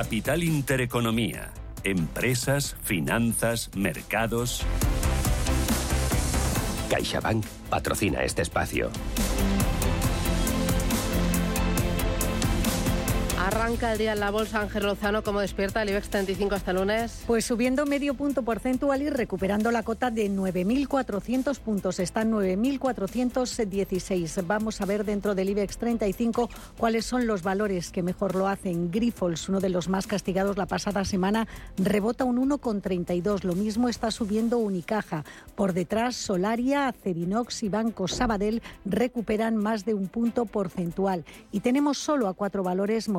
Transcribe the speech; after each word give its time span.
Capital 0.00 0.42
Intereconomía. 0.42 1.50
Empresas, 1.84 2.74
finanzas, 2.84 3.68
mercados. 3.76 4.62
CaixaBank 6.88 7.44
patrocina 7.68 8.24
este 8.24 8.40
espacio. 8.40 8.90
Arranca 13.60 13.92
el 13.92 13.98
día 13.98 14.14
en 14.14 14.20
la 14.20 14.30
bolsa 14.30 14.62
Ángel 14.62 14.84
Lozano, 14.84 15.22
¿cómo 15.22 15.40
despierta 15.40 15.82
el 15.82 15.90
IBEX 15.90 16.08
35 16.08 16.54
hasta 16.54 16.72
lunes? 16.72 17.24
Pues 17.26 17.44
subiendo 17.44 17.84
medio 17.84 18.14
punto 18.14 18.42
porcentual 18.42 19.02
y 19.02 19.10
recuperando 19.10 19.70
la 19.70 19.82
cota 19.82 20.10
de 20.10 20.30
9.400 20.30 21.58
puntos. 21.58 22.00
Está 22.00 22.22
en 22.22 22.32
9.416. 22.32 24.46
Vamos 24.46 24.80
a 24.80 24.86
ver 24.86 25.04
dentro 25.04 25.34
del 25.34 25.50
IBEX 25.50 25.76
35 25.76 26.48
cuáles 26.78 27.04
son 27.04 27.26
los 27.26 27.42
valores 27.42 27.90
que 27.90 28.02
mejor 28.02 28.34
lo 28.34 28.48
hacen. 28.48 28.90
Grifols, 28.90 29.50
uno 29.50 29.60
de 29.60 29.68
los 29.68 29.90
más 29.90 30.06
castigados 30.06 30.56
la 30.56 30.64
pasada 30.64 31.04
semana, 31.04 31.46
rebota 31.76 32.24
un 32.24 32.38
1,32. 32.38 33.44
Lo 33.44 33.54
mismo 33.54 33.90
está 33.90 34.10
subiendo 34.10 34.56
Unicaja. 34.56 35.26
Por 35.54 35.74
detrás, 35.74 36.16
Solaria, 36.16 36.88
Acerinox 36.88 37.62
y 37.62 37.68
Banco 37.68 38.08
Sabadell 38.08 38.62
recuperan 38.86 39.56
más 39.56 39.84
de 39.84 39.92
un 39.92 40.08
punto 40.08 40.46
porcentual. 40.46 41.26
Y 41.52 41.60
tenemos 41.60 41.98
solo 41.98 42.26
a 42.26 42.32
cuatro 42.32 42.62
valores 42.62 43.10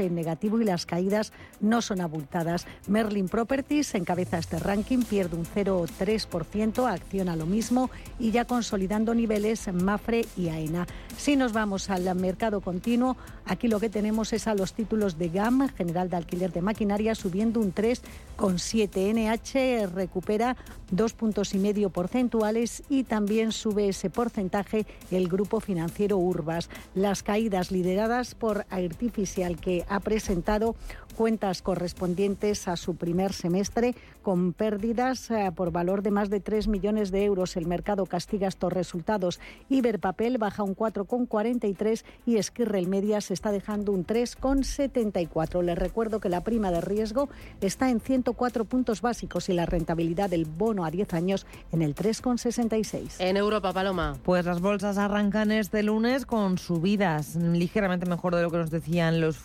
en 0.00 0.14
negativo 0.14 0.60
y 0.60 0.64
las 0.64 0.86
caídas 0.86 1.32
no 1.60 1.82
son 1.82 2.00
abultadas. 2.00 2.66
Merlin 2.88 3.28
Properties 3.28 3.94
encabeza 3.94 4.38
este 4.38 4.58
ranking, 4.58 5.02
pierde 5.02 5.36
un 5.36 5.44
0,3%, 5.46 6.92
acciona 6.92 7.36
lo 7.36 7.46
mismo 7.46 7.90
y 8.18 8.32
ya 8.32 8.44
consolidando 8.44 9.14
niveles 9.14 9.72
Mafre 9.72 10.26
y 10.36 10.48
AENA. 10.48 10.86
Si 11.16 11.36
nos 11.36 11.52
vamos 11.52 11.90
al 11.90 12.12
mercado 12.16 12.60
continuo, 12.60 13.16
aquí 13.44 13.68
lo 13.68 13.78
que 13.78 13.88
tenemos 13.88 14.32
es 14.32 14.48
a 14.48 14.54
los 14.54 14.72
títulos 14.72 15.16
de 15.16 15.28
GAM, 15.28 15.68
General 15.68 16.10
de 16.10 16.16
Alquiler 16.16 16.52
de 16.52 16.62
Maquinaria, 16.62 17.14
subiendo 17.14 17.60
un 17.60 17.72
3,7. 17.72 19.08
NH 19.14 19.86
recupera 19.94 20.56
dos 20.90 21.12
puntos 21.12 21.54
y 21.54 21.58
medio 21.58 21.90
porcentuales 21.90 22.82
y 22.88 23.04
también 23.04 23.52
sube 23.52 23.88
ese 23.88 24.10
porcentaje 24.10 24.86
el 25.10 25.28
grupo 25.28 25.60
financiero 25.60 26.18
Urbas. 26.18 26.68
Las 26.94 27.22
caídas 27.22 27.70
lideradas 27.70 28.34
por 28.34 28.66
Artificial 28.70 29.57
que 29.60 29.84
ha 29.88 30.00
presentado 30.00 30.74
cuentas 31.18 31.62
correspondientes 31.62 32.68
a 32.68 32.76
su 32.76 32.94
primer 32.94 33.32
semestre 33.32 33.96
con 34.22 34.52
pérdidas 34.52 35.32
eh, 35.32 35.50
por 35.52 35.72
valor 35.72 36.02
de 36.02 36.12
más 36.12 36.30
de 36.30 36.38
3 36.38 36.68
millones 36.68 37.10
de 37.10 37.24
euros. 37.24 37.56
El 37.56 37.66
mercado 37.66 38.06
castiga 38.06 38.46
estos 38.46 38.72
resultados. 38.72 39.40
Iberpapel 39.68 40.38
baja 40.38 40.62
un 40.62 40.76
4,43 40.76 42.04
y 42.24 42.36
Esquirrel 42.36 42.86
Media 42.86 43.20
se 43.20 43.34
está 43.34 43.50
dejando 43.50 43.90
un 43.90 44.06
3,74. 44.06 45.62
Les 45.62 45.76
recuerdo 45.76 46.20
que 46.20 46.28
la 46.28 46.44
prima 46.44 46.70
de 46.70 46.82
riesgo 46.82 47.28
está 47.60 47.90
en 47.90 48.00
104 48.00 48.64
puntos 48.66 49.00
básicos 49.00 49.48
y 49.48 49.54
la 49.54 49.66
rentabilidad 49.66 50.30
del 50.30 50.44
bono 50.44 50.84
a 50.84 50.90
10 50.92 51.14
años 51.14 51.46
en 51.72 51.82
el 51.82 51.96
3,66. 51.96 53.16
En 53.18 53.36
Europa, 53.36 53.72
Paloma. 53.72 54.16
Pues 54.22 54.44
las 54.44 54.60
bolsas 54.60 54.98
arrancan 54.98 55.50
este 55.50 55.82
lunes 55.82 56.26
con 56.26 56.58
subidas 56.58 57.34
ligeramente 57.34 58.06
mejor 58.06 58.36
de 58.36 58.42
lo 58.42 58.52
que 58.52 58.58
nos 58.58 58.70
decían 58.70 59.20
los 59.20 59.36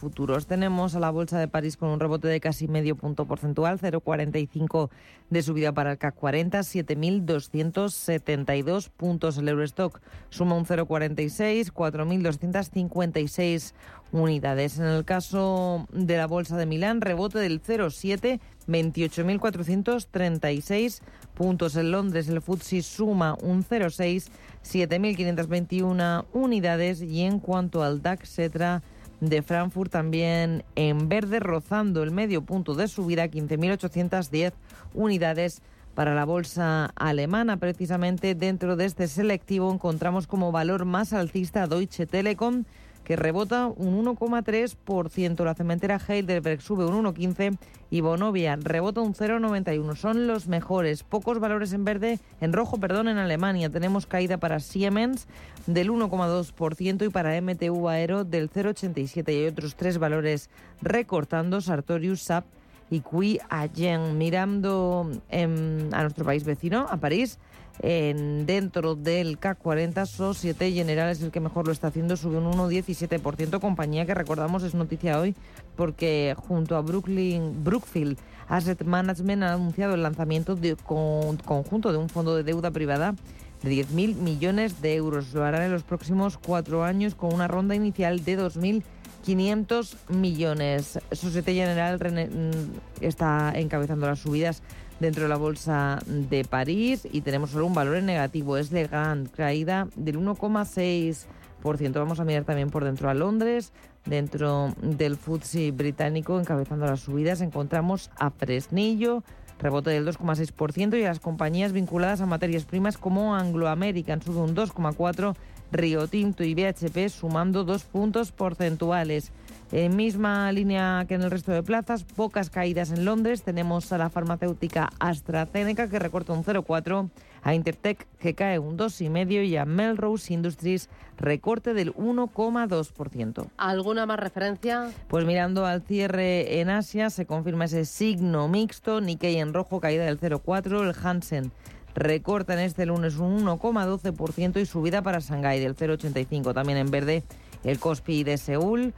Tenemos 0.48 0.96
a 0.96 1.00
la 1.00 1.12
bolsa 1.12 1.40
de 1.40 1.48
París 1.48 1.78
con 1.78 1.90
un 1.90 2.00
rebote 2.00 2.28
de 2.28 2.42
casi 2.42 2.68
medio 2.68 2.96
punto 2.96 3.26
porcentual, 3.26 3.80
0,45 3.80 4.90
de 5.30 5.42
subida 5.42 5.72
para 5.72 5.92
el 5.92 5.98
CAC 5.98 6.14
40, 6.16 6.60
7.272 6.60 8.90
puntos. 8.90 9.38
El 9.38 9.48
Eurostock 9.48 10.02
suma 10.30 10.56
un 10.56 10.66
0,46, 10.66 11.72
4.256 11.72 13.74
unidades. 14.12 14.80
En 14.80 14.86
el 14.86 15.06
caso 15.06 15.88
de 15.92 16.18
la 16.18 16.28
Bolsa 16.28 16.58
de 16.58 16.66
Milán, 16.66 17.00
rebote 17.02 17.40
del 17.40 17.62
0,7, 17.62 18.42
28.436 18.68 21.00
puntos. 21.34 21.78
En 21.78 21.92
Londres, 21.92 22.28
el 22.28 22.42
FTSE 22.42 22.82
suma 22.82 23.38
un 23.42 23.64
0,6, 23.64 24.28
7.521 24.64 26.26
unidades. 26.34 27.02
Y 27.02 27.22
en 27.22 27.40
cuanto 27.40 27.84
al 27.84 28.02
DAX, 28.02 28.28
Setra 28.30 28.84
de 29.30 29.42
Frankfurt 29.42 29.92
también 29.92 30.64
en 30.76 31.10
verde, 31.10 31.40
rozando 31.40 32.04
el 32.04 32.12
medio 32.12 32.42
punto 32.42 32.76
de 32.76 32.88
subida, 32.88 33.28
15.810 33.28 34.54
unidades 34.94 35.62
para 35.96 36.16
la 36.16 36.26
bolsa 36.26 36.92
alemana. 36.96 37.58
Precisamente 37.58 38.36
dentro 38.36 38.76
de 38.76 38.86
este 38.86 39.08
selectivo 39.08 39.72
encontramos 39.72 40.28
como 40.28 40.52
valor 40.52 40.86
más 40.86 41.14
alcista 41.14 41.68
Deutsche 41.68 42.06
Telekom, 42.06 42.66
que 43.04 43.16
rebota 43.16 43.68
un 43.68 44.06
1,3%. 44.06 45.44
La 45.44 45.54
cementera 45.54 46.00
Heidelberg 46.06 46.62
sube 46.62 46.86
un 46.86 47.04
1,15% 47.04 47.58
y 47.90 48.02
Bonovia 48.02 48.56
rebota 48.56 49.02
un 49.02 49.14
0,91%. 49.14 49.96
Son 49.96 50.28
los 50.28 50.48
mejores. 50.48 51.04
Pocos 51.04 51.40
valores 51.40 51.74
en 51.74 51.86
verde, 51.86 52.20
en 52.42 52.54
rojo, 52.54 52.80
perdón, 52.80 53.08
en 53.08 53.18
Alemania. 53.18 53.70
Tenemos 53.70 54.08
caída 54.08 54.38
para 54.38 54.60
Siemens 54.60 55.28
del 55.68 55.92
1,2% 55.92 57.06
y 57.06 57.10
para 57.10 57.40
MTU 57.40 57.90
Aero 57.90 58.24
del 58.24 58.50
0,87%. 58.50 59.32
Y 59.32 59.36
hay 59.38 59.48
otros 59.48 59.76
tres 59.76 59.98
valores 59.98 60.50
recortando, 60.82 61.62
Sartorius, 61.62 62.22
SAP 62.22 62.46
y 62.90 63.02
Cui 63.02 63.40
Agen. 63.50 64.18
Mirando 64.18 65.10
a 65.32 66.02
nuestro 66.02 66.26
país 66.26 66.44
vecino, 66.44 66.88
a 66.90 66.98
París, 66.98 67.40
en, 67.80 68.46
dentro 68.46 68.96
del 68.96 69.40
CAC 69.40 69.58
40, 69.58 70.06
Societe 70.06 70.72
General 70.72 71.10
es 71.10 71.22
el 71.22 71.32
que 71.32 71.40
mejor 71.40 71.66
lo 71.66 71.72
está 71.72 71.88
haciendo, 71.88 72.18
sube 72.18 72.38
un 72.38 72.52
1,17%, 72.52 73.60
compañía 73.60 74.06
que 74.06 74.14
recordamos 74.14 74.64
es 74.64 74.74
noticia 74.74 75.20
hoy 75.20 75.36
porque 75.76 76.36
junto 76.38 76.76
a 76.76 76.82
Brooklyn, 76.82 77.64
Brookfield 77.64 78.18
Asset 78.48 78.84
Management 78.84 79.44
ha 79.44 79.54
anunciado 79.54 79.96
el 79.96 80.04
lanzamiento 80.04 80.56
de 80.56 80.76
conjunto 80.76 81.92
de 81.92 81.98
un 81.98 82.10
fondo 82.10 82.36
de 82.36 82.44
deuda 82.44 82.72
privada 82.72 83.16
de 83.64 83.72
10.000 83.72 84.16
millones 84.16 84.82
de 84.82 84.96
euros. 84.96 85.34
Lo 85.34 85.44
harán 85.44 85.64
en 85.64 85.72
los 85.72 85.84
próximos 85.84 86.38
cuatro 86.38 86.84
años 86.84 87.16
con 87.16 87.34
una 87.34 87.48
ronda 87.48 87.76
inicial 87.76 88.24
de 88.24 88.38
2.500 88.38 89.96
millones. 90.10 91.00
Societe 91.12 91.54
General 91.54 91.98
mm, 91.98 93.04
está 93.04 93.54
encabezando 93.56 94.06
las 94.06 94.20
subidas 94.20 94.62
dentro 95.04 95.24
de 95.24 95.30
la 95.30 95.36
bolsa 95.36 96.00
de 96.08 96.46
París 96.46 97.06
y 97.12 97.22
tenemos 97.22 97.50
solo 97.50 97.66
un 97.66 97.74
valor 97.74 97.98
en 97.98 98.06
negativo, 98.06 98.56
es 98.56 98.70
de 98.70 98.88
gran 98.88 99.26
caída 99.26 99.90
del 99.98 100.18
1,6%. 100.18 101.94
Vamos 101.94 102.22
a 102.22 102.24
mirar 102.24 102.46
también 102.46 102.70
por 102.70 102.86
dentro 102.86 103.10
a 103.10 103.14
Londres, 103.14 103.74
dentro 104.06 104.74
del 104.82 105.18
FTSE 105.18 105.72
británico, 105.72 106.40
encabezando 106.40 106.86
las 106.86 107.02
subidas, 107.02 107.42
encontramos 107.42 108.12
a 108.18 108.32
Fresnillo, 108.32 109.24
rebote 109.60 109.90
del 109.90 110.08
2,6% 110.08 110.98
y 110.98 111.04
a 111.04 111.10
las 111.10 111.20
compañías 111.20 111.74
vinculadas 111.74 112.22
a 112.22 112.26
materias 112.26 112.64
primas 112.64 112.98
como 112.98 113.36
Anglo 113.36 113.68
American 113.68 114.22
sube 114.22 114.40
un 114.40 114.56
2,4%, 114.56 115.36
Rio 115.74 116.08
Tinto 116.08 116.44
y 116.46 116.54
BHP 116.54 117.10
sumando 117.10 117.66
dos 117.66 117.84
puntos 117.84 118.32
porcentuales. 118.32 119.34
En 119.76 119.96
misma 119.96 120.52
línea 120.52 121.04
que 121.08 121.16
en 121.16 121.24
el 121.24 121.32
resto 121.32 121.52
de 121.52 121.64
plazas, 121.64 122.04
pocas 122.04 122.52
caídas 122.52 122.92
en 122.92 123.06
Londres. 123.06 123.42
Tenemos 123.42 123.92
a 123.92 123.98
la 123.98 124.12
farmacéutica 124.12 124.92
AstraZeneca 125.00 125.90
que 125.90 125.98
recorta 125.98 126.32
un 126.32 126.44
0,4, 126.44 127.10
a 127.42 127.56
Intertech 127.56 128.06
que 128.20 128.36
cae 128.36 128.60
un 128.60 128.78
2,5 128.78 129.48
y 129.48 129.58
a 129.58 129.66
Melrose 129.66 130.32
Industries 130.32 130.90
recorte 131.18 131.74
del 131.74 131.92
1,2%. 131.96 133.48
¿Alguna 133.58 134.06
más 134.06 134.20
referencia? 134.20 134.92
Pues 135.08 135.26
mirando 135.26 135.66
al 135.66 135.82
cierre 135.82 136.60
en 136.60 136.70
Asia 136.70 137.10
se 137.10 137.26
confirma 137.26 137.66
ese 137.66 137.86
signo 137.86 138.48
mixto, 138.48 139.02
Nikkei 139.02 139.38
en 139.38 139.56
rojo, 139.56 139.80
caída 139.80 140.06
del 140.06 140.20
0,4, 140.20 140.88
el 140.88 140.96
Hansen 141.04 141.52
recorta 141.96 142.54
en 142.54 142.60
este 142.60 142.86
lunes 142.86 143.18
un 143.18 143.44
1,12% 143.44 144.62
y 144.62 144.66
subida 144.68 145.02
para 145.02 145.20
Shanghái 145.20 145.60
del 145.60 145.76
0,85. 145.76 146.54
También 146.54 146.78
en 146.78 146.92
verde 146.92 147.24
el 147.64 147.80
Kospi 147.80 148.24
de 148.24 148.38
Seúl 148.38 148.94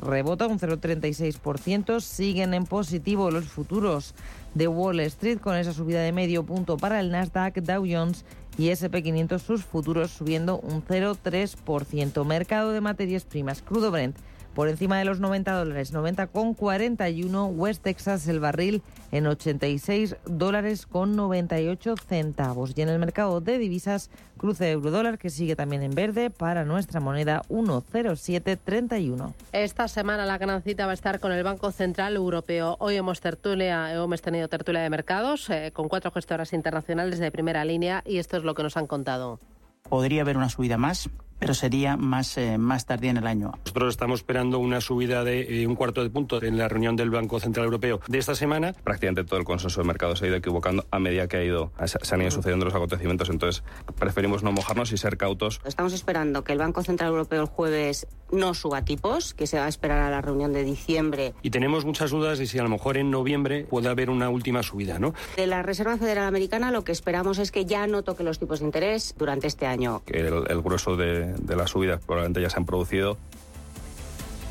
rebota 0.00 0.46
un 0.46 0.58
0,36%. 0.58 2.00
Siguen 2.00 2.54
en 2.54 2.64
positivo 2.64 3.30
los 3.30 3.46
futuros 3.46 4.14
de 4.54 4.68
Wall 4.68 5.00
Street 5.00 5.38
con 5.38 5.56
esa 5.56 5.72
subida 5.72 6.00
de 6.02 6.12
medio 6.12 6.44
punto 6.44 6.76
para 6.76 7.00
el 7.00 7.10
Nasdaq, 7.10 7.60
Dow 7.60 7.84
Jones 7.88 8.24
y 8.56 8.68
SP500 8.68 9.38
sus 9.38 9.64
futuros 9.64 10.10
subiendo 10.10 10.58
un 10.58 10.84
0,3%. 10.84 12.24
Mercado 12.24 12.72
de 12.72 12.80
materias 12.80 13.24
primas, 13.24 13.62
crudo 13.62 13.90
Brent 13.90 14.16
por 14.54 14.68
encima 14.68 14.98
de 14.98 15.04
los 15.04 15.20
90 15.20 15.52
dólares, 15.52 15.94
90,41 15.94 17.52
West 17.54 17.82
Texas 17.82 18.26
el 18.28 18.40
barril 18.40 18.82
en 19.12 19.26
86 19.26 20.16
dólares 20.26 20.86
con 20.86 21.16
98 21.16 21.94
centavos. 21.96 22.72
Y 22.76 22.82
en 22.82 22.88
el 22.88 22.98
mercado 22.98 23.40
de 23.40 23.58
divisas, 23.58 24.10
cruce 24.36 24.70
euro 24.70 24.90
dólar 24.90 25.18
que 25.18 25.30
sigue 25.30 25.56
también 25.56 25.82
en 25.82 25.94
verde 25.94 26.30
para 26.30 26.64
nuestra 26.64 27.00
moneda 27.00 27.42
10731. 27.48 29.34
Esta 29.52 29.88
semana 29.88 30.26
la 30.26 30.38
gran 30.38 30.62
cita 30.62 30.86
va 30.86 30.92
a 30.92 30.94
estar 30.94 31.20
con 31.20 31.32
el 31.32 31.42
Banco 31.42 31.70
Central 31.70 32.16
Europeo. 32.16 32.76
Hoy 32.80 32.96
hemos 32.96 33.20
tertulia, 33.20 33.92
hemos 33.92 34.22
tenido 34.22 34.48
tertulia 34.48 34.80
de 34.82 34.90
mercados 34.90 35.48
eh, 35.50 35.70
con 35.72 35.88
cuatro 35.88 36.10
gestoras 36.10 36.52
internacionales 36.52 37.18
de 37.18 37.30
primera 37.30 37.64
línea 37.64 38.02
y 38.06 38.18
esto 38.18 38.36
es 38.36 38.44
lo 38.44 38.54
que 38.54 38.62
nos 38.62 38.76
han 38.76 38.86
contado. 38.86 39.40
Podría 39.88 40.22
haber 40.22 40.36
una 40.36 40.50
subida 40.50 40.76
más 40.76 41.08
pero 41.38 41.54
sería 41.54 41.96
más, 41.96 42.36
eh, 42.38 42.58
más 42.58 42.86
tardía 42.86 43.10
en 43.10 43.18
el 43.18 43.26
año. 43.26 43.52
Nosotros 43.64 43.94
estamos 43.94 44.20
esperando 44.20 44.58
una 44.58 44.80
subida 44.80 45.24
de 45.24 45.62
eh, 45.62 45.66
un 45.66 45.74
cuarto 45.74 46.02
de 46.02 46.10
punto 46.10 46.42
en 46.42 46.58
la 46.58 46.68
reunión 46.68 46.96
del 46.96 47.10
Banco 47.10 47.40
Central 47.40 47.66
Europeo 47.66 48.00
de 48.06 48.18
esta 48.18 48.34
semana. 48.34 48.72
Prácticamente 48.72 49.24
todo 49.24 49.38
el 49.38 49.44
consenso 49.44 49.80
de 49.80 49.86
mercado 49.86 50.16
se 50.16 50.24
ha 50.24 50.28
ido 50.28 50.36
equivocando 50.36 50.86
a 50.90 50.98
medida 50.98 51.28
que 51.28 51.36
ha 51.36 51.44
ido, 51.44 51.72
se 51.84 52.14
han 52.14 52.22
ido 52.22 52.30
sucediendo 52.30 52.64
los 52.64 52.74
acontecimientos, 52.74 53.30
entonces 53.30 53.62
preferimos 53.98 54.42
no 54.42 54.52
mojarnos 54.52 54.92
y 54.92 54.98
ser 54.98 55.16
cautos. 55.16 55.60
Estamos 55.64 55.92
esperando 55.92 56.44
que 56.44 56.52
el 56.52 56.58
Banco 56.58 56.82
Central 56.82 57.10
Europeo 57.10 57.42
el 57.42 57.46
jueves 57.46 58.06
no 58.30 58.52
suba 58.54 58.84
tipos, 58.84 59.32
que 59.34 59.46
se 59.46 59.58
va 59.58 59.66
a 59.66 59.68
esperar 59.68 60.00
a 60.00 60.10
la 60.10 60.20
reunión 60.20 60.52
de 60.52 60.64
diciembre. 60.64 61.34
Y 61.42 61.50
tenemos 61.50 61.84
muchas 61.84 62.10
dudas 62.10 62.38
de 62.38 62.46
si 62.46 62.58
a 62.58 62.62
lo 62.62 62.68
mejor 62.68 62.96
en 62.96 63.10
noviembre 63.10 63.64
puede 63.64 63.88
haber 63.88 64.10
una 64.10 64.28
última 64.28 64.62
subida, 64.62 64.98
¿no? 64.98 65.14
De 65.36 65.46
la 65.46 65.62
Reserva 65.62 65.96
Federal 65.96 66.26
Americana 66.26 66.70
lo 66.70 66.84
que 66.84 66.92
esperamos 66.92 67.38
es 67.38 67.50
que 67.50 67.64
ya 67.64 67.86
no 67.86 68.02
toque 68.02 68.22
los 68.22 68.38
tipos 68.38 68.60
de 68.60 68.66
interés 68.66 69.14
durante 69.16 69.46
este 69.46 69.66
año. 69.66 70.02
El, 70.06 70.44
el 70.48 70.62
grueso 70.62 70.96
de, 70.96 71.27
de 71.38 71.56
las 71.56 71.70
subidas 71.70 72.00
probablemente 72.04 72.40
ya 72.40 72.50
se 72.50 72.56
han 72.56 72.66
producido. 72.66 73.18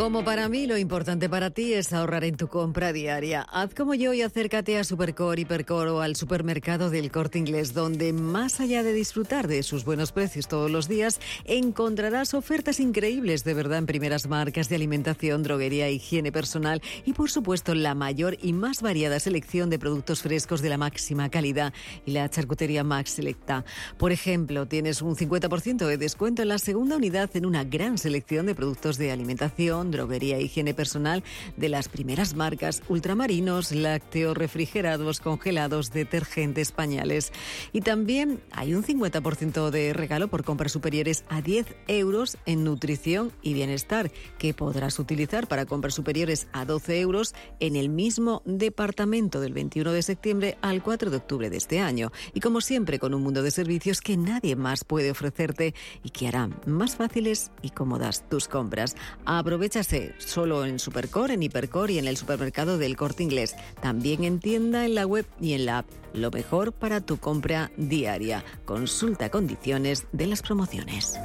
Como 0.00 0.24
para 0.24 0.48
mí, 0.48 0.66
lo 0.66 0.78
importante 0.78 1.28
para 1.28 1.50
ti 1.50 1.74
es 1.74 1.92
ahorrar 1.92 2.24
en 2.24 2.38
tu 2.38 2.48
compra 2.48 2.90
diaria. 2.90 3.42
Haz 3.42 3.74
como 3.74 3.92
yo 3.92 4.14
y 4.14 4.22
acércate 4.22 4.78
a 4.78 4.82
Supercore, 4.82 5.42
Hipercore 5.42 5.90
o 5.90 6.00
al 6.00 6.16
supermercado 6.16 6.88
del 6.88 7.10
Corte 7.10 7.38
Inglés, 7.38 7.74
donde 7.74 8.14
más 8.14 8.60
allá 8.60 8.82
de 8.82 8.94
disfrutar 8.94 9.46
de 9.46 9.62
sus 9.62 9.84
buenos 9.84 10.10
precios 10.12 10.48
todos 10.48 10.70
los 10.70 10.88
días, 10.88 11.20
encontrarás 11.44 12.32
ofertas 12.32 12.80
increíbles 12.80 13.44
de 13.44 13.52
verdad 13.52 13.76
en 13.76 13.84
primeras 13.84 14.26
marcas 14.26 14.70
de 14.70 14.76
alimentación, 14.76 15.42
droguería, 15.42 15.90
higiene 15.90 16.32
personal 16.32 16.80
y, 17.04 17.12
por 17.12 17.30
supuesto, 17.30 17.74
la 17.74 17.94
mayor 17.94 18.38
y 18.40 18.54
más 18.54 18.80
variada 18.80 19.20
selección 19.20 19.68
de 19.68 19.78
productos 19.78 20.22
frescos 20.22 20.62
de 20.62 20.70
la 20.70 20.78
máxima 20.78 21.28
calidad 21.28 21.74
y 22.06 22.12
la 22.12 22.30
charcutería 22.30 22.84
Max 22.84 23.10
Selecta. 23.10 23.66
Por 23.98 24.12
ejemplo, 24.12 24.64
tienes 24.64 25.02
un 25.02 25.14
50% 25.14 25.86
de 25.86 25.98
descuento 25.98 26.40
en 26.40 26.48
la 26.48 26.58
segunda 26.58 26.96
unidad 26.96 27.28
en 27.34 27.44
una 27.44 27.64
gran 27.64 27.98
selección 27.98 28.46
de 28.46 28.54
productos 28.54 28.96
de 28.96 29.12
alimentación, 29.12 29.89
droguería 29.90 30.38
e 30.38 30.42
higiene 30.42 30.74
personal 30.74 31.22
de 31.56 31.68
las 31.68 31.88
primeras 31.88 32.34
marcas, 32.34 32.82
ultramarinos, 32.88 33.72
lácteos, 33.72 34.36
refrigerados, 34.36 35.20
congelados, 35.20 35.90
detergentes, 35.90 36.72
pañales. 36.72 37.32
Y 37.72 37.80
también 37.80 38.40
hay 38.52 38.74
un 38.74 38.82
50% 38.82 39.70
de 39.70 39.92
regalo 39.92 40.28
por 40.28 40.44
compras 40.44 40.72
superiores 40.72 41.24
a 41.28 41.42
10 41.42 41.66
euros 41.88 42.38
en 42.46 42.64
nutrición 42.64 43.32
y 43.42 43.54
bienestar, 43.54 44.10
que 44.38 44.54
podrás 44.54 44.98
utilizar 44.98 45.48
para 45.48 45.66
compras 45.66 45.94
superiores 45.94 46.48
a 46.52 46.64
12 46.64 47.00
euros 47.00 47.34
en 47.60 47.76
el 47.76 47.88
mismo 47.88 48.42
departamento 48.44 49.40
del 49.40 49.52
21 49.52 49.92
de 49.92 50.02
septiembre 50.02 50.58
al 50.62 50.82
4 50.82 51.10
de 51.10 51.16
octubre 51.16 51.50
de 51.50 51.56
este 51.56 51.80
año. 51.80 52.12
Y 52.34 52.40
como 52.40 52.60
siempre, 52.60 52.98
con 52.98 53.14
un 53.14 53.22
mundo 53.22 53.42
de 53.42 53.50
servicios 53.50 54.00
que 54.00 54.16
nadie 54.16 54.56
más 54.56 54.84
puede 54.84 55.10
ofrecerte 55.10 55.74
y 56.02 56.10
que 56.10 56.28
hará 56.28 56.48
más 56.66 56.96
fáciles 56.96 57.50
y 57.62 57.70
cómodas 57.70 58.28
tus 58.28 58.48
compras. 58.48 58.96
Aprovecha 59.24 59.79
solo 60.18 60.64
en 60.64 60.78
Supercore, 60.78 61.34
en 61.34 61.42
Hipercore 61.42 61.94
y 61.94 61.98
en 61.98 62.06
el 62.06 62.16
supermercado 62.16 62.78
del 62.78 62.96
Corte 62.96 63.22
Inglés. 63.22 63.56
También 63.80 64.24
en 64.24 64.40
tienda, 64.40 64.84
en 64.84 64.94
la 64.94 65.06
web 65.06 65.26
y 65.40 65.54
en 65.54 65.66
la 65.66 65.78
app. 65.78 65.86
Lo 66.12 66.30
mejor 66.30 66.72
para 66.72 67.00
tu 67.00 67.18
compra 67.18 67.70
diaria. 67.76 68.44
Consulta 68.64 69.30
condiciones 69.30 70.06
de 70.12 70.26
las 70.26 70.42
promociones. 70.42 71.18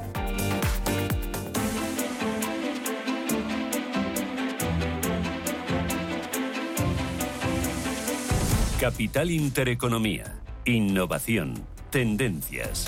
Capital 8.80 9.30
Intereconomía. 9.30 10.40
Innovación. 10.64 11.54
Tendencias. 11.90 12.86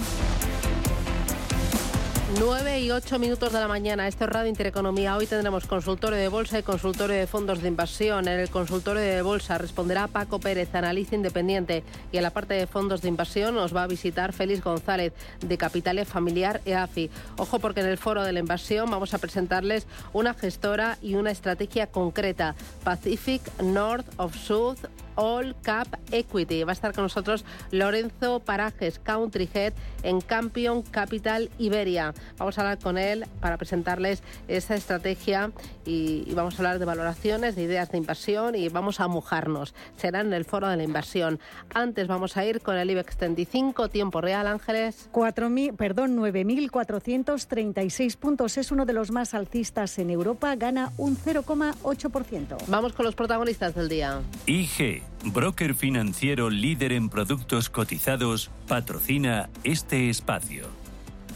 9 2.36 2.80
y 2.80 2.90
8 2.90 3.18
minutos 3.18 3.54
de 3.54 3.58
la 3.58 3.68
mañana. 3.68 4.06
Esto 4.06 4.24
es 4.24 4.30
Radio 4.30 4.50
Intereconomía. 4.50 5.16
Hoy 5.16 5.26
tendremos 5.26 5.66
consultorio 5.66 6.18
de 6.18 6.28
bolsa 6.28 6.58
y 6.58 6.62
consultorio 6.62 7.16
de 7.16 7.26
fondos 7.26 7.62
de 7.62 7.68
inversión. 7.68 8.28
En 8.28 8.38
el 8.38 8.50
consultorio 8.50 9.00
de 9.00 9.22
bolsa 9.22 9.56
responderá 9.56 10.08
Paco 10.08 10.38
Pérez, 10.38 10.74
analista 10.74 11.16
independiente. 11.16 11.84
Y 12.12 12.18
en 12.18 12.22
la 12.22 12.30
parte 12.30 12.52
de 12.52 12.66
fondos 12.66 13.00
de 13.00 13.08
inversión 13.08 13.54
nos 13.54 13.74
va 13.74 13.84
a 13.84 13.86
visitar 13.86 14.34
Félix 14.34 14.62
González, 14.62 15.14
de 15.40 15.56
Capitales 15.56 16.06
Familiar 16.06 16.60
EAFI. 16.66 17.10
Ojo, 17.38 17.60
porque 17.60 17.80
en 17.80 17.86
el 17.86 17.96
foro 17.96 18.22
de 18.22 18.34
la 18.34 18.40
inversión 18.40 18.90
vamos 18.90 19.14
a 19.14 19.18
presentarles 19.18 19.86
una 20.12 20.34
gestora 20.34 20.98
y 21.00 21.14
una 21.14 21.30
estrategia 21.30 21.86
concreta: 21.86 22.54
Pacific 22.84 23.40
North 23.62 24.06
of 24.18 24.36
South 24.36 24.80
All 25.18 25.56
Cap 25.62 25.88
Equity. 26.12 26.62
Va 26.62 26.70
a 26.70 26.72
estar 26.72 26.94
con 26.94 27.02
nosotros 27.02 27.44
Lorenzo 27.72 28.38
Parajes, 28.38 29.00
Country 29.00 29.48
Head 29.52 29.72
en 30.04 30.20
Campion 30.20 30.82
Capital 30.82 31.50
Iberia. 31.58 32.14
Vamos 32.38 32.56
a 32.56 32.60
hablar 32.60 32.78
con 32.78 32.98
él 32.98 33.26
para 33.40 33.56
presentarles 33.56 34.22
esa 34.46 34.76
estrategia 34.76 35.50
y, 35.84 36.22
y, 36.24 36.34
vamos 36.34 36.54
a 36.54 36.58
hablar 36.58 36.78
de 36.78 36.84
valoraciones, 36.84 37.56
de 37.56 37.64
ideas 37.64 37.90
de 37.90 37.98
inversión 37.98 38.54
y 38.54 38.68
vamos 38.68 39.00
a 39.00 39.08
mojarnos. 39.08 39.74
Será 39.96 40.20
en 40.20 40.32
el 40.32 40.44
foro 40.44 40.68
de 40.68 40.76
la 40.76 40.84
inversión. 40.84 41.40
Antes 41.74 42.06
vamos 42.06 42.36
a 42.36 42.44
ir 42.44 42.60
con 42.60 42.76
el 42.76 42.88
IBEX 42.88 43.16
35, 43.16 43.88
tiempo 43.88 44.20
real, 44.20 44.46
Ángeles. 44.46 45.10
4.000, 45.12 45.74
perdón, 45.74 46.16
9.436 46.16 48.16
puntos. 48.16 48.56
Es 48.56 48.70
uno 48.70 48.86
de 48.86 48.92
los 48.92 49.10
más 49.10 49.34
alcistas 49.34 49.98
en 49.98 50.10
Europa. 50.10 50.54
Gana 50.54 50.92
un 50.96 51.16
0,8%. 51.16 52.56
Vamos 52.68 52.92
con 52.92 53.04
los 53.04 53.16
protagonistas 53.16 53.74
del 53.74 53.88
día. 53.88 54.20
IG 54.46 55.07
broker 55.24 55.74
financiero 55.74 56.50
líder 56.50 56.92
en 56.92 57.08
productos 57.08 57.68
cotizados, 57.70 58.50
patrocina 58.66 59.48
este 59.64 60.10
espacio. 60.10 60.66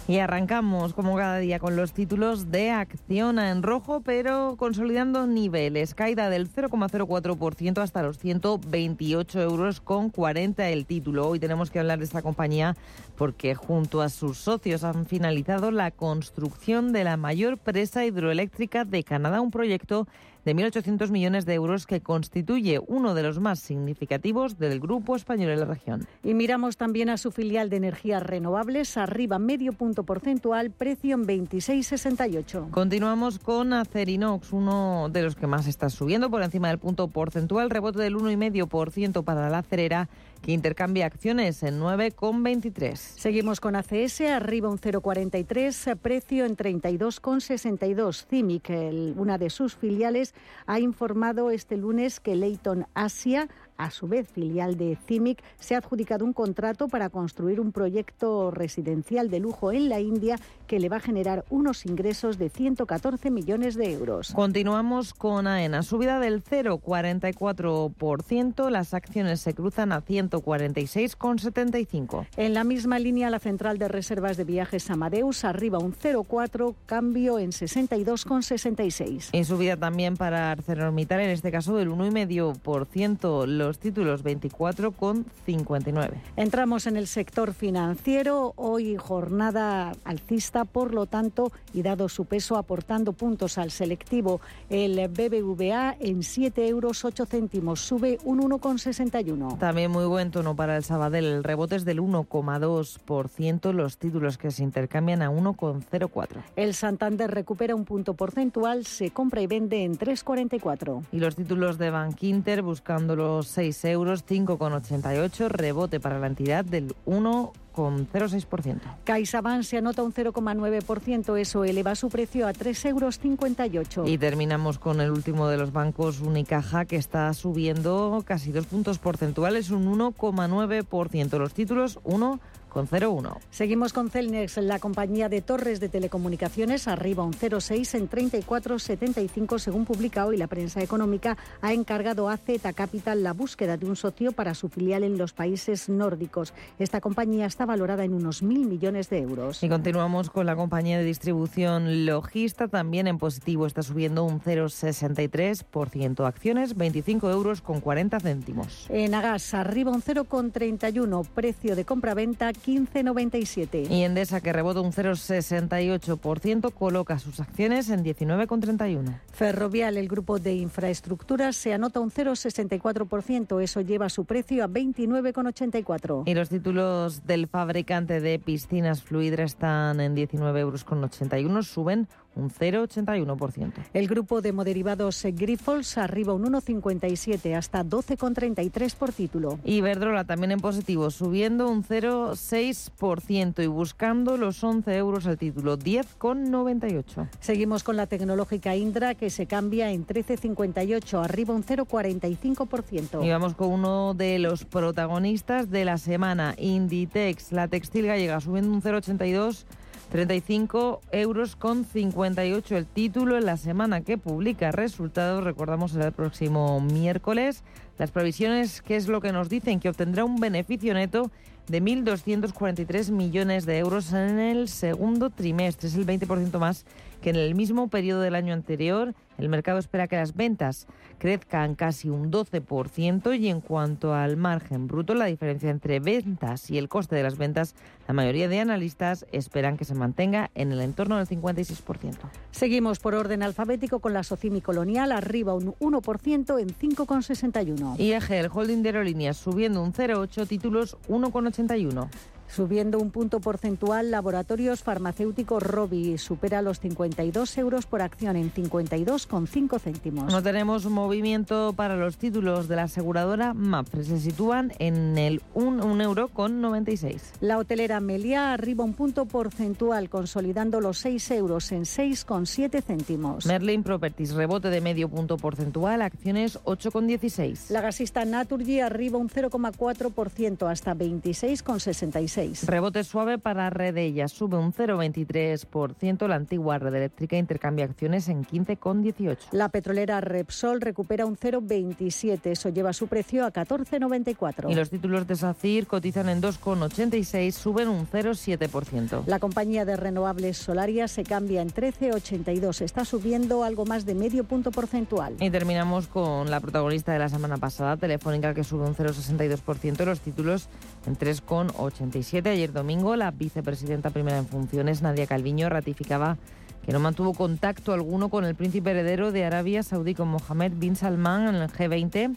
Y 0.09 0.19
arrancamos, 0.19 0.95
como 0.95 1.17
cada 1.17 1.39
día, 1.39 1.61
con 1.61 1.77
los 1.77 1.93
títulos 1.93 2.51
de 2.51 2.73
Acciona 2.73 3.51
en 3.51 3.63
rojo, 3.63 4.01
pero 4.01 4.57
consolidando 4.59 5.29
niveles. 5.29 5.95
Caída 5.95 6.29
del 6.29 6.53
0,04% 6.53 7.79
hasta 7.79 8.03
los 8.03 8.19
128 8.19 9.41
euros 9.41 9.81
con 9.81 10.11
40 10.11 10.69
el 10.71 10.87
título. 10.87 11.29
Hoy 11.29 11.39
tenemos 11.39 11.71
que 11.71 11.79
hablar 11.79 12.01
de 12.01 12.05
esta 12.05 12.21
compañía 12.21 12.77
porque 13.17 13.55
junto 13.55 14.03
a 14.03 14.09
sus 14.09 14.39
socios 14.39 14.83
han 14.83 15.07
finalizado 15.07 15.71
la 15.71 15.93
construcción 15.93 16.93
de 16.93 17.05
la 17.05 17.17
mayor 17.17 17.57
presa 17.57 18.05
hidroeléctrica 18.05 18.85
de 18.85 19.05
Canadá, 19.05 19.41
un 19.41 19.53
proyecto 19.53 20.09
de 20.45 20.57
1.800 20.57 21.11
millones 21.11 21.47
de 21.47 21.55
euros 21.55 21.87
que 21.87 22.01
constituye 22.01 22.81
uno 22.87 23.15
de 23.15 23.23
los 23.23 23.39
más 23.39 23.61
significativos 23.61 24.59
del 24.59 24.81
grupo 24.81 25.17
español 25.17 25.51
en 25.51 25.61
la 25.61 25.67
región. 25.67 26.07
Y 26.23 26.35
miramos 26.35 26.77
también 26.77 27.09
a 27.09 27.17
su 27.17 27.31
filial 27.31 27.71
de 27.71 27.77
energías 27.77 28.23
renovables, 28.23 28.97
arriba 28.97 29.39
medio 29.39 29.73
punto 29.73 30.05
porcentual, 30.05 30.71
precio 30.71 31.15
en 31.15 31.27
26,68. 31.27 32.71
Continuamos 32.71 33.39
con 33.39 33.73
Acerinox, 33.73 34.53
uno 34.53 35.09
de 35.11 35.23
los 35.23 35.37
que 35.37 35.47
más 35.47 35.67
está 35.67 35.91
subiendo 35.91 36.31
por 36.31 36.43
encima 36.43 36.69
del 36.69 36.79
punto 36.79 37.09
porcentual, 37.09 37.71
rebote 37.71 38.01
del 38.01 38.17
1,5% 38.17 39.25
para 39.25 39.51
la 39.51 39.59
acerera 39.59 40.09
que 40.43 40.53
intercambia 40.53 41.07
acciones 41.07 41.63
en 41.63 41.81
9,23. 41.81 42.97
Seguimos 42.97 43.61
con 43.61 43.77
ACS, 43.77 44.23
arriba 44.23 44.69
un 44.69 44.79
0,43, 44.79 45.97
precio 45.97 46.45
en 46.45 46.57
32,62. 46.57 48.27
CIMIC, 48.29 49.17
una 49.17 49.39
de 49.39 49.51
sus 49.51 49.77
filiales, 49.77 50.35
ha 50.67 50.81
informado 50.81 51.51
este 51.51 51.77
lunes 51.77 52.21
que 52.21 52.35
Leighton 52.35 52.87
Asia 52.95 53.49
a 53.85 53.91
su 53.91 54.09
vez 54.09 54.29
filial 54.29 54.77
de 54.77 54.99
CIMIC, 55.07 55.43
se 55.59 55.75
ha 55.75 55.79
adjudicado 55.79 56.25
un 56.25 56.33
contrato 56.33 56.89
para 56.89 57.11
construir 57.11 57.61
un 57.61 57.73
proyecto 57.73 58.51
residencial 58.51 59.31
de 59.31 59.41
lujo 59.41 59.73
en 59.73 59.89
la 59.89 60.01
India 60.01 60.37
que 60.67 60.81
le 60.81 60.89
va 60.89 60.97
a 60.97 61.01
generar 61.01 61.45
unos 61.51 61.85
ingresos 61.87 62.39
de 62.39 62.49
114 62.49 63.31
millones 63.31 63.75
de 63.75 63.93
euros. 63.93 64.33
Continuamos 64.35 65.13
con 65.15 65.47
AENA, 65.47 65.83
subida 65.83 66.19
del 66.19 66.43
0,44%. 66.43 68.71
Las 68.71 68.95
acciones 68.95 69.41
se 69.41 69.55
cruzan 69.55 69.93
a 69.93 70.03
146,75. 70.03 72.27
En 72.37 72.55
la 72.55 72.65
misma 72.65 72.99
línea, 72.99 73.31
la 73.31 73.39
central 73.39 73.79
de 73.79 73.87
reservas 73.89 74.37
de 74.37 74.43
viajes 74.45 74.91
Amadeus 74.91 75.45
arriba 75.45 75.79
un 75.79 75.95
0,4, 75.95 76.75
cambio 76.87 77.39
en 77.39 77.51
62,66. 77.51 79.29
En 79.33 79.45
subida 79.45 79.77
también 79.77 80.17
para 80.17 80.51
ArcelorMittal, 80.53 81.21
en 81.21 81.31
este 81.31 81.53
caso 81.53 81.77
del 81.77 81.91
1,5%, 81.91 83.47
los 83.47 83.72
títulos 83.79 84.25
24,59. 84.25 86.11
Entramos 86.37 86.87
en 86.87 86.97
el 86.97 87.07
sector 87.07 87.55
financiero, 87.55 88.53
hoy 88.57 88.97
jornada 88.97 89.93
alcista, 90.05 90.65
por 90.65 90.95
lo 90.95 91.07
tanto, 91.07 91.53
y 91.73 91.83
dado 91.83 92.09
su 92.09 92.25
peso 92.25 92.57
aportando 92.57 93.13
puntos 93.13 93.59
al 93.59 93.71
selectivo, 93.71 94.41
el 94.71 95.09
BBVA 95.09 95.97
en 96.01 96.23
7 96.23 96.67
euros 96.69 97.05
8 97.05 97.27
céntimos 97.27 97.81
sube 97.81 98.19
un 98.25 98.41
1,61. 98.41 99.59
También 99.59 99.91
muy 99.91 100.07
buen 100.07 100.31
tono 100.31 100.57
para 100.57 100.77
el 100.77 100.85
Sabadell, 100.85 101.25
el 101.25 101.45
rebote 101.45 101.77
es 101.77 101.85
del 101.85 102.01
1,2%, 102.01 103.73
los 103.73 103.99
títulos 103.99 104.39
que 104.39 104.51
se 104.51 104.63
intercambian 104.63 105.23
a 105.23 105.31
1,04. 105.31 106.27
El 106.57 106.75
Santander 106.75 107.31
recupera 107.31 107.75
un 107.75 107.85
punto 107.85 108.15
porcentual, 108.15 108.87
se 108.87 109.11
compra 109.11 109.41
y 109.43 109.47
vende 109.47 109.85
en 109.85 109.99
3,44. 109.99 111.05
Y 111.13 111.19
los 111.19 111.37
títulos 111.37 111.79
de 111.79 111.91
Bank 111.91 112.23
Inter 112.23 112.63
buscando 112.63 113.17
los 113.17 113.59
6 113.63 113.85
euros, 113.87 114.27
5,88, 114.27 115.49
rebote 115.49 116.01
para 116.01 116.19
la 116.19 116.27
entidad 116.27 116.65
del 116.65 116.95
1 117.05 117.53
con 117.73 118.09
0,6%. 118.09 118.81
CaixaBank 119.05 119.63
se 119.63 119.79
anota 119.79 120.03
un 120.03 120.13
0,9%, 120.13 121.39
eso 121.39 121.65
eleva 121.65 121.95
su 121.95 122.09
precio 122.09 122.47
a 122.47 122.53
3,58 122.53 123.97
euros. 123.97 124.11
Y 124.11 124.19
terminamos 124.19 124.79
con 124.79 125.01
el 125.01 125.11
último 125.11 125.49
de 125.49 125.57
los 125.57 125.73
bancos, 125.73 126.21
Unicaja, 126.21 126.85
que 126.85 126.97
está 126.97 127.33
subiendo 127.33 128.23
casi 128.27 128.53
dos 128.53 128.67
puntos 128.67 128.99
porcentuales, 128.99 129.71
un 129.71 129.87
1,9%. 129.99 131.39
Los 131.39 131.55
títulos, 131.55 132.01
1 132.05 132.41
con 132.73 132.89
0,1. 132.89 133.37
Seguimos 133.51 133.93
con 133.93 134.09
Celnex, 134.11 134.57
la 134.57 134.79
compañía 134.79 135.29
de 135.29 135.43
torres 135.43 135.79
de 135.79 135.91
telecomunicaciones, 135.91 136.89
arriba 136.89 137.23
un 137.23 137.35
0,6 137.35 137.99
en 137.99 138.09
34,75 138.09 139.59
según 139.59 139.85
publica 139.85 140.25
hoy 140.25 140.39
la 140.39 140.47
prensa 140.47 140.83
económica, 140.83 141.37
ha 141.61 141.75
encargado 141.75 142.31
a 142.31 142.37
Z 142.39 142.73
Capital 142.73 143.23
la 143.23 143.35
búsqueda 143.35 143.77
de 143.77 143.87
un 143.87 143.95
socio 143.95 144.33
para 144.33 144.55
su 144.55 144.71
filial 144.71 145.05
en 145.05 145.19
los 145.19 145.35
países 145.35 145.91
nórdicos. 145.91 146.55
Esta 146.79 147.01
compañía 147.03 147.45
está 147.45 147.67
valorada 147.67 148.05
en 148.05 148.15
unos 148.15 148.43
mil 148.43 148.67
millones 148.67 149.11
de 149.11 149.19
euros. 149.19 149.63
Y 149.63 149.69
continuamos 149.69 150.31
con 150.31 150.47
la 150.47 150.57
compañía 150.57 150.99
de 150.99 151.05
distribución 151.05 152.07
Logista, 152.07 152.69
también 152.69 153.07
en 153.07 153.19
positivo, 153.19 153.67
está 153.67 153.83
subiendo 153.83 154.25
un 154.25 154.41
0,63%. 154.41 156.27
Acciones 156.27 156.77
25 156.77 157.31
euros 157.31 157.61
con 157.61 157.81
40 157.81 158.19
céntimos. 158.21 158.87
En 158.89 159.15
Agas, 159.15 159.53
arriba 159.53 159.91
un 159.91 160.03
0,31, 160.03 161.27
precio 161.27 161.77
de 161.77 161.85
compra-venta 161.85 162.53
15,97. 162.63 163.91
Y 163.91 164.05
Endesa, 164.05 164.41
que 164.41 164.53
rebota 164.53 164.81
un 164.81 164.93
0,68%, 164.93 166.73
coloca 166.73 167.19
sus 167.19 167.41
acciones 167.41 167.91
en 167.91 168.05
19,31. 168.05 169.21
Ferrovial, 169.33 169.97
el 169.97 170.09
grupo 170.09 170.39
de 170.39 170.55
infraestructuras, 170.55 171.57
se 171.57 171.75
anota 171.75 172.01
un 172.01 172.11
0,64%. 172.11 173.63
Eso 173.63 173.81
lleva 173.81 174.09
su 174.09 174.25
precio 174.25 174.65
a 174.65 174.69
29,84. 174.69 176.23
Y 176.27 176.35
los 176.35 176.49
títulos 176.49 177.27
del 177.27 177.49
fabricante 177.49 178.21
de 178.21 178.39
piscinas 178.39 179.03
Fluidra 179.03 179.45
están 179.45 180.01
en 180.01 180.15
19,81 180.15 181.39
euros, 181.39 181.67
suben 181.67 182.09
un 182.35 182.51
0,81%. 182.51 183.73
El 183.93 184.09
grupo 184.09 184.41
de 184.41 184.53
moderivados 184.53 185.25
Grifols 185.25 185.99
arriba 185.99 186.35
un 186.35 186.45
1,57 186.45 187.57
hasta 187.57 187.85
12,33 187.85 188.95
por 188.95 189.13
título. 189.13 189.59
Iberdrola 189.65 190.25
también 190.25 190.53
en 190.53 190.61
positivo, 190.61 191.11
subiendo 191.11 191.69
un 191.69 191.85
0,6% 191.85 193.63
y 193.63 193.67
buscando 193.67 194.37
los 194.37 194.63
11 194.63 194.97
euros 194.97 195.27
al 195.27 195.39
título, 195.39 195.79
10,98. 195.79 197.29
Seguimos 197.41 197.83
con 197.83 197.97
la 197.97 198.07
tecnológica 198.07 198.77
Indra 198.77 199.15
que 199.15 199.31
se 199.31 199.47
cambia 199.47 199.91
en 199.91 200.07
13,58, 200.07 201.25
arriba 201.25 201.55
un 201.55 201.65
0,45%. 201.65 203.25
Y 203.25 203.31
vamos 203.31 203.55
con 203.55 203.71
uno 203.71 204.15
de 204.15 204.39
los 204.39 204.65
protagonistas 204.65 205.71
de 205.71 205.85
la 205.85 205.99
semana, 205.99 206.55
Inditex, 206.59 207.53
la 207.53 207.69
textil 207.69 208.07
gallega, 208.07 208.41
subiendo 208.41 208.73
un 208.73 208.83
0,82 208.83 209.65
35 210.13 211.01
euros 211.11 211.57
con 211.57 211.87
58 211.87 212.77
el 212.77 212.85
título 212.85 213.39
en 213.39 213.47
la 213.47 213.57
semana 213.57 214.03
que 214.03 214.19
publica 214.19 214.71
resultados. 214.71 215.43
Recordamos 215.43 215.95
el 215.95 216.13
próximo 216.13 216.83
miércoles. 216.83 217.65
Las 217.97 218.11
previsiones, 218.11 218.83
¿qué 218.83 218.97
es 218.97 219.09
lo 219.09 219.23
que 219.23 219.33
nos 219.33 219.49
dicen? 219.49 219.81
Que 219.81 219.89
obtendrá 219.89 220.27
un 220.27 220.37
beneficio 220.37 220.93
neto 220.93 221.31
de 221.67 221.83
1.243 221.83 223.11
millones 223.11 223.65
de 223.65 223.79
euros 223.79 224.13
en 224.13 224.39
el 224.39 224.69
segundo 224.69 225.31
trimestre. 225.31 225.89
Es 225.89 225.95
el 225.95 226.05
20% 226.05 226.59
más 226.59 226.85
que 227.23 227.31
en 227.31 227.37
el 227.37 227.55
mismo 227.55 227.89
periodo 227.89 228.21
del 228.21 228.35
año 228.35 228.53
anterior. 228.53 229.15
El 229.43 229.49
mercado 229.49 229.81
espera 229.81 230.07
que 230.07 230.15
las 230.15 230.37
ventas 230.37 230.87
crezcan 231.19 231.75
casi 231.75 232.09
un 232.09 232.31
12% 232.31 233.37
y 233.37 233.49
en 233.49 233.61
cuanto 233.61 234.15
al 234.15 234.37
margen 234.37 234.87
bruto, 234.87 235.15
la 235.15 235.25
diferencia 235.25 235.69
entre 235.69 235.99
ventas 235.99 236.71
y 236.71 236.79
el 236.79 236.89
coste 236.89 237.17
de 237.17 237.25
las 237.25 237.37
ventas, 237.37 237.75
la 238.07 238.15
mayoría 238.15 238.47
de 238.47 238.61
analistas 238.61 239.27
esperan 239.33 239.77
que 239.77 239.85
se 239.85 239.97
mantenga 239.97 240.53
en 240.55 240.71
el 240.71 240.81
entorno 240.81 241.17
del 241.17 241.27
56%. 241.27 242.19
Seguimos 242.53 243.01
por 243.01 243.17
orden 243.17 243.43
alfabético 243.43 243.99
con 243.99 244.13
la 244.13 244.23
Socimi 244.23 244.61
Colonial, 244.61 245.11
arriba 245.11 245.55
un 245.55 245.75
1% 245.75 246.61
en 246.61 246.69
5,61. 246.69 247.99
IAG, 247.99 248.31
el 248.31 248.49
holding 248.49 248.83
de 248.83 248.91
aerolíneas, 248.91 249.39
subiendo 249.39 249.83
un 249.83 249.93
0,8, 249.93 250.47
títulos 250.47 250.97
1,81. 251.09 252.09
Subiendo 252.55 252.99
un 252.99 253.11
punto 253.11 253.41
porcentual, 253.41 254.11
Laboratorios 254.11 254.83
Farmacéuticos 254.83 255.63
Robi 255.63 256.19
supera 256.19 256.61
los 256.61 256.81
52 256.81 257.57
euros 257.57 257.87
por 257.87 258.03
acción 258.03 258.37
en 258.37 258.53
52,5 258.53 259.81
céntimos. 259.81 260.31
No 260.31 260.43
tenemos 260.43 260.85
movimiento 260.85 261.73
para 261.75 261.97
los 261.97 262.19
títulos 262.19 262.69
de 262.69 262.77
la 262.77 262.83
aseguradora 262.83 263.55
MAPFRE. 263.55 264.05
Se 264.05 264.21
sitúan 264.21 264.75
en 264.79 265.17
el 265.17 265.41
1, 265.55 266.03
euro 266.03 266.29
con 266.29 266.61
96. 266.61 267.33
La 267.41 267.57
hotelera 267.57 268.01
Meliá 268.01 268.53
arriba 268.53 268.85
un 268.85 268.93
punto 268.93 269.25
porcentual, 269.25 270.11
consolidando 270.11 270.83
los 270.83 270.99
6 270.99 271.31
euros 271.31 271.73
en 271.73 271.85
6,7 271.85 272.83
céntimos. 272.83 273.47
Merlin 273.47 273.83
Properties, 273.83 274.35
rebote 274.35 274.69
de 274.69 274.83
medio 274.83 275.09
punto 275.09 275.39
porcentual, 275.39 276.03
acciones 276.03 276.59
8,16. 276.65 277.71
La 277.71 277.81
gasista 277.81 278.27
Naturgy 278.27 278.81
arriba 278.81 279.17
un 279.17 279.31
0,4% 279.31 280.71
hasta 280.71 280.95
26,66. 280.95 282.42
Rebote 282.67 283.05
suave 283.05 283.39
para 283.39 283.71
Redella, 283.71 284.29
sube 284.29 284.57
un 284.57 284.73
0,23%. 284.73 286.27
La 286.27 286.37
antigua 286.37 286.79
red 286.79 286.95
eléctrica 286.95 287.37
intercambia 287.37 287.85
acciones 287.85 288.29
en 288.29 288.45
15,18. 288.45 289.39
La 289.53 289.69
petrolera 289.69 290.21
Repsol 290.21 290.81
recupera 290.81 291.27
un 291.27 291.37
0,27. 291.37 292.41
Eso 292.45 292.69
lleva 292.69 292.93
su 292.93 293.07
precio 293.07 293.45
a 293.45 293.53
14,94. 293.53 294.71
Y 294.71 294.75
los 294.75 294.91
títulos 294.91 295.27
de 295.27 295.37
SACIR 295.37 295.87
cotizan 295.87 296.29
en 296.29 296.43
2,86, 296.43 297.53
suben 297.53 297.89
un 297.89 298.07
0,7%. 298.07 299.25
La 299.27 299.39
compañía 299.39 299.85
de 299.85 299.97
renovables 299.97 300.59
Solaria 300.59 301.09
se 301.09 301.25
cambia 301.25 301.63
en 301.63 301.71
13,82. 301.71 302.83
Está 302.83 303.05
subiendo 303.05 303.65
algo 303.65 303.85
más 303.85 304.07
de 304.07 304.15
medio 304.15 304.45
punto 304.45 304.71
porcentual. 304.71 305.37
Y 305.41 305.51
terminamos 305.51 306.07
con 306.07 306.51
la 306.51 306.61
protagonista 306.61 307.13
de 307.13 307.19
la 307.19 307.29
semana 307.29 307.57
pasada, 307.57 307.97
Telefónica, 307.97 308.55
que 308.55 308.65
sube 308.65 308.85
un 308.85 308.95
0,62%. 308.95 310.05
Los 310.05 310.21
títulos 310.21 310.69
en 311.07 311.17
3,87. 311.17 312.47
Ayer 312.49 312.73
domingo, 312.73 313.17
la 313.17 313.31
vicepresidenta 313.31 314.11
primera 314.11 314.39
en 314.39 314.47
funciones, 314.47 315.03
Nadia 315.03 315.27
Calviño, 315.27 315.69
ratificaba 315.69 316.37
que 316.85 316.93
no 316.93 317.01
mantuvo 317.01 317.33
contacto 317.35 317.93
alguno 317.93 318.29
con 318.29 318.45
el 318.45 318.55
príncipe 318.55 318.91
heredero 318.91 319.33
de 319.33 319.45
Arabia 319.45 319.83
Saudí, 319.83 320.15
con 320.15 320.29
Mohammed 320.29 320.73
bin 320.77 320.97
Salman, 320.97 321.55
en 321.55 321.63
el 321.63 321.71
G20 321.71 322.37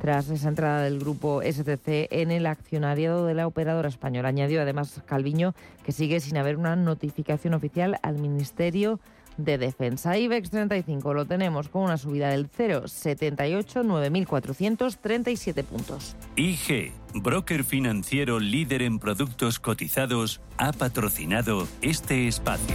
tras 0.00 0.28
esa 0.28 0.48
entrada 0.48 0.82
del 0.82 0.98
grupo 0.98 1.40
STC 1.42 2.08
en 2.10 2.30
el 2.30 2.46
accionariado 2.46 3.26
de 3.26 3.34
la 3.34 3.46
operadora 3.46 3.88
española. 3.88 4.28
Añadió 4.28 4.60
además 4.60 5.00
Calviño 5.06 5.54
que 5.84 5.92
sigue 5.92 6.20
sin 6.20 6.36
haber 6.36 6.56
una 6.56 6.76
notificación 6.76 7.54
oficial 7.54 7.98
al 8.02 8.18
Ministerio 8.18 9.00
de 9.36 9.58
Defensa. 9.58 10.16
IBEX 10.18 10.50
35 10.50 11.14
lo 11.14 11.24
tenemos 11.26 11.68
con 11.68 11.82
una 11.82 11.98
subida 11.98 12.30
del 12.30 12.50
0,78, 12.50 13.84
9.437 13.84 15.64
puntos. 15.64 16.16
IG, 16.36 16.92
broker 17.14 17.64
financiero 17.64 18.40
líder 18.40 18.82
en 18.82 18.98
productos 18.98 19.58
cotizados, 19.58 20.40
ha 20.58 20.72
patrocinado 20.72 21.66
este 21.82 22.28
espacio. 22.28 22.74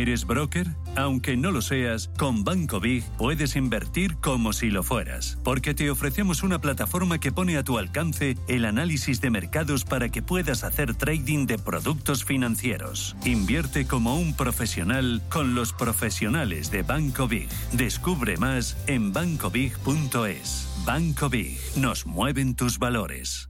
¿Eres 0.00 0.26
broker? 0.26 0.66
Aunque 0.96 1.36
no 1.36 1.50
lo 1.50 1.60
seas, 1.60 2.08
con 2.16 2.42
Banco 2.42 2.80
Big 2.80 3.04
puedes 3.18 3.54
invertir 3.54 4.16
como 4.16 4.54
si 4.54 4.70
lo 4.70 4.82
fueras, 4.82 5.38
porque 5.44 5.74
te 5.74 5.90
ofrecemos 5.90 6.42
una 6.42 6.58
plataforma 6.58 7.18
que 7.18 7.32
pone 7.32 7.58
a 7.58 7.64
tu 7.64 7.76
alcance 7.76 8.38
el 8.48 8.64
análisis 8.64 9.20
de 9.20 9.28
mercados 9.28 9.84
para 9.84 10.08
que 10.08 10.22
puedas 10.22 10.64
hacer 10.64 10.94
trading 10.94 11.44
de 11.44 11.58
productos 11.58 12.24
financieros. 12.24 13.14
Invierte 13.26 13.86
como 13.86 14.18
un 14.18 14.34
profesional 14.34 15.20
con 15.28 15.54
los 15.54 15.74
profesionales 15.74 16.70
de 16.70 16.82
Banco 16.82 17.28
Big. 17.28 17.50
Descubre 17.72 18.38
más 18.38 18.78
en 18.86 19.12
bancobig.es. 19.12 20.66
Banco 20.86 21.28
Big, 21.28 21.58
nos 21.76 22.06
mueven 22.06 22.54
tus 22.54 22.78
valores. 22.78 23.49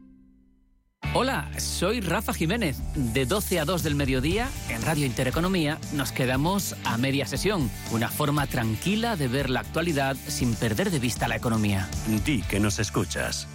Hola, 1.13 1.49
soy 1.57 1.99
Rafa 1.99 2.33
Jiménez. 2.33 2.77
De 2.95 3.25
12 3.25 3.59
a 3.59 3.65
2 3.65 3.83
del 3.83 3.95
mediodía, 3.95 4.47
en 4.69 4.81
Radio 4.81 5.05
Intereconomía, 5.05 5.77
nos 5.91 6.13
quedamos 6.13 6.73
a 6.85 6.97
media 6.97 7.25
sesión. 7.25 7.69
Una 7.91 8.07
forma 8.07 8.47
tranquila 8.47 9.17
de 9.17 9.27
ver 9.27 9.49
la 9.49 9.59
actualidad 9.59 10.15
sin 10.15 10.55
perder 10.55 10.89
de 10.89 10.99
vista 10.99 11.27
la 11.27 11.35
economía. 11.35 11.89
Di 12.23 12.41
que 12.43 12.61
nos 12.61 12.79
escuchas. 12.79 13.45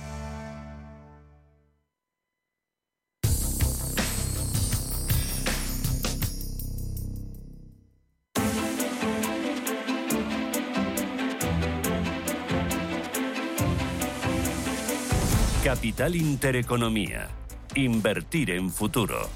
Capital 15.65 16.15
Intereconomía 16.17 17.46
Invertir 17.77 18.53
en 18.53 18.71
futuro. 18.71 19.29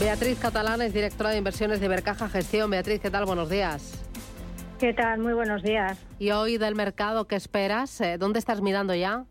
Beatriz 0.00 0.38
Catalán 0.38 0.80
es 0.80 0.94
directora 0.94 1.28
de 1.28 1.36
inversiones 1.36 1.78
de 1.80 1.88
Bercaja 1.88 2.30
Gestión. 2.30 2.70
Beatriz, 2.70 3.00
¿qué 3.00 3.10
tal? 3.10 3.26
Buenos 3.26 3.50
días. 3.50 4.02
¿Qué 4.80 4.94
tal? 4.94 5.20
Muy 5.20 5.34
buenos 5.34 5.62
días. 5.62 5.98
¿Y 6.18 6.30
hoy 6.30 6.56
del 6.56 6.74
mercado 6.74 7.26
qué 7.26 7.36
esperas? 7.36 8.00
Eh, 8.00 8.16
¿Dónde 8.16 8.38
estás 8.38 8.62
mirando 8.62 8.94
ya? 8.94 9.26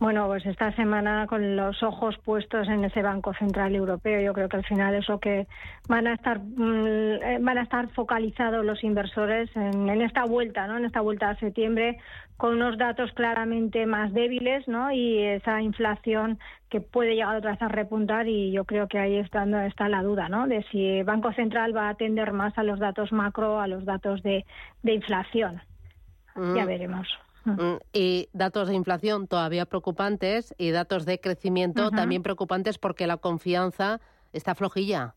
Bueno, 0.00 0.28
pues 0.28 0.46
esta 0.46 0.70
semana 0.76 1.26
con 1.26 1.56
los 1.56 1.82
ojos 1.82 2.16
puestos 2.18 2.68
en 2.68 2.84
ese 2.84 3.02
Banco 3.02 3.34
Central 3.34 3.74
Europeo, 3.74 4.20
yo 4.20 4.32
creo 4.32 4.48
que 4.48 4.58
al 4.58 4.64
final 4.64 4.94
es 4.94 5.08
lo 5.08 5.18
que 5.18 5.48
van 5.88 6.06
a 6.06 6.14
estar 6.14 6.38
mm, 6.38 6.86
eh, 7.20 7.38
van 7.40 7.58
a 7.58 7.62
estar 7.62 7.88
focalizados 7.88 8.64
los 8.64 8.84
inversores 8.84 9.50
en, 9.56 9.88
esta 10.00 10.24
vuelta, 10.24 10.68
¿no? 10.68 10.76
En 10.76 10.84
esta 10.84 11.00
vuelta 11.00 11.30
a 11.30 11.36
septiembre 11.40 11.98
con 12.36 12.54
unos 12.54 12.78
datos 12.78 13.10
claramente 13.14 13.86
más 13.86 14.12
débiles, 14.12 14.68
¿no? 14.68 14.92
Y 14.92 15.18
esa 15.18 15.60
inflación 15.62 16.38
que 16.70 16.80
puede 16.80 17.16
llegar 17.16 17.34
otra 17.34 17.52
vez 17.52 17.62
a 17.62 17.68
repuntar 17.68 18.28
y 18.28 18.52
yo 18.52 18.64
creo 18.64 18.86
que 18.86 19.00
ahí 19.00 19.16
está, 19.16 19.44
está 19.66 19.88
la 19.88 20.04
duda, 20.04 20.28
¿no? 20.28 20.46
De 20.46 20.62
si 20.70 20.86
el 20.86 21.04
Banco 21.04 21.32
Central 21.32 21.76
va 21.76 21.88
a 21.88 21.90
atender 21.90 22.32
más 22.32 22.56
a 22.56 22.62
los 22.62 22.78
datos 22.78 23.10
macro, 23.10 23.60
a 23.60 23.66
los 23.66 23.84
datos 23.84 24.22
de, 24.22 24.44
inflación. 24.84 25.60
Ya 26.54 26.64
veremos. 26.64 27.08
Mm, 27.56 27.78
y 27.92 28.28
datos 28.32 28.68
de 28.68 28.74
inflación 28.74 29.26
todavía 29.26 29.64
preocupantes 29.66 30.54
y 30.58 30.70
datos 30.70 31.06
de 31.06 31.20
crecimiento 31.20 31.90
también 31.90 32.22
preocupantes 32.22 32.78
porque 32.78 33.06
la 33.06 33.16
confianza 33.16 34.00
está 34.32 34.54
flojilla. 34.54 35.14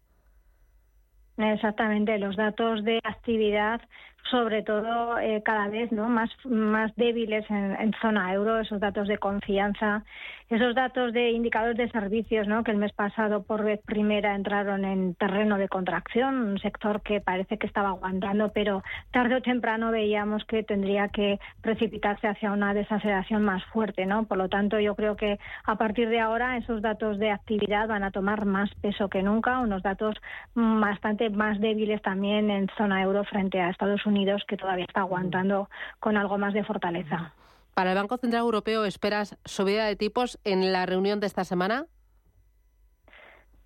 Exactamente, 1.38 2.18
los 2.20 2.36
datos 2.36 2.84
de 2.84 3.00
actividad 3.04 3.82
sobre 4.30 4.62
todo 4.62 5.18
eh, 5.20 5.42
cada 5.44 5.68
vez 5.68 5.92
no 5.92 6.08
más 6.08 6.30
más 6.46 6.96
débiles 6.96 7.46
en, 7.50 7.94
zona 8.02 8.34
euro 8.34 8.60
esos 8.60 8.80
datos 8.80 9.08
de 9.08 9.18
confianza 9.18 10.04
esos 10.50 10.76
datos 10.76 11.14
de 11.14 11.32
indicadores 11.32 11.78
de 11.78 11.90
servicios 11.90 12.48
no 12.48 12.64
que 12.64 12.72
el 12.72 12.78
mes 12.78 12.92
pasado 12.94 13.44
por 13.44 13.64
vez 13.64 13.82
primera 13.86 14.36
entraron 14.36 14.86
en 14.86 15.16
terreno 15.16 15.58
de 15.58 15.68
contracción 15.68 16.36
un 16.36 16.60
sector 16.60 17.02
que 17.02 17.20
parece 17.20 17.58
que 17.58 17.68
estaba 17.68 17.90
aguantando 17.90 18.52
pero 18.54 18.84
tarde 19.12 19.36
o 19.36 19.42
temprano 19.42 19.92
veíamos 19.92 20.46
que 20.46 20.64
tendría 20.64 21.10
que 21.10 21.40
precipitarse 21.62 22.28
hacia 22.28 22.52
una 22.52 22.74
desaceleración 22.74 23.44
más 23.44 23.64
fuerte 23.66 24.06
no 24.06 24.26
por 24.26 24.38
lo 24.38 24.50
tanto 24.50 24.80
yo 24.80 24.96
creo 24.96 25.16
que 25.16 25.40
a 25.66 25.76
partir 25.76 26.10
de 26.10 26.20
ahora 26.20 26.58
esos 26.58 26.82
datos 26.82 27.18
de 27.18 27.32
actividad 27.32 27.88
van 27.88 28.04
a 28.04 28.12
tomar 28.12 28.46
más 28.46 28.70
peso 28.76 29.10
que 29.10 29.24
nunca 29.24 29.60
unos 29.60 29.84
datos 29.84 30.16
bastante 30.54 31.30
más 31.30 31.60
débiles 31.60 32.02
también 32.02 32.50
en 32.52 32.68
zona 32.78 33.02
euro 33.02 33.24
frente 33.24 33.60
a 33.60 33.70
Estados 33.70 34.06
Unidos 34.06 34.11
Unidos, 34.12 34.44
que 34.48 34.58
todavía 34.58 34.86
está 34.86 35.02
aguantando 35.02 35.70
con 36.00 36.18
algo 36.18 36.38
más 36.38 36.54
de 36.54 36.64
fortaleza. 36.64 37.34
¿Para 37.74 37.92
el 37.92 37.98
Banco 37.98 38.18
Central 38.18 38.42
Europeo 38.42 38.86
esperas 38.86 39.38
subida 39.46 39.86
de 39.86 39.96
tipos 39.96 40.40
en 40.44 40.72
la 40.74 40.86
reunión 40.86 41.20
de 41.20 41.28
esta 41.28 41.46
semana? 41.46 41.86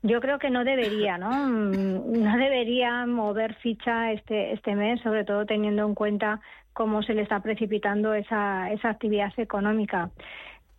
Yo 0.03 0.21
creo 0.21 0.37
que 0.37 0.51
no 0.51 0.63
debería, 0.63 1.17
¿no? 1.17 1.31
Mm, 1.31 2.23
no 2.23 2.37
debería 2.37 3.07
mover 3.07 3.55
ficha 3.55 4.11
este, 4.11 4.53
este 4.53 4.75
mes, 4.75 5.01
sobre 5.01 5.25
todo 5.25 5.47
teniendo 5.47 5.83
en 5.83 5.95
cuenta 5.95 6.41
cómo 6.73 7.01
se 7.01 7.15
le 7.15 7.23
está 7.23 7.39
precipitando 7.39 8.13
esa, 8.13 8.71
esa 8.71 8.89
actividad 8.89 9.33
económica. 9.37 10.11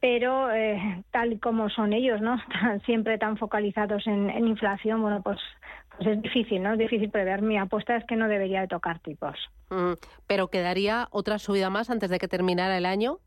Pero 0.00 0.52
eh, 0.52 1.02
tal 1.10 1.40
como 1.40 1.68
son 1.70 1.92
ellos, 1.92 2.20
¿no? 2.20 2.36
Siempre 2.86 3.18
tan 3.18 3.36
focalizados 3.36 4.06
en, 4.06 4.30
en 4.30 4.46
inflación, 4.46 5.02
bueno, 5.02 5.22
pues 5.22 5.38
pues 5.96 6.08
es 6.10 6.22
difícil, 6.22 6.62
¿no? 6.62 6.72
Es 6.72 6.78
difícil 6.78 7.10
prever. 7.10 7.42
Mi 7.42 7.58
apuesta 7.58 7.96
es 7.96 8.04
que 8.04 8.16
no 8.16 8.28
debería 8.28 8.60
de 8.60 8.68
tocar 8.68 8.98
tipos. 9.00 9.36
Mm, 9.70 9.92
¿Pero 10.26 10.48
quedaría 10.48 11.08
otra 11.10 11.38
subida 11.38 11.70
más 11.70 11.90
antes 11.90 12.10
de 12.10 12.18
que 12.18 12.28
terminara 12.28 12.76
el 12.76 12.86
año? 12.86 13.18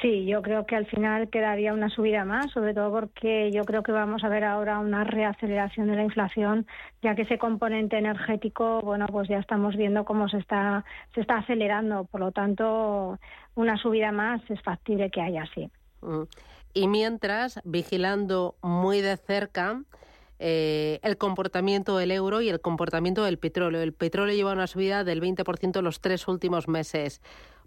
Sí, 0.00 0.24
yo 0.24 0.40
creo 0.40 0.64
que 0.64 0.76
al 0.76 0.86
final 0.86 1.28
quedaría 1.28 1.74
una 1.74 1.90
subida 1.90 2.24
más, 2.24 2.50
sobre 2.52 2.72
todo 2.72 2.90
porque 2.90 3.50
yo 3.52 3.64
creo 3.64 3.82
que 3.82 3.92
vamos 3.92 4.24
a 4.24 4.28
ver 4.28 4.44
ahora 4.44 4.78
una 4.78 5.04
reaceleración 5.04 5.88
de 5.88 5.96
la 5.96 6.04
inflación, 6.04 6.66
ya 7.02 7.14
que 7.14 7.22
ese 7.22 7.38
componente 7.38 7.98
energético, 7.98 8.80
bueno, 8.80 9.06
pues 9.06 9.28
ya 9.28 9.38
estamos 9.38 9.76
viendo 9.76 10.04
cómo 10.04 10.28
se 10.28 10.38
está 10.38 10.84
se 11.14 11.20
está 11.20 11.38
acelerando, 11.38 12.04
por 12.04 12.20
lo 12.20 12.32
tanto, 12.32 13.18
una 13.54 13.76
subida 13.76 14.10
más 14.10 14.40
es 14.48 14.62
factible 14.62 15.10
que 15.10 15.20
haya, 15.20 15.44
sí. 15.54 15.70
Mm. 16.00 16.22
Y 16.72 16.88
mientras, 16.88 17.60
vigilando 17.64 18.54
muy 18.62 19.00
de 19.00 19.16
cerca 19.16 19.82
eh, 20.42 21.00
el 21.02 21.18
comportamiento 21.18 21.98
del 21.98 22.10
euro 22.12 22.40
y 22.40 22.48
el 22.48 22.62
comportamiento 22.62 23.24
del 23.24 23.38
petróleo. 23.38 23.82
El 23.82 23.92
petróleo 23.92 24.34
lleva 24.34 24.54
una 24.54 24.66
subida 24.66 25.04
del 25.04 25.20
20% 25.20 25.82
los 25.82 26.00
tres 26.00 26.26
últimos 26.28 26.66
meses. 26.66 27.20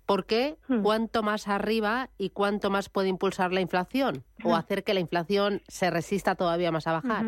¿Por 0.05 0.25
qué? 0.25 0.57
Hmm. 0.67 0.81
¿Cuánto 0.81 1.23
más 1.23 1.47
arriba 1.47 2.09
y 2.17 2.29
cuánto 2.29 2.69
más 2.69 2.89
puede 2.89 3.09
impulsar 3.09 3.53
la 3.53 3.61
inflación? 3.61 4.23
¿O 4.43 4.49
hmm. 4.49 4.55
hacer 4.55 4.83
que 4.83 4.93
la 4.93 4.99
inflación 4.99 5.61
se 5.67 5.89
resista 5.89 6.35
todavía 6.35 6.71
más 6.71 6.87
a 6.87 6.93
bajar? 6.93 7.25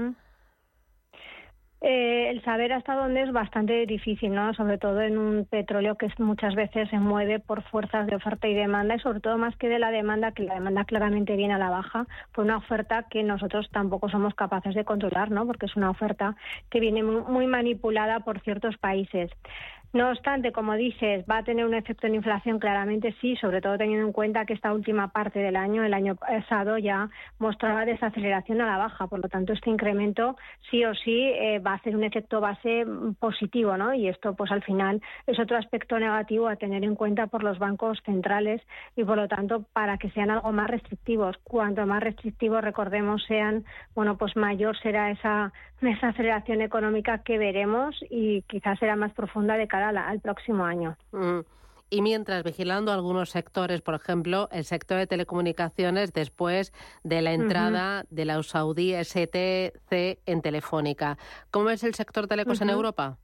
Eh, 1.88 2.32
el 2.32 2.44
saber 2.44 2.74
hasta 2.74 2.96
dónde 2.96 3.22
es 3.22 3.32
bastante 3.32 3.86
difícil, 3.86 4.34
¿no? 4.34 4.56
Sobre 4.56 4.80
todo 4.80 5.02
en 5.02 5.20
un 5.20 5.46
petróleo 5.46 5.96
que 5.98 6.12
muchas 6.18 6.56
veces 6.56 6.90
se 6.90 6.98
mueve 6.98 7.40
por 7.40 7.62
fuerzas 7.62 8.08
de 8.08 8.16
oferta 8.16 8.48
y 8.48 8.56
demanda 8.56 8.96
y 8.96 9.00
sobre 9.02 9.20
todo 9.20 9.38
más 9.38 9.56
que 9.58 9.70
de 9.70 9.78
la 9.78 9.92
demanda, 9.92 10.32
que 10.32 10.42
la 10.42 10.56
demanda 10.56 10.86
claramente 10.86 11.36
viene 11.36 11.54
a 11.54 11.60
la 11.60 11.70
baja, 11.70 12.08
por 12.34 12.46
una 12.46 12.58
oferta 12.58 13.04
que 13.04 13.22
nosotros 13.22 13.70
tampoco 13.72 14.10
somos 14.10 14.34
capaces 14.34 14.74
de 14.74 14.84
controlar, 14.84 15.30
¿no? 15.30 15.46
Porque 15.46 15.68
es 15.68 15.76
una 15.76 15.92
oferta 15.92 16.36
que 16.72 16.80
viene 16.80 17.04
muy 17.04 17.46
manipulada 17.46 18.22
por 18.22 18.40
ciertos 18.40 18.78
países. 18.78 19.30
No 19.96 20.10
obstante, 20.10 20.52
como 20.52 20.74
dices, 20.74 21.24
va 21.24 21.38
a 21.38 21.44
tener 21.44 21.66
un 21.66 21.74
efecto 21.74 22.06
en 22.06 22.16
inflación, 22.16 22.60
claramente 22.60 23.16
sí, 23.22 23.38
sobre 23.38 23.62
todo 23.62 23.78
teniendo 23.78 24.06
en 24.06 24.12
cuenta 24.12 24.46
que 24.46 24.52
esta 24.52 24.74
última 24.74 25.08
parte 25.14 25.40
del 25.40 25.56
año, 25.56 25.86
el 25.86 25.94
año 25.94 26.18
pasado, 26.18 26.78
ya 26.78 27.08
mostraba 27.40 27.86
desaceleración 27.86 28.60
a 28.60 28.66
la 28.66 28.78
baja. 28.78 29.08
Por 29.08 29.20
lo 29.24 29.30
tanto, 29.30 29.54
este 29.54 29.70
incremento 29.70 30.36
sí 30.70 30.84
o 30.84 30.94
sí 30.96 31.32
eh, 31.34 31.60
va 31.60 31.72
a 31.72 31.76
hacer 31.76 31.96
un 31.96 32.04
efecto 32.04 32.42
base 32.42 32.86
positivo, 33.20 33.78
¿no? 33.78 33.94
Y 33.94 34.10
esto, 34.10 34.36
pues 34.36 34.52
al 34.52 34.64
final, 34.64 35.02
es 35.28 35.40
otro 35.40 35.56
aspecto 35.56 35.98
negativo 35.98 36.50
a 36.50 36.58
tener 36.58 36.84
en 36.84 36.96
cuenta 36.96 37.28
por 37.28 37.42
los 37.42 37.58
bancos 37.58 37.98
centrales 38.04 38.62
y, 38.98 39.06
por 39.06 39.16
lo 39.16 39.30
tanto, 39.30 39.64
para 39.72 39.98
que 39.98 40.10
sean 40.10 40.30
algo 40.30 40.52
más 40.52 40.70
restrictivos. 40.70 41.38
Cuanto 41.46 41.86
más 41.86 42.04
restrictivos, 42.04 42.62
recordemos, 42.62 43.24
sean, 43.30 43.64
bueno, 43.96 44.18
pues 44.18 44.36
mayor 44.36 44.78
será 44.78 45.10
esa 45.12 45.54
desaceleración 45.80 46.62
económica 46.62 47.20
que 47.20 47.38
veremos 47.38 47.96
y 48.10 48.42
quizás 48.42 48.78
será 48.78 48.98
más 48.98 49.14
profunda 49.14 49.56
de 49.56 49.70
cara 49.86 50.08
al 50.08 50.20
próximo 50.20 50.66
año. 50.66 50.98
Mm. 51.12 51.40
Y 51.92 52.02
mientras 52.02 52.44
vigilando 52.44 52.92
algunos 52.92 53.30
sectores, 53.30 53.82
por 53.82 53.94
ejemplo, 53.94 54.50
el 54.52 54.66
sector 54.66 54.98
de 54.98 55.06
telecomunicaciones 55.06 56.14
después 56.14 56.74
de 57.04 57.22
la 57.22 57.34
entrada 57.34 58.06
de 58.10 58.26
la 58.26 58.42
Saudí 58.42 58.94
STC 58.96 60.20
en 60.26 60.42
Telefónica. 60.42 61.18
¿Cómo 61.52 61.70
es 61.70 61.84
el 61.84 61.94
sector 61.94 62.28
telecos 62.28 62.62
en 62.62 62.72
Europa? 62.72 63.20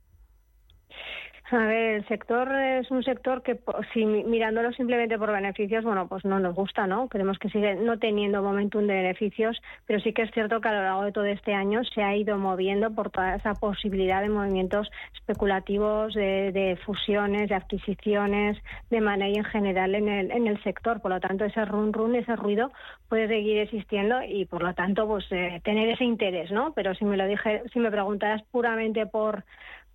A 1.53 1.65
ver, 1.65 1.95
el 1.95 2.07
sector 2.07 2.49
es 2.55 2.89
un 2.91 3.03
sector 3.03 3.43
que, 3.43 3.59
si 3.93 4.05
mirándolo 4.05 4.71
simplemente 4.71 5.17
por 5.17 5.33
beneficios, 5.33 5.83
bueno, 5.83 6.07
pues 6.07 6.23
no 6.23 6.39
nos 6.39 6.55
gusta, 6.55 6.87
¿no? 6.87 7.09
Creemos 7.09 7.39
que 7.39 7.49
sigue 7.49 7.75
no 7.75 7.99
teniendo 7.99 8.41
momentum 8.41 8.87
de 8.87 8.93
beneficios, 8.93 9.61
pero 9.85 9.99
sí 9.99 10.13
que 10.13 10.21
es 10.21 10.31
cierto 10.31 10.61
que 10.61 10.69
a 10.69 10.71
lo 10.71 10.81
largo 10.81 11.03
de 11.03 11.11
todo 11.11 11.25
este 11.25 11.53
año 11.53 11.83
se 11.83 12.03
ha 12.03 12.15
ido 12.15 12.37
moviendo 12.37 12.91
por 12.91 13.09
toda 13.09 13.35
esa 13.35 13.53
posibilidad 13.55 14.21
de 14.21 14.29
movimientos 14.29 14.89
especulativos, 15.13 16.13
de, 16.13 16.79
fusiones, 16.85 17.49
de 17.49 17.55
adquisiciones, 17.55 18.57
de 18.89 19.01
manejo 19.01 19.39
en 19.39 19.43
general 19.43 19.95
en 19.95 20.07
el, 20.07 20.31
en 20.31 20.47
el 20.47 20.63
sector. 20.63 21.01
Por 21.01 21.11
lo 21.11 21.19
tanto, 21.19 21.43
ese 21.43 21.65
run 21.65 21.91
run, 21.91 22.15
ese 22.15 22.37
ruido 22.37 22.71
puede 23.09 23.27
seguir 23.27 23.57
existiendo 23.57 24.23
y, 24.23 24.45
por 24.45 24.63
lo 24.63 24.73
tanto, 24.73 25.05
pues 25.05 25.25
eh, 25.31 25.59
tener 25.65 25.89
ese 25.89 26.05
interés, 26.05 26.49
¿no? 26.49 26.71
Pero 26.73 26.95
si 26.95 27.03
me 27.03 27.17
lo 27.17 27.27
dije, 27.27 27.61
si 27.73 27.79
me 27.79 27.91
preguntaras 27.91 28.41
puramente 28.51 29.05
por 29.05 29.43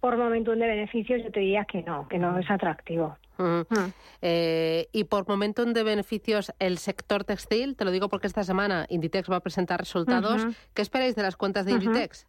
por 0.00 0.16
momentum 0.16 0.58
de 0.58 0.66
beneficios, 0.66 1.22
yo 1.22 1.30
te 1.30 1.40
diría 1.40 1.64
que 1.64 1.82
no, 1.82 2.06
que 2.08 2.18
no 2.18 2.38
es 2.38 2.50
atractivo. 2.50 3.16
Mm. 3.38 3.62
Eh, 4.22 4.88
y 4.92 5.04
por 5.04 5.28
momentum 5.28 5.72
de 5.72 5.82
beneficios, 5.82 6.52
el 6.58 6.78
sector 6.78 7.24
textil, 7.24 7.76
te 7.76 7.84
lo 7.84 7.90
digo 7.90 8.08
porque 8.08 8.26
esta 8.26 8.44
semana 8.44 8.86
Inditex 8.88 9.30
va 9.30 9.36
a 9.36 9.40
presentar 9.40 9.80
resultados. 9.80 10.46
¿Qué 10.74 10.82
esperáis 10.82 11.14
de 11.16 11.22
las 11.22 11.36
cuentas 11.36 11.66
de 11.66 11.72
Inditex? 11.72 12.26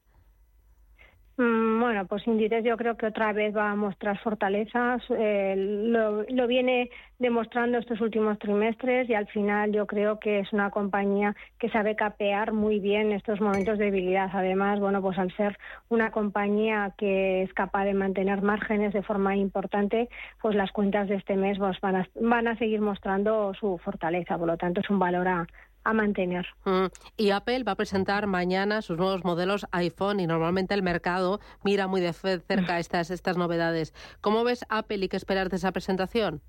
Mm, 1.38 1.80
bueno, 1.80 2.08
pues 2.08 2.26
Inditex 2.26 2.64
yo 2.64 2.78
creo 2.78 2.98
que 2.98 3.06
otra 3.06 3.32
vez 3.32 3.56
va 3.56 3.70
a 3.70 3.76
mostrar 3.76 4.18
fortalezas. 4.20 5.04
Eh, 5.12 5.54
lo, 5.56 6.48
viene 6.48 6.90
demostrando 7.20 7.78
estos 7.78 8.02
últimos 8.02 8.40
trimestres 8.40 9.08
y 9.08 9.14
al 9.14 9.28
final 9.28 9.72
yo 9.72 9.86
creo 9.86 10.20
que 10.20 10.40
es 10.40 10.52
una 10.52 10.72
compañía 10.72 11.36
que 11.60 11.70
sabe 11.70 11.96
capear 11.96 12.54
muy 12.54 12.80
bien 12.80 13.12
estos 13.12 13.40
momentos 13.40 13.78
de 13.78 13.86
debilidad. 13.86 14.32
Además, 14.34 14.80
bueno, 14.80 15.00
pues 15.00 15.20
al 15.20 15.32
ser 15.36 15.60
una 15.90 16.10
compañía 16.12 16.94
que 16.98 17.44
es 17.44 17.54
capaz 17.54 17.86
de 17.86 17.94
mantener 17.94 18.42
márgenes 18.42 18.94
de 18.94 19.04
forma 19.04 19.36
importante, 19.36 20.10
pues 20.42 20.56
las 20.56 20.72
cuentas 20.72 21.08
de 21.08 21.16
este 21.16 21.36
mes 21.36 21.60
pues, 21.60 21.80
van, 21.82 21.98
a, 21.98 22.08
van 22.20 22.48
a 22.48 22.58
seguir 22.58 22.82
mostrando 22.82 23.54
su 23.54 23.78
fortaleza. 23.78 24.40
Por 24.40 24.48
lo 24.48 24.58
tanto, 24.58 24.82
es 24.82 24.90
un 24.90 24.98
valor 24.98 25.28
a, 25.28 25.48
a 25.84 25.94
mantener. 25.94 26.46
Mm. 26.66 26.88
Y 27.16 27.32
Apple 27.32 27.64
va 27.64 27.74
a 27.74 27.76
presentar 27.76 28.28
mañana 28.28 28.82
sus 28.82 28.98
nuevos 28.98 29.24
modelos 29.24 29.66
iPhone 29.72 30.20
y 30.20 30.28
normalmente 30.28 30.74
el 30.74 30.84
mercado 30.84 31.40
mira 31.64 31.88
muy 31.88 32.02
de 32.02 32.14
cerca 32.14 32.74
mm. 32.74 32.80
estas, 32.80 33.10
estas 33.12 33.38
novedades. 33.38 33.94
¿Cómo 34.22 34.44
ves 34.44 34.66
Apple 34.70 34.98
y 34.98 35.10
qué 35.10 35.18
esperar 35.18 35.50
de 35.50 35.58
esa 35.58 35.72
presentación? 35.72 36.42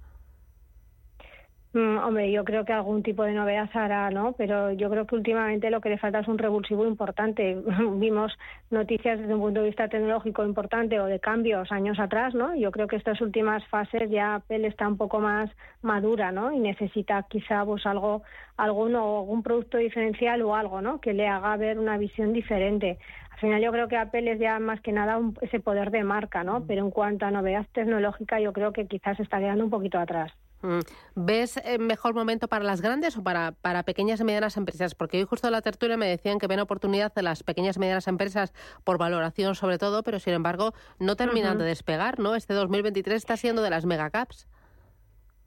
Mm, 1.75 1.99
hombre, 1.99 2.33
yo 2.33 2.45
creo 2.45 2.65
que 2.65 2.73
algún 2.73 3.03
tipo 3.03 3.25
de 3.25 3.35
novedad 3.35 3.69
hará, 3.75 4.11
¿no? 4.11 4.33
Pero 4.33 4.73
yo 4.73 4.89
creo 4.89 5.07
que 5.07 5.17
últimamente 5.17 5.71
lo 5.71 5.83
que 5.83 5.91
le 5.91 5.99
falta 5.99 6.21
es 6.21 6.29
un 6.29 6.39
revulsivo 6.39 6.87
importante. 6.87 7.59
Vimos 7.99 8.33
noticias 8.71 9.19
desde 9.19 9.35
un 9.35 9.41
punto 9.41 9.61
de 9.61 9.67
vista 9.67 9.89
tecnológico 9.89 10.45
importante 10.47 10.99
o 10.99 11.05
de 11.05 11.21
cambios 11.21 11.71
años 11.71 11.99
atrás, 11.99 12.35
¿no? 12.35 12.55
Yo 12.57 12.71
creo 12.71 12.87
que 12.87 12.97
estas 12.97 13.21
últimas 13.21 13.63
fases 13.67 14.11
ya 14.11 14.37
Apple 14.37 14.67
está 14.67 14.89
un 14.89 14.97
poco 14.97 15.21
más 15.21 15.51
madura, 15.83 16.33
¿no? 16.33 16.53
Y 16.53 16.59
necesita 16.59 17.27
quizá 17.29 17.67
pues 17.67 17.85
algo, 17.85 18.23
alguno, 18.57 19.19
algún 19.19 19.43
producto 19.43 19.77
diferencial 19.77 20.41
o 20.43 20.55
algo, 20.55 20.81
¿no? 20.81 21.01
Que 21.03 21.13
le 21.13 21.29
haga 21.29 21.55
ver 21.59 21.79
una 21.79 21.99
visión 21.99 22.33
diferente. 22.33 22.99
Al 23.31 23.39
final 23.41 23.61
yo 23.63 23.73
creo 23.73 23.89
que 23.89 23.97
Apple 23.99 24.33
es 24.33 24.41
ya 24.41 24.59
más 24.59 24.81
que 24.81 24.93
nada 24.93 25.21
ese 25.43 25.61
poder 25.61 25.91
de 25.91 26.03
marca, 26.03 26.45
¿no? 26.45 26.61
Mm. 26.61 26.67
Pero 26.67 26.85
en 26.85 26.91
cuanto 26.91 27.27
a 27.27 27.31
novedad 27.31 27.67
tecnológica 27.73 28.41
yo 28.41 28.55
creo 28.55 28.73
que 28.73 28.87
quizás 28.87 29.21
está 29.21 29.39
quedando 29.39 29.65
un 29.65 29.71
poquito 29.71 29.99
atrás. 29.99 30.33
Mm. 30.63 30.81
¿Ves 31.15 31.57
eh, 31.59 31.79
mejor 31.79 32.15
momento 32.15 32.49
para 32.49 32.65
las 32.65 32.81
grandes 32.81 33.17
o 33.17 33.23
para, 33.23 33.53
para 33.53 33.85
pequeñas 33.85 34.21
y 34.21 34.25
medianas 34.25 34.57
empresas? 34.57 34.95
Porque 34.95 35.19
hoy 35.19 35.25
justo 35.25 35.49
en 35.49 35.53
la 35.53 35.63
tertulia 35.63 35.97
me 35.97 36.07
decían 36.07 36.39
que 36.39 36.47
ven 36.47 36.61
oportunidad 36.61 37.15
de 37.15 37.23
las 37.23 37.43
pequeñas 37.43 37.77
y 37.77 37.81
medianas 37.81 38.09
empresas 38.09 38.53
por 38.85 38.99
valoración 38.99 39.55
sobre 39.55 39.79
todo, 39.79 40.03
pero 40.03 40.19
sin 40.19 40.35
embargo 40.35 40.73
no 40.99 41.17
terminan 41.17 41.59
de 41.59 41.65
despegar, 41.65 42.19
¿no? 42.19 42.35
Este 42.35 42.55
2023 42.55 43.17
está 43.17 43.37
siendo 43.37 43.63
de 43.63 43.71
las 43.71 43.85
megacaps. 43.85 44.49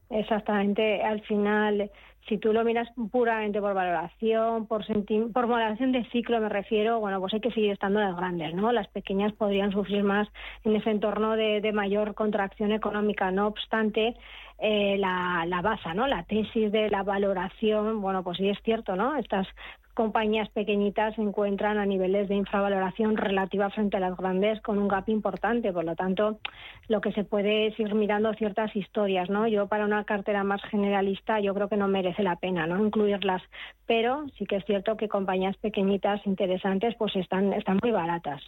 Exactamente, 0.09 1.01
al 1.01 1.21
final, 1.21 1.89
si 2.31 2.37
tú 2.37 2.53
lo 2.53 2.63
miras 2.63 2.87
puramente 3.11 3.59
por 3.59 3.73
valoración, 3.73 4.65
por 4.65 4.85
por 5.33 5.47
valoración 5.47 5.91
de 5.91 6.05
ciclo 6.11 6.39
me 6.39 6.47
refiero, 6.47 7.01
bueno, 7.01 7.19
pues 7.19 7.33
hay 7.33 7.41
que 7.41 7.51
seguir 7.51 7.71
estando 7.71 7.99
las 7.99 8.15
grandes, 8.15 8.55
¿no? 8.55 8.71
Las 8.71 8.87
pequeñas 8.87 9.33
podrían 9.33 9.73
sufrir 9.73 10.01
más 10.01 10.29
en 10.63 10.77
ese 10.77 10.91
entorno 10.91 11.35
de, 11.35 11.69
mayor 11.73 12.15
contracción 12.15 12.71
económica. 12.71 13.31
No 13.31 13.47
obstante, 13.47 14.15
eh, 14.59 14.95
la, 14.97 15.43
la 15.45 15.61
base, 15.61 15.93
¿no? 15.93 16.07
La 16.07 16.23
tesis 16.23 16.71
de 16.71 16.89
la 16.89 17.03
valoración, 17.03 17.99
bueno, 17.99 18.23
pues 18.23 18.37
sí 18.37 18.47
es 18.47 18.57
cierto, 18.63 18.95
¿no? 18.95 19.17
Estas 19.17 19.45
compañías 19.93 20.49
pequeñitas 20.49 21.15
se 21.15 21.21
encuentran 21.21 21.77
a 21.77 21.85
niveles 21.85 22.29
de 22.29 22.35
infravaloración 22.35 23.17
relativa 23.17 23.69
frente 23.69 23.97
a 23.97 23.99
las 23.99 24.17
grandes 24.17 24.61
con 24.61 24.77
un 24.77 24.87
gap 24.87 25.09
importante. 25.09 25.71
Por 25.73 25.85
lo 25.85 25.95
tanto, 25.95 26.39
lo 26.87 27.01
que 27.01 27.11
se 27.13 27.23
puede 27.23 27.67
es 27.67 27.79
ir 27.79 27.93
mirando 27.93 28.33
ciertas 28.33 28.75
historias, 28.75 29.29
¿no? 29.29 29.47
Yo 29.47 29.67
para 29.67 29.85
una 29.85 30.03
cartera 30.03 30.43
más 30.43 30.61
generalista 30.63 31.39
yo 31.39 31.53
creo 31.53 31.69
que 31.69 31.77
no 31.77 31.87
merece 31.87 32.23
la 32.23 32.35
pena, 32.35 32.67
¿no? 32.67 32.83
Incluirlas, 32.83 33.41
pero 33.85 34.25
sí 34.37 34.45
que 34.45 34.57
es 34.57 34.65
cierto 34.65 34.97
que 34.97 35.09
compañías 35.09 35.57
pequeñitas 35.57 36.25
interesantes 36.25 36.95
pues 36.97 37.15
están 37.15 37.53
están 37.53 37.79
muy 37.81 37.91
baratas. 37.91 38.41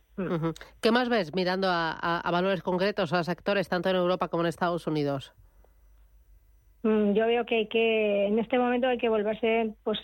¿Qué 0.81 0.91
más 0.91 1.09
ves 1.09 1.33
mirando 1.33 1.67
a, 1.69 2.21
valores 2.31 2.61
concretos, 2.61 3.13
a 3.13 3.23
sectores 3.23 3.69
tanto 3.69 3.89
en 3.89 3.95
Europa 3.95 4.27
como 4.27 4.43
en 4.43 4.47
Estados 4.47 4.87
Unidos? 4.87 5.33
Mm, 6.83 7.13
yo 7.13 7.27
veo 7.27 7.45
que 7.45 7.55
hay 7.55 7.67
que 7.67 8.25
en 8.27 8.39
este 8.39 8.59
momento 8.59 8.87
hay 8.87 8.97
que 8.97 9.07
volverse 9.07 9.73
pues 9.85 9.99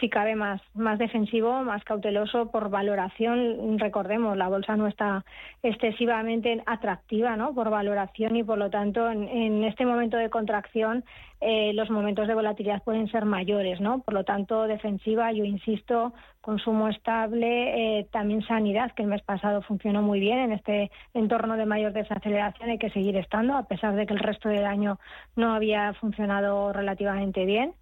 si 0.00 0.08
cabe 0.08 0.34
más 0.34 0.60
más 0.74 0.98
defensivo 0.98 1.62
más 1.62 1.84
cauteloso 1.84 2.50
por 2.50 2.70
valoración. 2.70 3.78
Recordemos 3.78 4.36
la 4.36 4.48
bolsa 4.48 4.76
no 4.76 4.88
está 4.88 5.24
excesivamente 5.62 6.60
atractiva 6.66 7.36
no 7.36 7.54
por 7.54 7.70
valoración 7.70 8.34
y 8.34 8.42
por 8.42 8.58
lo 8.58 8.68
tanto 8.68 9.08
en, 9.08 9.28
en 9.28 9.62
este 9.62 9.86
momento 9.86 10.16
de 10.16 10.28
contracción 10.28 11.04
eh, 11.46 11.74
los 11.74 11.90
momentos 11.90 12.26
de 12.26 12.34
volatilidad 12.34 12.82
pueden 12.82 13.06
ser 13.10 13.26
mayores, 13.26 13.78
¿no? 13.78 14.00
Por 14.00 14.14
lo 14.14 14.24
tanto, 14.24 14.66
defensiva, 14.66 15.30
yo 15.30 15.44
insisto, 15.44 16.14
consumo 16.40 16.88
estable, 16.88 17.98
eh, 17.98 18.06
también 18.10 18.40
sanidad, 18.46 18.92
que 18.92 19.02
el 19.02 19.08
mes 19.08 19.20
pasado 19.20 19.60
funcionó 19.60 20.00
muy 20.00 20.20
bien 20.20 20.38
en 20.38 20.52
este 20.52 20.90
entorno 21.12 21.58
de 21.58 21.66
mayor 21.66 21.92
desaceleración, 21.92 22.70
hay 22.70 22.78
que 22.78 22.88
seguir 22.88 23.18
estando, 23.18 23.56
a 23.56 23.64
pesar 23.64 23.94
de 23.94 24.06
que 24.06 24.14
el 24.14 24.20
resto 24.20 24.48
del 24.48 24.64
año 24.64 24.98
no 25.36 25.52
había 25.52 25.92
funcionado 25.92 26.72
relativamente 26.72 27.44
bien 27.44 27.74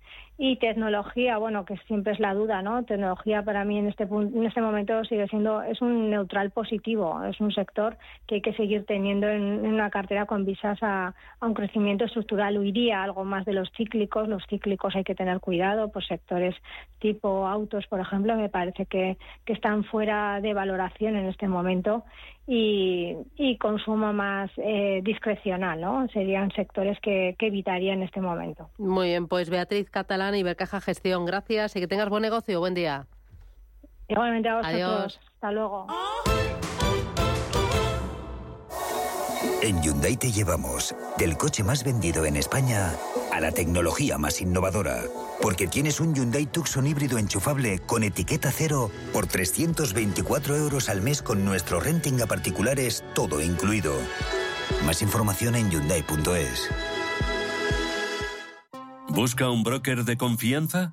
Y 0.44 0.56
tecnología, 0.56 1.38
bueno, 1.38 1.64
que 1.64 1.76
siempre 1.86 2.12
es 2.12 2.18
la 2.18 2.34
duda, 2.34 2.62
¿no? 2.62 2.82
Tecnología 2.82 3.44
para 3.44 3.64
mí 3.64 3.78
en 3.78 3.86
este 3.86 4.08
en 4.10 4.44
este 4.44 4.60
momento 4.60 5.04
sigue 5.04 5.28
siendo 5.28 5.62
es 5.62 5.80
un 5.80 6.10
neutral 6.10 6.50
positivo, 6.50 7.22
es 7.22 7.40
un 7.40 7.52
sector 7.52 7.96
que 8.26 8.34
hay 8.34 8.40
que 8.40 8.52
seguir 8.54 8.84
teniendo 8.84 9.28
en, 9.28 9.64
una 9.64 9.88
cartera 9.88 10.26
con 10.26 10.44
visas 10.44 10.80
a, 10.82 11.14
un 11.40 11.54
crecimiento 11.54 12.06
estructural. 12.06 12.58
Huiría 12.58 13.04
algo 13.04 13.22
más 13.24 13.44
de 13.44 13.52
los 13.52 13.70
cíclicos, 13.76 14.26
los 14.26 14.44
cíclicos 14.48 14.96
hay 14.96 15.04
que 15.04 15.14
tener 15.14 15.38
cuidado, 15.38 15.92
pues 15.92 16.08
sectores 16.08 16.56
tipo 16.98 17.46
autos, 17.46 17.86
por 17.86 18.00
ejemplo, 18.00 18.34
me 18.34 18.48
parece 18.48 18.86
que, 18.86 19.18
que 19.44 19.52
están 19.52 19.84
fuera 19.84 20.40
de 20.40 20.54
valoración 20.54 21.14
en 21.14 21.26
este 21.26 21.46
momento 21.46 22.02
y, 22.46 23.56
consumo 23.60 24.12
más 24.12 24.50
eh, 24.56 25.00
discrecional, 25.04 25.80
¿no? 25.80 26.08
Serían 26.08 26.50
sectores 26.52 26.98
que, 27.00 27.36
que 27.38 27.46
evitaría 27.46 27.92
en 27.92 28.02
este 28.02 28.20
momento. 28.20 28.68
Muy 28.78 29.08
bien, 29.08 29.28
pues 29.28 29.50
Beatriz 29.50 29.88
Catalán 29.90 30.34
y 30.34 30.42
Bercaja 30.42 30.80
Gestión, 30.80 31.24
gracias 31.24 31.76
y 31.76 31.80
que 31.80 31.86
tengas 31.86 32.08
buen 32.08 32.22
negocio. 32.22 32.58
Buen 32.60 32.74
día. 32.74 33.06
Igualmente 34.08 34.48
a 34.48 34.56
vosotros. 34.56 34.74
Adiós. 34.74 35.20
Hasta 35.34 35.52
luego. 35.52 35.86
En 39.62 39.80
Hyundai 39.80 40.16
te 40.16 40.32
llevamos 40.32 40.92
del 41.18 41.36
coche 41.36 41.62
más 41.62 41.84
vendido 41.84 42.24
en 42.24 42.34
España 42.34 42.96
a 43.30 43.40
la 43.40 43.52
tecnología 43.52 44.18
más 44.18 44.40
innovadora. 44.40 45.04
Porque 45.40 45.68
tienes 45.68 46.00
un 46.00 46.16
Hyundai 46.16 46.46
Tucson 46.46 46.84
híbrido 46.84 47.16
enchufable 47.16 47.78
con 47.78 48.02
etiqueta 48.02 48.50
cero 48.50 48.90
por 49.12 49.28
324 49.28 50.56
euros 50.56 50.88
al 50.88 51.00
mes 51.00 51.22
con 51.22 51.44
nuestro 51.44 51.78
renting 51.78 52.20
a 52.22 52.26
particulares, 52.26 53.04
todo 53.14 53.40
incluido. 53.40 53.94
Más 54.84 55.00
información 55.00 55.54
en 55.54 55.70
Hyundai.es. 55.70 56.68
¿Busca 59.10 59.48
un 59.48 59.62
broker 59.62 60.04
de 60.04 60.16
confianza? 60.16 60.92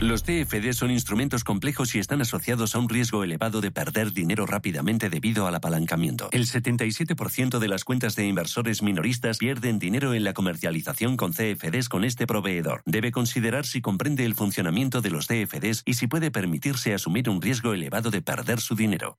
Los 0.00 0.22
CFD 0.22 0.72
son 0.72 0.90
instrumentos 0.90 1.44
complejos 1.44 1.94
y 1.94 1.98
están 1.98 2.20
asociados 2.20 2.74
a 2.74 2.78
un 2.78 2.88
riesgo 2.88 3.24
elevado 3.24 3.60
de 3.60 3.70
perder 3.70 4.12
dinero 4.12 4.46
rápidamente 4.46 5.10
debido 5.10 5.46
al 5.46 5.54
apalancamiento. 5.54 6.28
El 6.32 6.46
77% 6.46 7.58
de 7.58 7.68
las 7.68 7.84
cuentas 7.84 8.16
de 8.16 8.26
inversores 8.26 8.82
minoristas 8.82 9.38
pierden 9.38 9.78
dinero 9.78 10.14
en 10.14 10.24
la 10.24 10.32
comercialización 10.32 11.16
con 11.16 11.32
CFDs 11.32 11.88
con 11.88 12.04
este 12.04 12.26
proveedor. 12.26 12.82
Debe 12.86 13.12
considerar 13.12 13.66
si 13.66 13.80
comprende 13.80 14.24
el 14.24 14.34
funcionamiento 14.34 15.00
de 15.00 15.10
los 15.10 15.26
CFDs 15.26 15.82
y 15.84 15.94
si 15.94 16.06
puede 16.06 16.30
permitirse 16.30 16.94
asumir 16.94 17.28
un 17.28 17.40
riesgo 17.40 17.72
elevado 17.72 18.10
de 18.10 18.22
perder 18.22 18.60
su 18.60 18.74
dinero. 18.74 19.18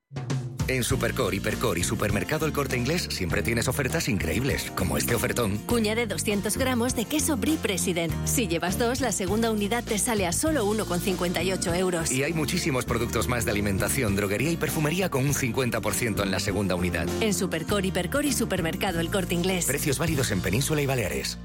En 0.67 0.83
Supercore, 0.83 1.37
Hipercore 1.37 1.79
y 1.79 1.83
Supermercado 1.83 2.47
El 2.47 2.51
Corte 2.51 2.75
Inglés 2.75 3.07
siempre 3.11 3.43
tienes 3.43 3.67
ofertas 3.67 4.09
increíbles, 4.09 4.71
como 4.75 4.97
este 4.97 5.13
ofertón. 5.13 5.57
Cuña 5.59 5.93
de 5.93 6.07
200 6.07 6.57
gramos 6.57 6.95
de 6.95 7.05
queso 7.05 7.37
Brie 7.37 7.57
President. 7.57 8.11
Si 8.25 8.47
llevas 8.47 8.79
dos, 8.79 8.99
la 8.99 9.11
segunda 9.11 9.51
unidad 9.51 9.83
te 9.83 9.99
sale 9.99 10.25
a 10.25 10.31
solo 10.31 10.54
1,58 10.63 11.75
euros. 11.77 12.11
Y 12.11 12.23
hay 12.23 12.33
muchísimos 12.33 12.85
productos 12.85 13.27
más 13.27 13.45
de 13.45 13.51
alimentación, 13.51 14.15
droguería 14.15 14.51
y 14.51 14.57
perfumería 14.57 15.09
con 15.09 15.25
un 15.25 15.33
50% 15.33 16.23
en 16.23 16.31
la 16.31 16.39
segunda 16.39 16.75
unidad. 16.75 17.07
En 17.21 17.33
Supercore, 17.33 17.87
Hipercore 17.87 18.27
y 18.27 18.33
Supermercado 18.33 18.99
El 18.99 19.09
Corte 19.09 19.35
Inglés. 19.35 19.65
Precios 19.65 19.97
válidos 19.97 20.31
en 20.31 20.41
Península 20.41 20.81
y 20.81 20.85
Baleares. 20.85 21.37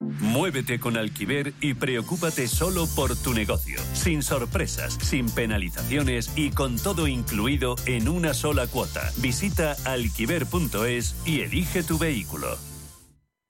Muévete 0.00 0.80
con 0.80 0.96
Alquiver 0.96 1.52
y 1.60 1.74
preocúpate 1.74 2.48
solo 2.48 2.86
por 2.96 3.16
tu 3.16 3.34
negocio, 3.34 3.78
sin 3.92 4.22
sorpresas, 4.22 4.94
sin 4.94 5.28
penalizaciones 5.28 6.30
y 6.36 6.50
con 6.50 6.78
todo 6.78 7.06
incluido 7.06 7.76
en 7.84 8.08
una 8.08 8.32
sola 8.32 8.66
cuota. 8.66 9.12
Visita 9.18 9.76
alquiver.es 9.84 11.16
y 11.26 11.40
elige 11.40 11.82
tu 11.82 11.98
vehículo. 11.98 12.69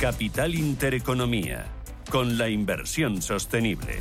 Capital 0.00 0.54
Intereconomía, 0.54 1.64
con 2.10 2.36
la 2.36 2.50
inversión 2.50 3.22
sostenible. 3.22 4.00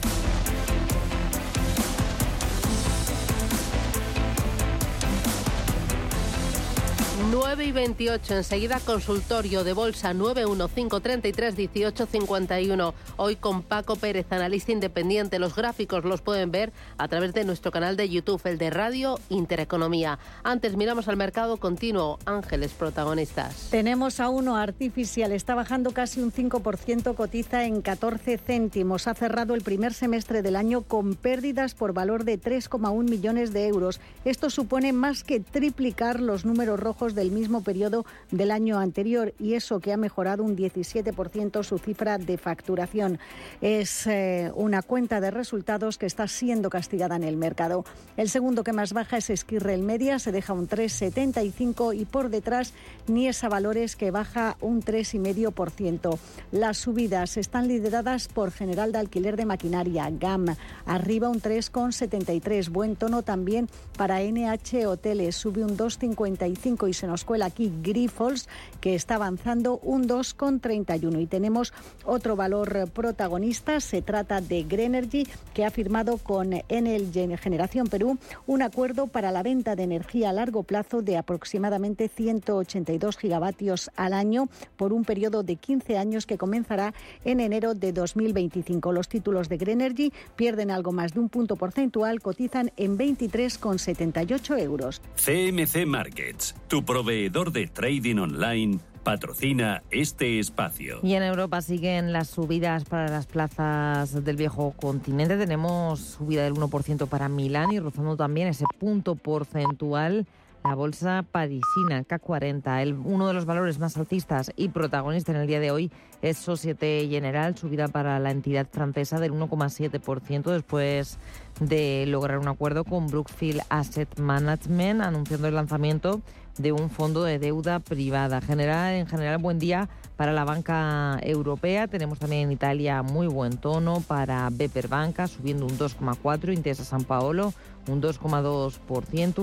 9 7.55 7.69
y 7.69 7.71
28, 7.71 8.35
enseguida 8.35 8.81
consultorio 8.81 9.63
de 9.63 9.71
bolsa 9.71 10.13
915331851. 10.13 12.93
Hoy 13.15 13.37
con 13.37 13.63
Paco 13.63 13.95
Pérez, 13.95 14.25
analista 14.31 14.73
independiente. 14.73 15.39
Los 15.39 15.55
gráficos 15.55 16.03
los 16.03 16.21
pueden 16.21 16.51
ver 16.51 16.73
a 16.97 17.07
través 17.07 17.33
de 17.33 17.45
nuestro 17.45 17.71
canal 17.71 17.95
de 17.95 18.09
YouTube, 18.09 18.41
el 18.43 18.57
de 18.57 18.71
Radio 18.71 19.17
Intereconomía. 19.29 20.19
Antes 20.43 20.75
miramos 20.75 21.07
al 21.07 21.15
mercado 21.15 21.55
continuo. 21.55 22.19
Ángeles, 22.25 22.73
protagonistas. 22.73 23.69
Tenemos 23.71 24.19
a 24.19 24.27
uno 24.27 24.57
artificial, 24.57 25.31
está 25.31 25.55
bajando 25.55 25.91
casi 25.91 26.19
un 26.19 26.33
5%, 26.33 27.15
cotiza 27.15 27.63
en 27.63 27.81
14 27.81 28.37
céntimos. 28.37 29.07
Ha 29.07 29.13
cerrado 29.13 29.55
el 29.55 29.61
primer 29.61 29.93
semestre 29.93 30.41
del 30.41 30.57
año 30.57 30.81
con 30.81 31.15
pérdidas 31.15 31.73
por 31.73 31.93
valor 31.93 32.25
de 32.25 32.37
3,1 32.37 33.09
millones 33.09 33.53
de 33.53 33.67
euros. 33.67 34.01
Esto 34.25 34.49
supone 34.49 34.91
más 34.91 35.23
que 35.23 35.39
triplicar 35.39 36.19
los 36.19 36.43
números 36.43 36.81
rojos 36.81 37.15
del 37.15 37.31
mismo 37.31 37.44
periodo 37.61 38.05
del 38.31 38.51
año 38.51 38.79
anterior 38.79 39.33
y 39.39 39.53
eso 39.53 39.79
que 39.79 39.93
ha 39.93 39.97
mejorado 39.97 40.43
un 40.43 40.55
17% 40.55 41.63
su 41.63 41.77
cifra 41.77 42.17
de 42.17 42.37
facturación. 42.37 43.19
Es 43.61 44.07
eh, 44.07 44.51
una 44.55 44.81
cuenta 44.81 45.21
de 45.21 45.31
resultados 45.31 45.97
que 45.97 46.05
está 46.05 46.27
siendo 46.27 46.69
castigada 46.69 47.15
en 47.15 47.23
el 47.23 47.37
mercado. 47.37 47.85
El 48.17 48.29
segundo 48.29 48.63
que 48.63 48.73
más 48.73 48.93
baja 48.93 49.17
es 49.17 49.29
Esquirrel 49.29 49.81
Media, 49.81 50.19
se 50.19 50.31
deja 50.31 50.53
un 50.53 50.67
3,75 50.67 51.95
y 51.95 52.05
por 52.05 52.29
detrás 52.29 52.73
Niesa 53.07 53.49
Valores 53.49 53.95
que 53.95 54.11
baja 54.11 54.57
un 54.61 54.81
3,5%. 54.81 56.17
Las 56.51 56.77
subidas 56.77 57.37
están 57.37 57.67
lideradas 57.67 58.27
por 58.27 58.51
General 58.51 58.91
de 58.91 58.99
Alquiler 58.99 59.35
de 59.35 59.45
Maquinaria, 59.45 60.09
GAM, 60.09 60.55
arriba 60.85 61.29
un 61.29 61.41
3,73. 61.41 62.69
Buen 62.69 62.95
tono 62.95 63.23
también 63.23 63.69
para 63.97 64.21
NH 64.21 64.87
Hoteles, 64.87 65.35
sube 65.35 65.63
un 65.63 65.77
2,55 65.77 66.89
y 66.89 66.93
se 66.93 67.07
nos 67.07 67.24
cuela 67.25 67.47
aquí 67.47 67.71
Grifols, 67.81 68.47
que 68.79 68.95
está 68.95 69.15
avanzando 69.15 69.79
un 69.79 70.07
2,31. 70.07 71.21
Y 71.21 71.25
tenemos 71.25 71.73
otro 72.05 72.35
valor 72.35 72.89
protagonista, 72.91 73.79
se 73.79 74.01
trata 74.01 74.41
de 74.41 74.63
Grenergy, 74.63 75.27
que 75.53 75.65
ha 75.65 75.71
firmado 75.71 76.17
con 76.17 76.53
Enel 76.69 77.11
Generación 77.41 77.87
Perú 77.87 78.17
un 78.45 78.61
acuerdo 78.61 79.07
para 79.07 79.31
la 79.31 79.43
venta 79.43 79.75
de 79.75 79.83
energía 79.83 80.29
a 80.29 80.33
largo 80.33 80.63
plazo 80.63 81.01
de 81.01 81.17
aproximadamente 81.17 82.07
182 82.07 83.17
gigavatios 83.17 83.89
al 83.95 84.13
año 84.13 84.47
por 84.77 84.93
un 84.93 85.03
periodo 85.03 85.43
de 85.43 85.55
15 85.55 85.97
años 85.97 86.25
que 86.25 86.37
comenzará 86.37 86.93
en 87.23 87.39
enero 87.39 87.73
de 87.73 87.91
2025. 87.91 88.91
Los 88.91 89.09
títulos 89.09 89.49
de 89.49 89.57
Grenergy 89.57 90.13
pierden 90.35 90.69
algo 90.69 90.91
más 90.91 91.13
de 91.13 91.21
un 91.21 91.29
punto 91.29 91.55
porcentual, 91.55 92.21
cotizan 92.21 92.71
en 92.77 92.97
23,78 92.97 94.59
euros. 94.59 95.01
CMC 95.15 95.85
Markets, 95.87 96.55
tu 96.67 96.85
proveedor 96.85 97.14
de 97.15 97.67
trading 97.67 98.17
online, 98.17 98.79
patrocina 99.03 99.83
este 99.89 100.37
espacio. 100.39 100.99
Y 101.01 101.13
en 101.13 101.23
Europa 101.23 101.61
siguen 101.61 102.11
las 102.11 102.29
subidas 102.29 102.83
para 102.83 103.07
las 103.07 103.25
plazas 103.25 104.25
del 104.25 104.35
viejo 104.35 104.73
continente. 104.73 105.37
Tenemos 105.37 106.01
subida 106.01 106.43
del 106.43 106.55
1% 106.55 107.07
para 107.07 107.29
Milán 107.29 107.71
y 107.71 107.79
rozando 107.79 108.17
también 108.17 108.49
ese 108.49 108.65
punto 108.79 109.15
porcentual 109.15 110.27
la 110.65 110.75
bolsa 110.75 111.23
parisina 111.31 112.03
K40. 112.03 112.81
El, 112.81 112.93
uno 112.93 113.27
de 113.27 113.33
los 113.33 113.45
valores 113.45 113.79
más 113.79 113.95
altistas 113.97 114.51
y 114.57 114.69
protagonista 114.69 115.31
en 115.31 115.37
el 115.37 115.47
día 115.47 115.59
de 115.59 115.71
hoy 115.71 115.91
es 116.21 116.37
Societe 116.37 117.07
General, 117.07 117.55
subida 117.55 117.87
para 117.87 118.19
la 118.19 118.31
entidad 118.31 118.67
francesa 118.69 119.19
del 119.19 119.31
1,7% 119.31 120.51
después 120.51 121.19
de 121.59 122.05
lograr 122.07 122.39
un 122.39 122.47
acuerdo 122.47 122.83
con 122.83 123.07
Brookfield 123.07 123.61
Asset 123.69 124.19
Management, 124.19 125.01
anunciando 125.01 125.47
el 125.47 125.55
lanzamiento 125.55 126.21
de 126.57 126.71
un 126.71 126.89
fondo 126.89 127.23
de 127.23 127.39
deuda 127.39 127.79
privada. 127.79 128.41
General, 128.41 128.93
en 128.93 129.07
general, 129.07 129.37
buen 129.37 129.59
día 129.59 129.89
para 130.15 130.33
la 130.33 130.45
banca 130.45 131.19
europea. 131.21 131.87
Tenemos 131.87 132.19
también 132.19 132.43
en 132.43 132.51
Italia 132.51 133.03
muy 133.03 133.27
buen 133.27 133.57
tono 133.57 134.01
para 134.01 134.49
Beper 134.51 134.87
Banca, 134.87 135.27
subiendo 135.27 135.65
un 135.65 135.77
2,4%, 135.77 136.53
Intesa 136.53 136.83
San 136.83 137.03
Paolo 137.03 137.53
un 137.87 138.01
2,2%, 138.01 139.39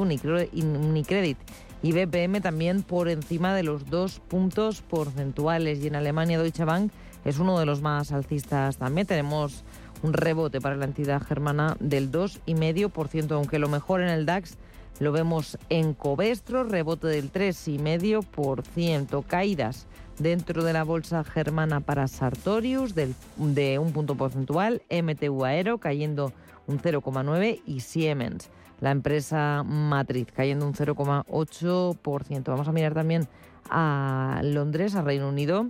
Unicredit 0.53 1.39
y 1.83 1.93
BPM 1.93 2.41
también 2.41 2.83
por 2.83 3.09
encima 3.09 3.55
de 3.55 3.63
los 3.63 3.89
dos 3.91 4.21
puntos 4.21 4.83
porcentuales. 4.83 5.81
Y 5.81 5.89
en 5.89 5.97
Alemania 5.97 6.39
Deutsche 6.39 6.65
Bank 6.65 6.93
es 7.25 7.39
uno 7.39 7.59
de 7.59 7.67
los 7.67 7.81
más 7.81 8.13
alcistas 8.13 8.77
también. 8.77 9.07
Tenemos 9.07 9.65
un 10.03 10.13
rebote 10.13 10.61
para 10.61 10.77
la 10.77 10.85
entidad 10.85 11.23
germana 11.23 11.77
del 11.81 12.11
2,5%, 12.11 13.33
aunque 13.33 13.59
lo 13.59 13.69
mejor 13.69 14.03
en 14.03 14.09
el 14.09 14.27
DAX 14.27 14.57
lo 15.01 15.13
vemos 15.13 15.59
en 15.69 15.95
Covestro, 15.95 16.65
rebote 16.65 17.07
del 17.09 17.33
3,5%, 17.33 19.25
caídas 19.27 19.87
dentro 20.19 20.63
de 20.65 20.73
la 20.73 20.85
bolsa 20.85 21.25
germana 21.25 21.81
para 21.81 22.09
Sartorius 22.09 22.95
del, 22.95 23.15
de 23.37 23.79
un 23.79 23.93
punto 23.93 24.15
porcentual, 24.15 24.83
MTU 24.91 25.45
Aero 25.45 25.79
cayendo 25.79 26.33
un 26.67 26.79
0,9% 26.81 27.63
y 27.67 27.81
Siemens, 27.81 28.51
la 28.81 28.91
empresa 28.91 29.63
matriz, 29.65 30.29
cayendo 30.33 30.67
un 30.67 30.75
0,8%. 30.75 32.45
Vamos 32.45 32.69
a 32.69 32.73
mirar 32.73 32.95
también 32.95 33.27
a 33.71 34.41
Londres, 34.45 34.95
a 34.95 35.03
Reino 35.03 35.29
Unido 35.29 35.69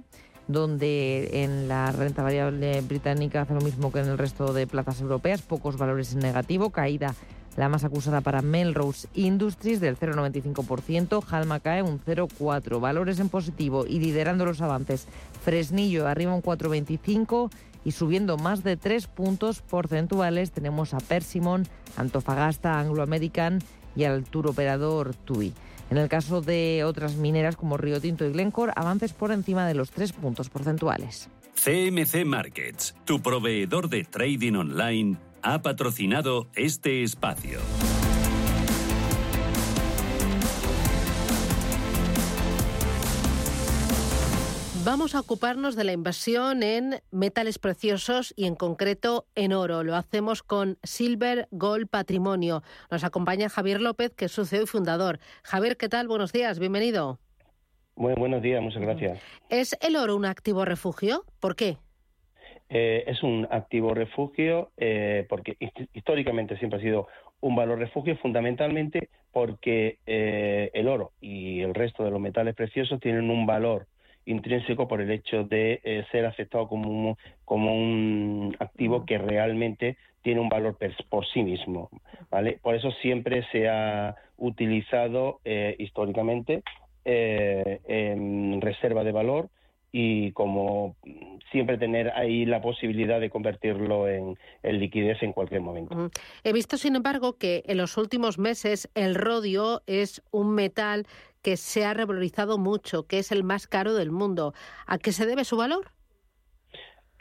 donde 0.49 1.45
en 1.45 1.69
la 1.69 1.93
renta 1.93 2.23
variable 2.23 2.81
británica 2.83 3.43
hace 3.43 3.55
lo 3.55 3.61
mismo 3.61 3.93
que 3.93 4.01
en 4.01 4.09
el 4.09 4.19
resto 4.19 4.53
de 4.53 4.67
plazas 4.67 5.01
europeas, 5.01 5.43
pocos 5.43 5.77
valores 5.77 6.13
en 6.15 6.19
negativo, 6.19 6.71
caída 6.71 7.15
la 7.57 7.69
más 7.69 7.85
acusada 7.85 8.21
para 8.21 8.43
Melrose 8.43 9.09
Industries 9.15 9.81
del 9.81 9.99
0,95%, 9.99 11.23
Halma 11.31 11.61
cae 11.61 11.83
un 11.83 12.01
0,4%, 12.01 12.81
valores 12.81 13.21
en 13.21 13.29
positivo 13.29 13.87
y 13.87 13.99
liderando 13.99 14.45
los 14.45 14.61
avances, 14.61 15.07
Fresnillo 15.45 16.07
arriba 16.07 16.35
un 16.35 16.43
4,25% 16.43 17.51
y 17.85 17.93
subiendo 17.93 18.37
más 18.37 18.63
de 18.63 18.77
3 18.77 19.07
puntos 19.09 19.61
porcentuales 19.61 20.53
tenemos 20.53 20.95
a 20.95 20.99
Persimon, 20.99 21.67
Antofagasta, 21.97 22.79
Anglo 22.79 23.03
American 23.03 23.59
y 23.97 24.05
al 24.05 24.25
tour 24.25 24.47
operador 24.47 25.15
TUI. 25.15 25.53
En 25.91 25.99
el 25.99 26.09
caso 26.09 26.41
de 26.41 26.85
otras 26.85 27.17
mineras 27.17 27.57
como 27.57 27.77
Río 27.77 28.01
Tinto 28.01 28.25
y 28.25 28.33
Glencore, 28.33 28.73
avances 28.75 29.13
por 29.13 29.31
encima 29.31 29.67
de 29.67 29.75
los 29.75 29.91
3 29.91 30.13
puntos 30.13 30.49
porcentuales. 30.49 31.29
CMC 31.55 32.25
Markets, 32.25 32.95
tu 33.05 33.21
proveedor 33.21 33.91
de 33.91 34.05
trading 34.05 34.55
online 34.55 35.19
ha 35.43 35.63
patrocinado 35.63 36.49
este 36.55 37.03
espacio. 37.03 37.61
Vamos 44.85 45.15
a 45.15 45.21
ocuparnos 45.21 45.77
de 45.77 45.85
la 45.85 45.93
inversión 45.93 46.65
en 46.65 47.01
metales 47.13 47.61
preciosos 47.61 48.35
y 48.37 48.47
en 48.47 48.57
concreto 48.57 49.27
en 49.37 49.53
oro. 49.53 49.85
Lo 49.85 49.95
hacemos 49.95 50.43
con 50.43 50.77
Silver 50.83 51.47
Gold 51.53 51.89
Patrimonio. 51.89 52.65
Nos 52.91 53.05
acompaña 53.05 53.49
Javier 53.49 53.81
López, 53.81 54.13
que 54.13 54.25
es 54.25 54.33
su 54.33 54.45
CEO 54.45 54.65
y 54.65 54.67
fundador. 54.67 55.21
Javier, 55.45 55.77
¿qué 55.77 55.89
tal? 55.89 56.09
Buenos 56.09 56.33
días, 56.33 56.59
bienvenido. 56.59 57.21
Muy 57.95 58.15
buenos 58.15 58.43
días, 58.43 58.61
muchas 58.61 58.83
gracias. 58.83 59.21
¿Es 59.51 59.77
el 59.81 59.95
oro 59.95 60.17
un 60.17 60.25
activo 60.25 60.65
refugio? 60.65 61.25
¿Por 61.39 61.55
qué? 61.55 61.79
Eh, 62.75 63.05
es 63.07 63.23
un 63.23 63.47
activo 63.51 63.93
refugio 63.93 64.71
eh, 64.79 65.27
porque 65.29 65.59
históricamente 65.93 66.57
siempre 66.57 66.79
ha 66.79 66.83
sido 66.83 67.07
un 67.43 67.55
valor 67.55 67.79
refugio, 67.79 68.17
fundamentalmente 68.17 69.11
porque 69.31 69.99
eh, 70.07 70.71
el 70.73 70.89
oro 70.89 71.13
y 71.21 71.61
el 71.61 71.75
resto 71.75 72.03
de 72.03 72.11
los 72.11 72.19
metales 72.19 72.55
preciosos 72.55 72.99
tienen 72.99 73.29
un 73.29 73.45
valor 73.45 73.89
intrínseco 74.25 74.89
por 74.89 75.03
el 75.03 75.11
hecho 75.11 75.45
de 75.45 76.07
ser 76.13 76.25
aceptado 76.25 76.67
como 76.67 76.89
un, 76.89 77.17
como 77.45 77.75
un 77.75 78.57
activo 78.59 79.05
que 79.05 79.19
realmente 79.19 79.99
tiene 80.23 80.41
un 80.41 80.49
valor 80.49 80.79
por 81.11 81.27
sí 81.27 81.43
mismo, 81.43 81.91
¿vale? 82.31 82.59
Por 82.63 82.77
eso 82.77 82.91
siempre 83.03 83.45
se 83.51 83.69
ha 83.69 84.15
utilizado 84.39 85.41
históricamente 85.45 86.63
en 87.05 88.61
reserva 88.61 89.03
de 89.03 89.11
valor 89.11 89.51
y 89.93 90.33
como 90.33 90.97
siempre 91.51 91.77
tener 91.77 92.11
ahí 92.17 92.47
la 92.47 92.63
posibilidad 92.63 93.21
de 93.21 93.29
convertirlo 93.29 94.09
en, 94.09 94.39
liquidez 94.63 95.23
en 95.23 95.33
cualquier 95.33 95.61
momento. 95.61 96.11
He 96.43 96.53
visto, 96.55 96.79
sin 96.79 96.97
embargo, 96.97 97.37
que 97.37 97.63
en 97.67 97.77
los 97.77 97.99
últimos 97.99 98.39
meses 98.39 98.89
el 98.95 99.15
rodio 99.15 99.83
es 99.87 100.23
un 100.31 100.55
metal 100.55 101.07
que 101.43 101.59
se 101.59 101.85
ha 101.85 101.93
revalorizado 101.93 102.57
mucho, 102.57 103.07
que 103.07 103.19
es 103.19 103.33
el 103.33 103.45
más 103.45 103.67
caro 103.67 103.95
del 103.95 104.11
mundo. 104.11 104.55
¿A 104.87 104.97
qué 104.97 105.13
se 105.13 105.27
debe 105.27 105.45
su 105.45 105.57
valor? 105.57 105.91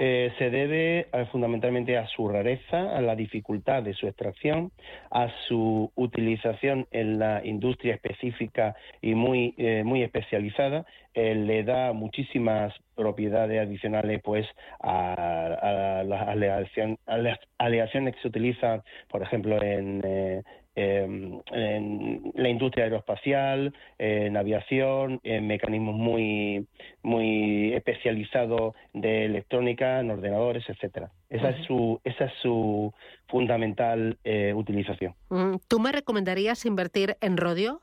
Eh, 0.03 0.33
se 0.39 0.49
debe 0.49 1.01
eh, 1.13 1.25
fundamentalmente 1.31 1.95
a 1.95 2.07
su 2.07 2.27
rareza, 2.27 2.97
a 2.97 3.01
la 3.01 3.15
dificultad 3.15 3.83
de 3.83 3.93
su 3.93 4.07
extracción, 4.07 4.71
a 5.11 5.27
su 5.47 5.91
utilización 5.93 6.87
en 6.89 7.19
la 7.19 7.45
industria 7.45 7.93
específica 7.93 8.75
y 8.99 9.13
muy, 9.13 9.53
eh, 9.59 9.83
muy 9.85 10.01
especializada. 10.01 10.87
le 11.13 11.63
da 11.63 11.93
muchísimas 11.93 12.73
propiedades 12.95 13.59
adicionales 13.61 14.21
pues 14.23 14.47
a, 14.79 16.03
las 16.03 17.39
aleaciones 17.59 18.15
que 18.15 18.21
se 18.21 18.27
utilizan, 18.27 18.81
por 19.07 19.21
ejemplo, 19.21 19.61
en, 19.61 20.01
en 20.75 22.31
la 22.35 22.49
industria 22.49 22.85
aeroespacial, 22.85 23.73
en 23.97 24.37
aviación, 24.37 25.19
en 25.23 25.47
mecanismos 25.47 25.95
muy, 25.95 26.67
muy 27.03 27.73
especializados 27.73 28.73
de 28.93 29.25
electrónica, 29.25 29.99
en 29.99 30.11
ordenadores, 30.11 30.63
etcétera. 30.67 31.11
Esa 31.29 31.49
es 31.49 31.65
su, 31.65 31.99
esa 32.03 32.25
es 32.25 32.33
su 32.41 32.93
fundamental 33.27 34.17
eh, 34.23 34.53
utilización. 34.55 35.15
Mm, 35.29 35.55
¿Tú 35.67 35.79
me 35.79 35.91
recomendarías 35.91 36.65
invertir 36.65 37.17
en 37.21 37.37
rodio? 37.37 37.81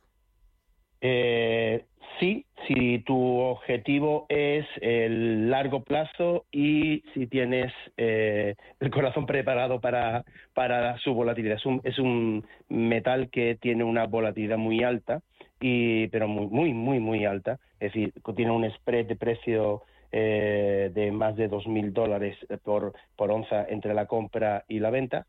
Eh, 1.00 1.84
sí, 2.18 2.44
si 2.66 2.98
tu 3.00 3.38
objetivo 3.38 4.26
es 4.28 4.66
el 4.80 5.50
largo 5.50 5.82
plazo 5.82 6.44
y 6.52 7.02
si 7.14 7.26
tienes 7.26 7.72
eh, 7.96 8.54
el 8.80 8.90
corazón 8.90 9.26
preparado 9.26 9.80
para, 9.80 10.24
para 10.54 10.98
su 10.98 11.14
volatilidad. 11.14 11.56
Es 11.56 11.66
un, 11.66 11.80
es 11.84 11.98
un 11.98 12.46
metal 12.68 13.30
que 13.30 13.56
tiene 13.56 13.84
una 13.84 14.06
volatilidad 14.06 14.58
muy 14.58 14.82
alta, 14.82 15.22
y, 15.60 16.08
pero 16.08 16.28
muy, 16.28 16.46
muy, 16.46 16.74
muy, 16.74 17.00
muy 17.00 17.24
alta. 17.24 17.58
Es 17.80 17.92
decir, 17.92 18.12
tiene 18.36 18.52
un 18.52 18.70
spread 18.70 19.06
de 19.06 19.16
precio 19.16 19.82
eh, 20.12 20.90
de 20.94 21.12
más 21.12 21.36
de 21.36 21.50
2.000 21.50 21.92
dólares 21.92 22.36
por, 22.62 22.94
por 23.16 23.30
onza 23.30 23.66
entre 23.68 23.94
la 23.94 24.06
compra 24.06 24.64
y 24.68 24.78
la 24.78 24.90
venta. 24.90 25.26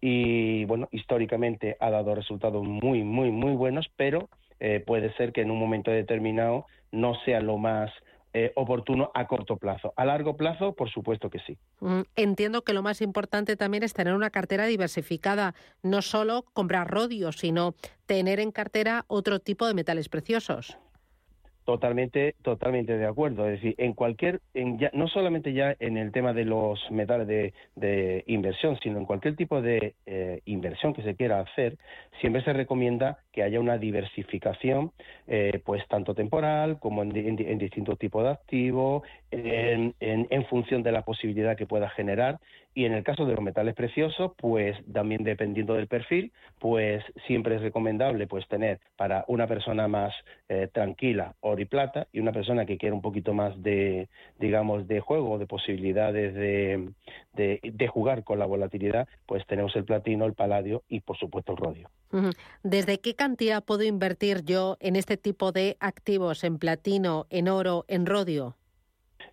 Y 0.00 0.64
bueno, 0.64 0.88
históricamente 0.90 1.76
ha 1.78 1.90
dado 1.90 2.14
resultados 2.14 2.64
muy, 2.64 3.04
muy, 3.04 3.30
muy 3.30 3.52
buenos, 3.52 3.88
pero 3.96 4.28
eh, 4.64 4.78
puede 4.78 5.12
ser 5.14 5.32
que 5.32 5.40
en 5.40 5.50
un 5.50 5.58
momento 5.58 5.90
determinado 5.90 6.66
no 6.92 7.16
sea 7.24 7.40
lo 7.40 7.58
más 7.58 7.90
eh, 8.32 8.52
oportuno 8.54 9.10
a 9.12 9.26
corto 9.26 9.56
plazo. 9.56 9.92
A 9.96 10.04
largo 10.04 10.36
plazo, 10.36 10.72
por 10.72 10.88
supuesto 10.88 11.30
que 11.30 11.40
sí. 11.40 11.58
Mm, 11.80 12.02
entiendo 12.14 12.62
que 12.62 12.72
lo 12.72 12.80
más 12.80 13.02
importante 13.02 13.56
también 13.56 13.82
es 13.82 13.92
tener 13.92 14.14
una 14.14 14.30
cartera 14.30 14.66
diversificada, 14.66 15.56
no 15.82 16.00
solo 16.00 16.44
comprar 16.52 16.88
rodio, 16.88 17.32
sino 17.32 17.74
tener 18.06 18.38
en 18.38 18.52
cartera 18.52 19.04
otro 19.08 19.40
tipo 19.40 19.66
de 19.66 19.74
metales 19.74 20.08
preciosos. 20.08 20.78
Totalmente, 21.64 22.34
totalmente 22.42 22.98
de 22.98 23.06
acuerdo. 23.06 23.46
Es 23.46 23.62
decir, 23.62 23.76
en 23.78 23.92
cualquier, 23.92 24.40
en 24.52 24.80
ya, 24.80 24.90
no 24.94 25.06
solamente 25.06 25.52
ya 25.52 25.76
en 25.78 25.96
el 25.96 26.10
tema 26.10 26.32
de 26.32 26.44
los 26.44 26.80
metales 26.90 27.28
de, 27.76 28.24
inversión, 28.26 28.76
sino 28.82 28.98
en 28.98 29.06
cualquier 29.06 29.36
tipo 29.36 29.62
de 29.62 29.94
eh, 30.06 30.40
inversión 30.46 30.92
que 30.92 31.02
se 31.02 31.14
quiera 31.14 31.38
hacer, 31.38 31.78
siempre 32.20 32.42
se 32.42 32.52
recomienda 32.52 33.18
que 33.32 33.44
haya 33.44 33.60
una 33.60 33.78
diversificación, 33.78 34.90
eh, 35.28 35.60
pues 35.64 35.86
tanto 35.86 36.14
temporal 36.14 36.80
como 36.80 37.02
en, 37.02 37.58
distintos 37.58 37.96
tipos 37.96 38.24
de 38.24 38.30
activos, 38.30 39.04
en, 39.32 39.94
en, 40.00 40.44
función 40.46 40.82
de 40.82 40.92
la 40.92 41.02
posibilidad 41.02 41.56
que 41.56 41.66
pueda 41.66 41.88
generar. 41.88 42.38
Y 42.74 42.84
en 42.84 42.92
el 42.92 43.02
caso 43.02 43.26
de 43.26 43.34
los 43.34 43.42
metales 43.42 43.74
preciosos, 43.74 44.32
pues 44.36 44.76
también 44.90 45.24
dependiendo 45.24 45.74
del 45.74 45.88
perfil, 45.88 46.32
pues 46.58 47.04
siempre 47.26 47.56
es 47.56 47.62
recomendable 47.62 48.26
pues 48.26 48.46
tener 48.48 48.80
para 48.96 49.24
una 49.28 49.46
persona 49.46 49.88
más 49.88 50.14
eh, 50.48 50.68
tranquila 50.72 51.34
oro 51.40 51.60
y 51.60 51.66
plata, 51.66 52.08
y 52.12 52.20
una 52.20 52.32
persona 52.32 52.64
que 52.64 52.78
quiere 52.78 52.94
un 52.94 53.02
poquito 53.02 53.34
más 53.34 53.60
de, 53.62 54.08
digamos, 54.38 54.86
de 54.86 55.00
juego, 55.00 55.38
de 55.38 55.46
posibilidades 55.46 56.34
de, 56.34 56.92
de, 57.34 57.88
jugar 57.88 58.24
con 58.24 58.38
la 58.38 58.46
volatilidad, 58.46 59.06
pues 59.26 59.46
tenemos 59.46 59.74
el 59.76 59.84
platino, 59.84 60.24
el 60.24 60.34
paladio 60.34 60.82
y, 60.88 61.00
por 61.00 61.18
supuesto, 61.18 61.52
el 61.52 61.58
rodio. 61.58 61.90
¿Desde 62.62 63.00
qué 63.00 63.14
cantidad 63.14 63.62
puedo 63.64 63.82
invertir 63.82 64.44
yo 64.44 64.76
en 64.80 64.96
este 64.96 65.16
tipo 65.16 65.52
de 65.52 65.76
activos, 65.80 66.44
en 66.44 66.58
platino, 66.58 67.26
en 67.30 67.48
oro, 67.48 67.84
en 67.88 68.06
rodio? 68.06 68.56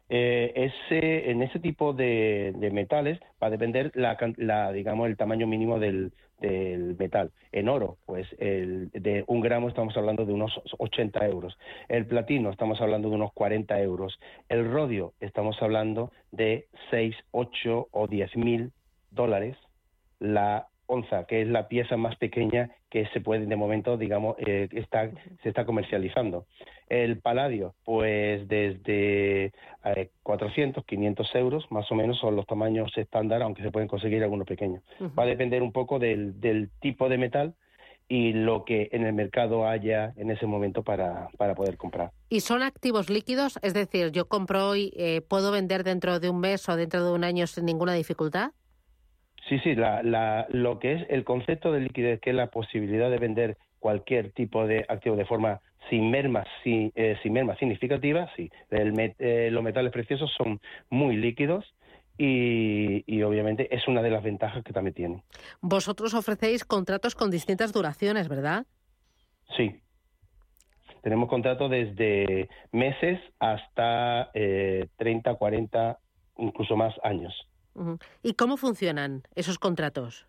Eh, 0.10 0.52
ese, 0.56 1.30
en 1.30 1.44
ese 1.44 1.60
tipo 1.60 1.94
de, 1.94 2.54
metales 2.74 3.20
va 3.42 3.48
a 3.48 3.52
depender 3.52 3.92
la, 3.94 4.72
digamos 4.72 5.08
el 5.08 5.18
tamaño 5.18 5.46
mínimo 5.46 5.80
del, 5.80 6.12
del 6.40 6.96
metal. 6.98 7.32
En 7.52 7.70
oro, 7.70 7.98
pues 8.06 8.28
el, 8.40 8.90
de 8.92 9.24
un 9.28 9.42
gramo 9.42 9.70
estamos 9.70 9.96
hablando 9.96 10.26
de 10.26 10.34
unos 10.34 10.60
80 10.78 11.26
euros. 11.28 11.58
El 11.88 12.06
platino 12.06 12.50
estamos 12.50 12.82
hablando 12.82 13.10
de 13.10 13.16
unos 13.16 13.34
40 13.34 13.80
euros. 13.82 14.20
El 14.50 14.72
rodio 14.72 15.14
estamos 15.20 15.62
hablando 15.62 16.12
de 16.32 16.68
6, 16.90 17.16
8 17.32 17.88
o 17.92 18.08
10 18.08 18.36
mil 18.36 18.72
dólares 19.12 19.56
la 20.20 20.68
onza, 20.90 21.26
que 21.26 21.42
es 21.42 21.48
la 21.48 21.68
pieza 21.68 21.98
más 21.98 22.16
pequeña 22.16 22.72
que 22.90 23.06
se 23.14 23.22
puede 23.22 23.46
de 23.46 23.56
momento, 23.56 23.96
digamos, 23.96 24.36
eh, 24.40 24.68
está, 24.72 25.12
se 25.44 25.50
está 25.50 25.64
comercializando. 25.66 26.46
El 26.90 27.20
paladio, 27.20 27.76
pues 27.86 28.48
desde 28.48 29.54
400, 30.24 30.82
eh, 30.82 30.86
500 30.88 31.36
euros, 31.36 31.72
más 31.72 31.90
o 31.92 31.96
menos 31.96 32.20
son 32.20 32.36
los 32.36 32.48
tamaños 32.48 32.92
estándar, 32.98 33.44
aunque 33.44 33.62
se 33.62 33.72
pueden 33.72 33.88
conseguir 33.88 34.24
algunos 34.24 34.48
pequeños. 34.48 34.82
Va 35.18 35.24
a 35.24 35.28
depender 35.28 35.62
un 35.62 35.72
poco 35.72 36.00
del, 36.00 36.42
del 36.42 36.70
tipo 36.82 37.08
de 37.08 37.20
metal 37.20 37.54
y 38.08 38.34
lo 38.34 38.66
que 38.66 38.90
en 38.92 39.06
el 39.06 39.14
mercado 39.14 39.68
haya 39.68 40.14
en 40.18 40.32
ese 40.32 40.48
momento 40.48 40.84
para, 40.84 41.30
para 41.38 41.54
poder 41.54 41.78
comprar. 41.78 42.12
¿Y 42.28 42.40
son 42.40 42.64
activos 42.64 43.12
líquidos? 43.12 43.60
Es 43.62 43.76
decir, 43.76 44.12
yo 44.12 44.28
compro 44.28 44.70
hoy, 44.70 44.92
eh, 44.98 45.22
¿puedo 45.22 45.52
vender 45.52 45.84
dentro 45.84 46.20
de 46.20 46.32
un 46.32 46.40
mes 46.40 46.68
o 46.68 46.76
dentro 46.76 47.06
de 47.06 47.12
un 47.12 47.24
año 47.24 47.46
sin 47.46 47.66
ninguna 47.66 47.94
dificultad? 47.94 48.52
Sí, 49.50 49.58
sí, 49.60 49.74
la, 49.74 50.04
la, 50.04 50.46
lo 50.50 50.78
que 50.78 50.94
es 50.94 51.06
el 51.10 51.24
concepto 51.24 51.72
de 51.72 51.82
liquidez, 51.82 52.22
que 52.22 52.30
es 52.30 52.36
la 52.36 52.52
posibilidad 52.52 53.10
de 53.10 53.18
vender 53.18 53.58
cualquier 53.80 54.32
tipo 54.32 54.68
de 54.68 54.86
activo 54.88 55.16
de 55.16 55.26
forma 55.26 55.60
sin 55.90 56.12
merma, 56.12 56.46
sin, 56.64 56.92
eh, 56.94 57.18
sin 57.24 57.34
merma 57.34 57.56
significativa, 57.56 58.30
sí. 58.36 58.52
Eh, 58.70 59.50
los 59.52 59.64
metales 59.64 59.92
preciosos 59.92 60.32
son 60.38 60.62
muy 60.92 61.18
líquidos 61.18 61.66
y, 62.16 63.04
y, 63.08 63.24
obviamente 63.24 63.74
es 63.76 63.88
una 63.88 64.04
de 64.04 64.12
las 64.12 64.22
ventajas 64.22 64.64
que 64.64 64.74
también 64.74 64.94
tienen. 64.94 65.24
Vosotros 65.62 66.14
ofrecéis 66.14 66.64
contratos 66.64 67.16
con 67.16 67.32
distintas 67.32 67.74
duraciones, 67.74 68.28
¿verdad? 68.28 68.68
Sí. 69.58 69.82
Tenemos 71.02 71.28
contratos 71.30 71.72
desde 71.72 72.50
meses 72.72 73.20
hasta 73.40 74.30
eh, 74.34 74.90
30, 74.98 75.34
40, 75.36 75.98
incluso 76.38 76.76
más 76.76 76.94
años. 77.04 77.34
¿Y 78.24 78.34
cómo 78.34 78.58
funcionan 78.58 79.24
esos 79.36 79.60
contratos? 79.60 80.28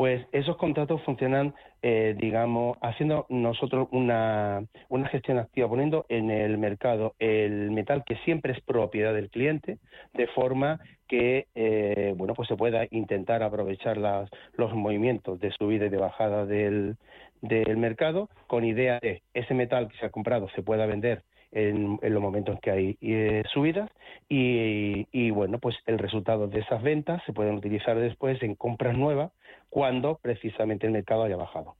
Pues 0.00 0.26
esos 0.32 0.56
contratos 0.56 1.02
funcionan, 1.02 1.54
eh, 1.82 2.16
digamos, 2.18 2.78
haciendo 2.80 3.26
nosotros 3.28 3.86
una, 3.90 4.64
una 4.88 5.08
gestión 5.08 5.36
activa, 5.36 5.68
poniendo 5.68 6.06
en 6.08 6.30
el 6.30 6.56
mercado 6.56 7.14
el 7.18 7.70
metal 7.70 8.02
que 8.06 8.16
siempre 8.24 8.54
es 8.54 8.62
propiedad 8.62 9.12
del 9.12 9.28
cliente, 9.28 9.78
de 10.14 10.26
forma 10.28 10.80
que, 11.06 11.48
eh, 11.54 12.14
bueno, 12.16 12.32
pues 12.32 12.48
se 12.48 12.56
pueda 12.56 12.86
intentar 12.90 13.42
aprovechar 13.42 13.98
las, 13.98 14.30
los 14.54 14.72
movimientos 14.74 15.38
de 15.38 15.50
subida 15.50 15.84
y 15.84 15.90
de 15.90 15.98
bajada 15.98 16.46
del, 16.46 16.96
del 17.42 17.76
mercado, 17.76 18.30
con 18.46 18.64
idea 18.64 19.00
de 19.02 19.22
ese 19.34 19.52
metal 19.52 19.88
que 19.88 19.98
se 19.98 20.06
ha 20.06 20.10
comprado 20.10 20.48
se 20.54 20.62
pueda 20.62 20.86
vender 20.86 21.24
en, 21.52 21.98
los 22.02 22.22
momentos 22.22 22.58
que 22.60 22.70
hay 22.70 22.98
eh, 23.00 23.42
subidas 23.52 23.90
y, 24.28 25.30
bueno, 25.30 25.58
pues 25.58 25.76
el 25.86 25.98
resultado 25.98 26.46
de 26.46 26.60
esas 26.60 26.82
ventas 26.82 27.22
se 27.26 27.32
pueden 27.32 27.56
utilizar 27.56 27.98
después 27.98 28.40
en 28.42 28.54
compras 28.54 28.96
nuevas 28.96 29.32
cuando 29.68 30.18
precisamente 30.22 30.86
el 30.86 30.92
mercado 30.92 31.24
haya 31.24 31.36
bajado. 31.36 31.76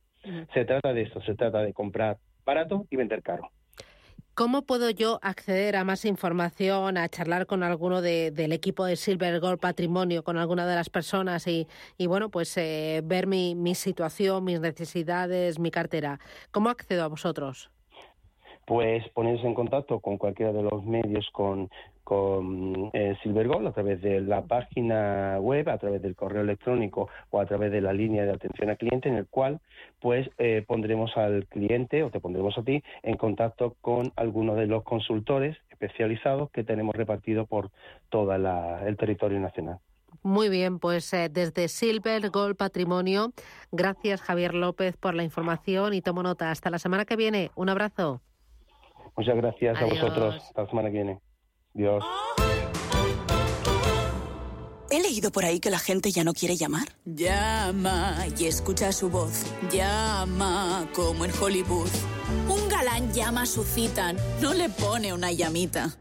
Se 0.52 0.64
trata 0.64 0.92
de 0.92 1.02
esto, 1.02 1.22
se 1.22 1.34
trata 1.34 1.62
de 1.62 1.72
comprar 1.72 2.18
barato 2.44 2.86
y 2.90 2.96
vender 2.96 3.22
caro. 3.22 3.50
¿Cómo 4.34 4.62
puedo 4.62 4.90
yo 4.90 5.18
acceder 5.22 5.76
a 5.76 5.84
más 5.84 6.04
información, 6.04 6.96
a 6.96 7.08
charlar 7.08 7.46
con 7.46 7.62
alguno 7.62 8.00
del 8.00 8.52
equipo 8.52 8.84
de 8.86 8.96
Silver 8.96 9.38
Gold 9.38 9.58
Patrimonio, 9.58 10.24
con 10.24 10.38
alguna 10.38 10.66
de 10.66 10.74
las 10.76 10.88
personas 10.88 11.46
y, 11.46 11.66
bueno, 12.06 12.30
pues 12.30 12.56
eh, 12.56 13.02
ver 13.04 13.26
mi, 13.26 13.54
mi 13.54 13.74
situación, 13.74 14.44
mis 14.44 14.60
necesidades, 14.60 15.58
mi 15.58 15.70
cartera? 15.70 16.20
¿Cómo 16.52 16.70
accedo 16.70 17.04
a 17.04 17.08
vosotros? 17.08 17.70
Pues 18.70 19.02
ponerse 19.08 19.48
en 19.48 19.54
contacto 19.54 19.98
con 19.98 20.16
cualquiera 20.16 20.52
de 20.52 20.62
los 20.62 20.84
medios 20.84 21.28
con, 21.32 21.68
con 22.04 22.88
eh, 22.92 23.16
Silvergold 23.20 23.66
a 23.66 23.72
través 23.72 24.00
de 24.00 24.20
la 24.20 24.42
página 24.42 25.38
web, 25.40 25.68
a 25.68 25.76
través 25.76 26.00
del 26.00 26.14
correo 26.14 26.42
electrónico 26.42 27.08
o 27.30 27.40
a 27.40 27.46
través 27.46 27.72
de 27.72 27.80
la 27.80 27.92
línea 27.92 28.24
de 28.24 28.30
atención 28.30 28.70
al 28.70 28.78
cliente 28.78 29.08
en 29.08 29.16
el 29.16 29.26
cual 29.26 29.58
pues 29.98 30.30
eh, 30.38 30.64
pondremos 30.64 31.16
al 31.16 31.48
cliente 31.48 32.04
o 32.04 32.10
te 32.10 32.20
pondremos 32.20 32.56
a 32.58 32.62
ti 32.62 32.80
en 33.02 33.16
contacto 33.16 33.74
con 33.80 34.12
algunos 34.14 34.56
de 34.56 34.68
los 34.68 34.84
consultores 34.84 35.56
especializados 35.70 36.48
que 36.52 36.62
tenemos 36.62 36.94
repartidos 36.94 37.48
por 37.48 37.72
todo 38.08 38.32
el 38.32 38.96
territorio 38.96 39.40
nacional. 39.40 39.78
Muy 40.22 40.48
bien, 40.48 40.78
pues 40.78 41.12
eh, 41.12 41.28
desde 41.28 41.66
Silver 41.66 42.30
Gold 42.30 42.54
Patrimonio, 42.54 43.32
gracias 43.72 44.22
Javier 44.22 44.54
López 44.54 44.96
por 44.96 45.16
la 45.16 45.24
información 45.24 45.92
y 45.92 46.02
tomo 46.02 46.22
nota. 46.22 46.52
Hasta 46.52 46.70
la 46.70 46.78
semana 46.78 47.04
que 47.04 47.16
viene. 47.16 47.50
Un 47.56 47.68
abrazo. 47.68 48.20
Muchas 49.16 49.36
gracias 49.36 49.80
a 49.80 49.84
vosotros. 49.84 50.36
Hasta 50.36 50.62
la 50.62 50.68
semana 50.68 50.88
que 50.88 50.94
viene. 50.94 51.20
Dios. 51.74 52.04
He 54.90 55.00
leído 55.00 55.30
por 55.30 55.44
ahí 55.44 55.60
que 55.60 55.70
la 55.70 55.78
gente 55.78 56.10
ya 56.10 56.24
no 56.24 56.32
quiere 56.32 56.56
llamar. 56.56 56.88
Llama 57.04 58.26
y 58.36 58.46
escucha 58.46 58.90
su 58.90 59.08
voz. 59.08 59.46
Llama 59.70 60.88
como 60.92 61.24
en 61.24 61.30
Hollywood. 61.40 61.90
Un 62.48 62.68
galán 62.68 63.12
llama 63.12 63.42
a 63.42 63.46
su 63.46 63.62
cita, 63.62 64.12
no 64.40 64.52
le 64.52 64.68
pone 64.68 65.12
una 65.12 65.30
llamita. 65.30 65.96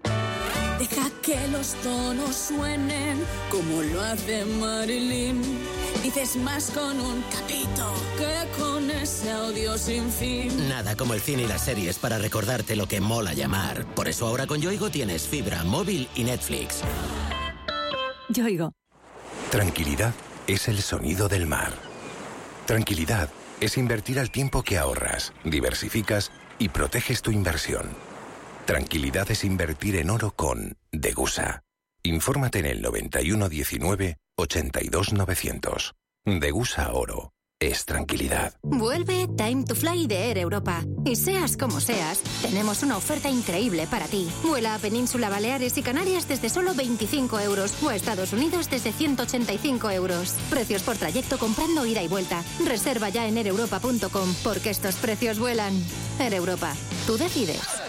Deja 0.80 1.10
que 1.22 1.48
los 1.50 1.76
tonos 1.84 2.36
suenen 2.36 3.20
como 3.52 3.84
lo 3.84 4.02
hace 4.02 4.44
Marilyn. 4.46 5.42
Dices 6.04 6.38
más 6.38 6.72
con 6.72 7.00
un 7.00 7.22
capito 7.24 7.94
que 8.18 8.62
con 8.62 8.90
ese 8.90 9.32
audio 9.32 9.78
sin 9.78 10.10
fin. 10.10 10.70
Nada 10.70 10.96
como 10.96 11.14
el 11.14 11.20
cine 11.20 11.44
y 11.44 11.48
las 11.48 11.66
series 11.66 11.98
para 12.00 12.18
recordarte 12.18 12.76
lo 12.76 12.88
que 12.88 13.02
mola 13.02 13.34
llamar. 13.34 13.86
Por 13.96 14.08
eso 14.08 14.26
ahora 14.26 14.48
con 14.48 14.62
Yoigo 14.62 14.90
tienes 14.90 15.28
fibra, 15.28 15.64
móvil 15.66 16.08
y 16.16 16.24
Netflix. 16.24 16.82
Yoigo. 18.30 18.72
Tranquilidad 19.52 20.14
es 20.48 20.68
el 20.68 20.82
sonido 20.82 21.28
del 21.28 21.48
mar. 21.48 21.74
Tranquilidad 22.66 23.30
es 23.60 23.78
invertir 23.78 24.20
al 24.20 24.32
tiempo 24.32 24.64
que 24.64 24.78
ahorras, 24.78 25.34
diversificas 25.44 26.32
y 26.60 26.70
proteges 26.70 27.22
tu 27.22 27.32
inversión. 27.32 27.90
Tranquilidad 28.66 29.30
es 29.32 29.44
invertir 29.44 29.96
en 29.98 30.10
oro 30.10 30.32
con 30.32 30.78
Degusa. 30.92 31.64
Infórmate 32.04 32.60
en 32.60 32.66
el 32.66 32.82
9119 32.82 34.18
82900. 34.38 35.94
Degusa 36.26 36.94
Oro. 36.94 37.32
Es 37.62 37.84
tranquilidad. 37.84 38.54
Vuelve 38.64 39.28
Time 39.36 39.66
to 39.66 39.76
Fly 39.76 40.08
de 40.08 40.30
Air 40.30 40.38
Europa. 40.38 40.82
Y 41.04 41.18
seas 41.18 41.58
como 41.58 41.82
seas, 41.82 42.22
tenemos 42.42 42.84
una 42.84 42.96
oferta 42.96 43.30
increíble 43.30 43.86
para 43.86 44.08
ti. 44.08 44.30
Vuela 44.44 44.76
a 44.76 44.80
Península 44.80 45.30
Baleares 45.30 45.78
y 45.78 45.82
Canarias 45.82 46.26
desde 46.26 46.48
solo 46.48 46.74
25 46.74 47.38
euros 47.42 47.84
o 47.84 47.90
a 47.90 47.96
Estados 47.98 48.32
Unidos 48.32 48.70
desde 48.70 48.94
185 48.94 49.92
euros. 49.92 50.38
Precios 50.50 50.84
por 50.84 50.96
trayecto 50.96 51.38
comprando 51.38 51.86
ida 51.86 52.02
y 52.02 52.08
vuelta. 52.08 52.46
Reserva 52.66 53.10
ya 53.10 53.28
en 53.28 53.36
aereuropa.com 53.36 54.34
porque 54.42 54.70
estos 54.70 54.96
precios 54.96 55.38
vuelan. 55.38 55.74
Air 56.18 56.36
Europa. 56.36 56.74
Tú 57.06 57.18
decides. 57.18 57.89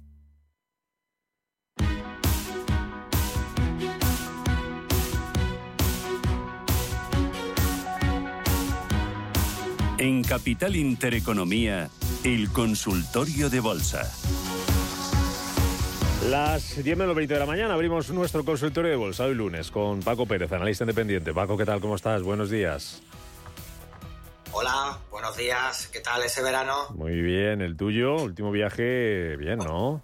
En 10.01 10.23
Capital 10.23 10.75
Intereconomía, 10.75 11.87
el 12.23 12.51
consultorio 12.51 13.51
de 13.51 13.59
bolsa. 13.59 14.11
Las 16.27 16.83
10 16.83 16.97
menos 16.97 17.13
20 17.13 17.31
de 17.31 17.39
la 17.39 17.45
mañana 17.45 17.75
abrimos 17.75 18.09
nuestro 18.09 18.43
consultorio 18.43 18.89
de 18.89 18.97
bolsa 18.97 19.25
hoy 19.25 19.35
lunes 19.35 19.69
con 19.69 19.99
Paco 19.99 20.25
Pérez, 20.25 20.51
analista 20.53 20.85
independiente. 20.85 21.35
Paco, 21.35 21.55
¿qué 21.55 21.65
tal? 21.65 21.79
¿Cómo 21.81 21.97
estás? 21.97 22.23
Buenos 22.23 22.49
días. 22.49 23.03
Hola, 24.53 24.97
buenos 25.11 25.37
días. 25.37 25.85
¿Qué 25.93 25.99
tal 25.99 26.23
ese 26.23 26.41
verano? 26.41 26.89
Muy 26.95 27.21
bien, 27.21 27.61
el 27.61 27.77
tuyo, 27.77 28.15
último 28.15 28.49
viaje, 28.49 29.35
bien, 29.37 29.59
¿no? 29.59 30.01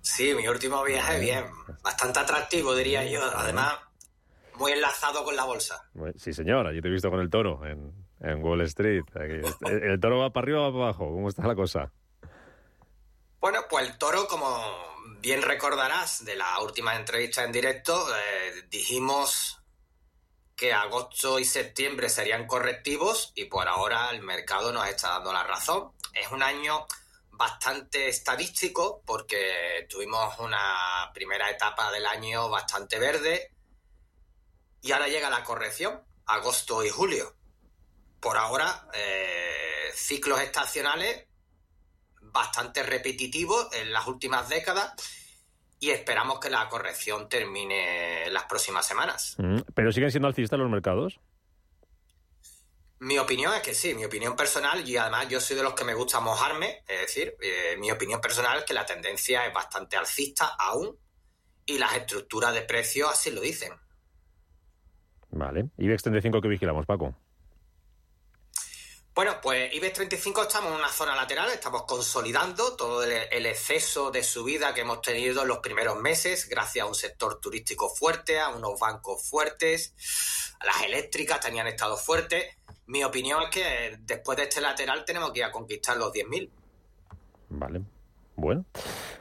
Sí, 0.00 0.34
mi 0.34 0.48
último 0.48 0.82
viaje, 0.82 1.20
bien. 1.20 1.44
Bastante 1.80 2.18
atractivo, 2.18 2.74
diría 2.74 3.04
yo. 3.04 3.20
Además, 3.36 3.74
muy 4.56 4.72
enlazado 4.72 5.22
con 5.22 5.36
la 5.36 5.44
bolsa. 5.44 5.88
Sí, 6.16 6.32
señora, 6.32 6.72
yo 6.72 6.82
te 6.82 6.88
he 6.88 6.90
visto 6.90 7.08
con 7.08 7.20
el 7.20 7.30
toro 7.30 7.64
en, 7.64 7.92
en 8.20 8.42
Wall 8.42 8.62
Street. 8.62 9.04
¿El, 9.14 9.44
¿El 9.82 10.00
toro 10.00 10.18
va 10.18 10.30
para 10.30 10.44
arriba 10.44 10.60
o 10.60 10.64
va 10.64 10.72
para 10.72 10.84
abajo? 10.84 11.14
¿Cómo 11.14 11.28
está 11.28 11.46
la 11.46 11.54
cosa? 11.54 11.92
Bueno, 13.40 13.60
pues 13.70 13.88
el 13.88 13.98
toro, 13.98 14.26
como 14.26 14.60
bien 15.20 15.42
recordarás 15.42 16.24
de 16.24 16.36
la 16.36 16.58
última 16.60 16.96
entrevista 16.96 17.44
en 17.44 17.52
directo, 17.52 18.06
eh, 18.14 18.64
dijimos 18.68 19.62
que 20.56 20.72
agosto 20.72 21.38
y 21.38 21.44
septiembre 21.44 22.08
serían 22.08 22.48
correctivos 22.48 23.32
y 23.36 23.44
por 23.44 23.68
ahora 23.68 24.10
el 24.10 24.22
mercado 24.22 24.72
nos 24.72 24.88
está 24.88 25.10
dando 25.10 25.32
la 25.32 25.44
razón. 25.44 25.92
Es 26.12 26.32
un 26.32 26.42
año 26.42 26.84
bastante 27.30 28.08
estadístico 28.08 29.02
porque 29.06 29.86
tuvimos 29.88 30.36
una 30.40 31.12
primera 31.14 31.48
etapa 31.48 31.92
del 31.92 32.06
año 32.06 32.50
bastante 32.50 32.98
verde 32.98 33.52
y 34.82 34.90
ahora 34.90 35.06
llega 35.06 35.30
la 35.30 35.44
corrección, 35.44 36.02
agosto 36.26 36.84
y 36.84 36.90
julio. 36.90 37.37
Por 38.20 38.36
ahora, 38.36 38.88
eh, 38.94 39.90
ciclos 39.94 40.40
estacionales 40.40 41.26
bastante 42.20 42.82
repetitivos 42.82 43.68
en 43.72 43.92
las 43.92 44.06
últimas 44.06 44.48
décadas 44.48 44.92
y 45.80 45.90
esperamos 45.90 46.40
que 46.40 46.50
la 46.50 46.68
corrección 46.68 47.28
termine 47.28 48.28
las 48.30 48.44
próximas 48.44 48.86
semanas. 48.86 49.36
Mm, 49.38 49.60
¿Pero 49.74 49.92
siguen 49.92 50.10
siendo 50.10 50.28
alcistas 50.28 50.58
los 50.58 50.70
mercados? 50.70 51.20
Mi 53.00 53.16
opinión 53.18 53.54
es 53.54 53.62
que 53.62 53.74
sí, 53.74 53.94
mi 53.94 54.04
opinión 54.04 54.34
personal, 54.34 54.86
y 54.86 54.96
además 54.96 55.28
yo 55.28 55.40
soy 55.40 55.56
de 55.56 55.62
los 55.62 55.74
que 55.74 55.84
me 55.84 55.94
gusta 55.94 56.18
mojarme, 56.18 56.82
es 56.88 57.00
decir, 57.02 57.36
eh, 57.40 57.76
mi 57.78 57.92
opinión 57.92 58.20
personal 58.20 58.58
es 58.58 58.64
que 58.64 58.74
la 58.74 58.84
tendencia 58.84 59.46
es 59.46 59.54
bastante 59.54 59.96
alcista 59.96 60.56
aún 60.58 60.98
y 61.64 61.78
las 61.78 61.94
estructuras 61.94 62.52
de 62.54 62.62
precios 62.62 63.08
así 63.12 63.30
lo 63.30 63.40
dicen. 63.40 63.72
Vale. 65.30 65.68
¿IBEX 65.76 66.02
35 66.02 66.40
que 66.40 66.48
vigilamos, 66.48 66.86
Paco? 66.86 67.14
Bueno, 69.18 69.40
pues 69.42 69.74
IBEX 69.74 69.94
35 69.94 70.42
estamos 70.42 70.70
en 70.70 70.78
una 70.78 70.92
zona 70.92 71.16
lateral, 71.16 71.50
estamos 71.50 71.82
consolidando 71.88 72.76
todo 72.76 73.02
el, 73.02 73.46
exceso 73.46 74.12
de 74.12 74.22
subida 74.22 74.72
que 74.72 74.82
hemos 74.82 75.02
tenido 75.02 75.42
en 75.42 75.48
los 75.48 75.58
primeros 75.58 75.98
meses, 76.00 76.48
gracias 76.48 76.84
a 76.84 76.88
un 76.88 76.94
sector 76.94 77.40
turístico 77.40 77.90
fuerte, 77.90 78.38
a 78.38 78.50
unos 78.50 78.78
bancos 78.78 79.28
fuertes, 79.28 79.92
las 80.64 80.84
eléctricas 80.84 81.40
tenían 81.40 81.66
estado 81.66 81.96
fuertes. 81.96 82.44
Mi 82.86 83.02
opinión 83.02 83.42
es 83.42 83.50
que 83.50 83.96
después 83.98 84.38
de 84.38 84.44
este 84.44 84.60
lateral 84.60 85.04
tenemos 85.04 85.32
que 85.32 85.40
ir 85.40 85.46
a 85.46 85.50
conquistar 85.50 85.96
los 85.96 86.12
10.000. 86.12 86.48
Vale. 87.48 87.82
Bueno, 88.38 88.64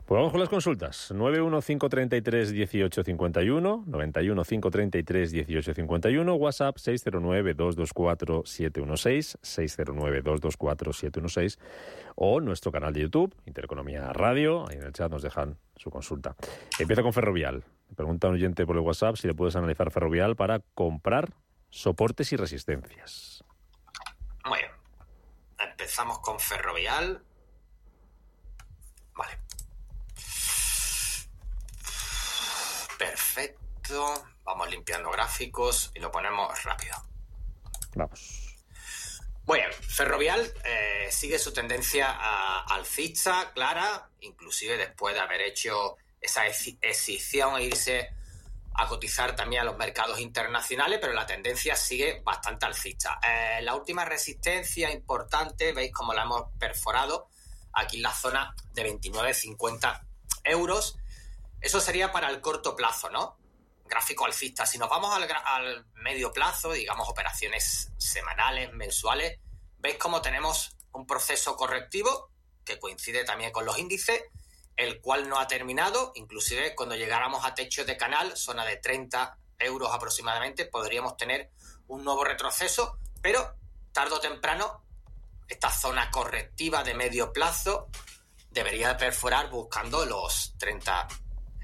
pues 0.06 0.18
vamos 0.20 0.32
con 0.32 0.40
las 0.40 0.48
consultas. 0.48 1.12
915331851, 1.12 3.86
915331851, 3.88 6.38
WhatsApp 6.38 6.78
609224716, 6.78 9.40
609224716 9.42 11.58
o 12.14 12.40
nuestro 12.42 12.72
canal 12.72 12.94
de 12.94 13.02
YouTube, 13.02 13.34
Intereconomía 13.48 14.14
Radio, 14.14 14.70
ahí 14.70 14.78
en 14.78 14.84
el 14.84 14.94
chat 14.94 15.12
nos 15.12 15.24
dejan 15.24 15.58
su 15.78 15.90
consulta. 15.90 16.36
Empieza 16.78 17.02
con 17.02 17.12
Ferrovial. 17.12 17.64
Pregunta 17.96 18.28
un 18.28 18.36
oyente 18.36 18.68
por 18.68 18.76
el 18.76 18.84
WhatsApp 18.84 19.16
si 19.16 19.28
le 19.28 19.34
puedes 19.34 19.56
analizar 19.56 19.90
Ferrovial 19.90 20.36
para 20.36 20.60
comprar 20.76 21.34
soportes 21.72 22.32
y 22.34 22.36
resistencias. 22.36 23.44
Bien. 24.46 24.70
Empezamos 25.58 26.20
con 26.20 26.40
Ferrovial. 26.40 27.24
Vale. 29.18 29.38
Perfecto. 32.98 34.28
Vamos 34.44 34.70
limpiando 34.70 35.10
gráficos 35.12 35.92
y 35.94 36.00
lo 36.00 36.12
ponemos 36.12 36.64
rápido. 36.64 36.96
Vamos. 37.96 38.48
Muy 39.46 39.60
bien, 39.60 39.72
Ferrovial 39.72 40.54
eh, 40.66 41.08
sigue 41.10 41.40
su 41.40 41.54
tendencia 41.54 42.10
a, 42.12 42.66
alcista, 42.76 43.52
clara, 43.54 44.10
inclusive 44.20 44.76
después 44.76 45.16
de 45.16 45.22
haber 45.22 45.40
hecho 45.40 45.96
esa 46.20 46.46
escisión 46.48 47.56
e 47.56 47.64
irse 47.64 48.10
a 48.74 48.88
cotizar 48.88 49.38
también 49.38 49.62
a 49.62 49.66
los 49.66 49.78
mercados 49.78 50.20
internacionales, 50.20 51.00
pero 51.02 51.14
la 51.14 51.26
tendencia 51.26 51.78
sigue 51.78 52.22
bastante 52.26 52.66
alcista. 52.66 53.20
Eh, 53.26 53.62
la 53.62 53.74
última 53.74 54.04
resistencia 54.04 54.92
importante, 54.92 55.72
veis 55.72 55.94
cómo 55.94 56.14
la 56.14 56.24
hemos 56.24 56.52
perforado, 56.60 57.30
aquí 57.78 57.98
en 57.98 58.04
la 58.04 58.14
zona 58.14 58.56
de 58.74 58.92
29,50 58.92 60.02
euros. 60.44 60.98
Eso 61.62 61.80
sería 61.80 62.12
para 62.12 62.30
el 62.30 62.42
corto 62.42 62.76
plazo, 62.76 63.10
¿no? 63.10 63.38
Gráfico 63.86 64.26
alcista. 64.26 64.66
Si 64.66 64.78
nos 64.78 64.90
vamos 64.90 65.16
al, 65.16 65.28
al 65.46 65.86
medio 65.94 66.32
plazo, 66.34 66.74
digamos 66.74 67.08
operaciones 67.08 67.92
semanales, 67.98 68.74
mensuales, 68.74 69.40
veis 69.78 69.98
cómo 69.98 70.22
tenemos 70.22 70.76
un 70.92 71.06
proceso 71.06 71.56
correctivo 71.56 72.32
que 72.66 72.80
coincide 72.80 73.24
también 73.24 73.52
con 73.52 73.66
los 73.66 73.78
índices, 73.78 74.22
el 74.76 75.00
cual 75.00 75.30
no 75.30 75.40
ha 75.40 75.48
terminado. 75.48 76.12
Inclusive 76.16 76.76
cuando 76.76 76.96
llegáramos 76.96 77.46
a 77.46 77.54
techo 77.56 77.86
de 77.86 77.96
canal, 77.96 78.36
zona 78.36 78.66
de 78.66 78.78
30 78.78 79.38
euros 79.60 79.94
aproximadamente, 79.94 80.66
podríamos 80.66 81.16
tener 81.18 81.52
un 81.88 82.04
nuevo 82.04 82.24
retroceso, 82.24 83.00
pero 83.22 83.56
tarde 83.94 84.16
o 84.16 84.20
temprano 84.20 84.84
esta 85.48 85.70
zona 85.70 86.10
correctiva 86.12 86.84
de 86.84 86.94
medio 86.94 87.32
plazo 87.32 87.90
debería 88.52 88.98
perforar 88.98 89.50
buscando 89.50 90.06
los 90.06 90.56
30 90.58 91.08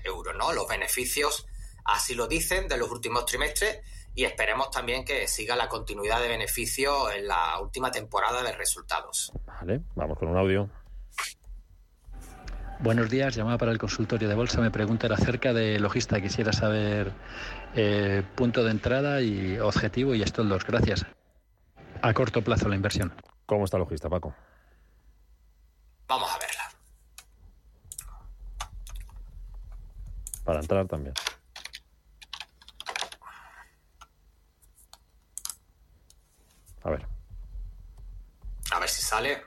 euros, 0.04 0.36
¿no? 0.36 0.54
Los 0.54 0.68
beneficios, 0.68 1.46
así 1.86 2.14
lo 2.16 2.28
dicen, 2.28 2.68
de 2.68 2.78
los 2.78 2.90
últimos 2.92 3.26
trimestres 3.26 3.82
y 4.16 4.26
esperemos 4.26 4.70
también 4.70 5.04
que 5.04 5.28
siga 5.28 5.56
la 5.56 5.68
continuidad 5.68 6.22
de 6.22 6.28
beneficio 6.28 7.12
en 7.12 7.28
la 7.28 7.60
última 7.60 7.92
temporada 7.92 8.44
de 8.44 8.52
resultados. 8.52 9.32
Vale, 9.46 9.82
vamos 9.96 10.18
con 10.18 10.30
un 10.30 10.38
audio. 10.38 10.70
Buenos 12.80 13.10
días, 13.10 13.34
llamada 13.36 13.58
para 13.58 13.72
el 13.72 13.78
consultorio 13.78 14.28
de 14.28 14.36
bolsa. 14.36 14.60
Me 14.60 14.70
pregunta 14.70 15.08
acerca 15.08 15.54
de 15.54 15.80
logista. 15.80 16.20
Quisiera 16.20 16.52
saber 16.52 17.14
eh, 17.76 18.24
punto 18.36 18.64
de 18.64 18.72
entrada 18.72 19.22
y 19.22 19.58
objetivo 19.58 20.14
y 20.14 20.22
estos 20.22 20.48
dos. 20.48 20.66
Gracias. 20.66 21.06
A 22.02 22.14
corto 22.14 22.44
plazo 22.44 22.68
la 22.68 22.76
inversión. 22.76 23.14
¿Cómo 23.46 23.66
está 23.66 23.78
logista, 23.78 24.10
Paco? 24.10 24.34
Vamos 26.08 26.30
a 26.32 26.38
verla. 26.40 26.64
Para 30.44 30.60
entrar 30.60 30.88
también. 30.88 31.14
A 36.84 36.90
ver. 36.90 37.08
A 38.72 38.80
ver 38.80 38.90
si 38.90 39.02
sale. 39.02 39.42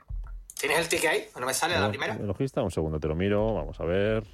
¿Tienes 0.58 0.78
el 0.78 0.88
ticket 0.88 1.10
ahí? 1.10 1.28
¿No 1.38 1.46
me 1.46 1.52
sale 1.52 1.74
a 1.74 1.80
la 1.80 1.88
primera? 1.90 2.14
Logista, 2.14 2.62
un 2.62 2.70
segundo, 2.70 2.98
te 2.98 3.08
lo 3.08 3.14
miro. 3.14 3.54
Vamos 3.54 3.78
a 3.80 3.84
ver. 3.84 4.26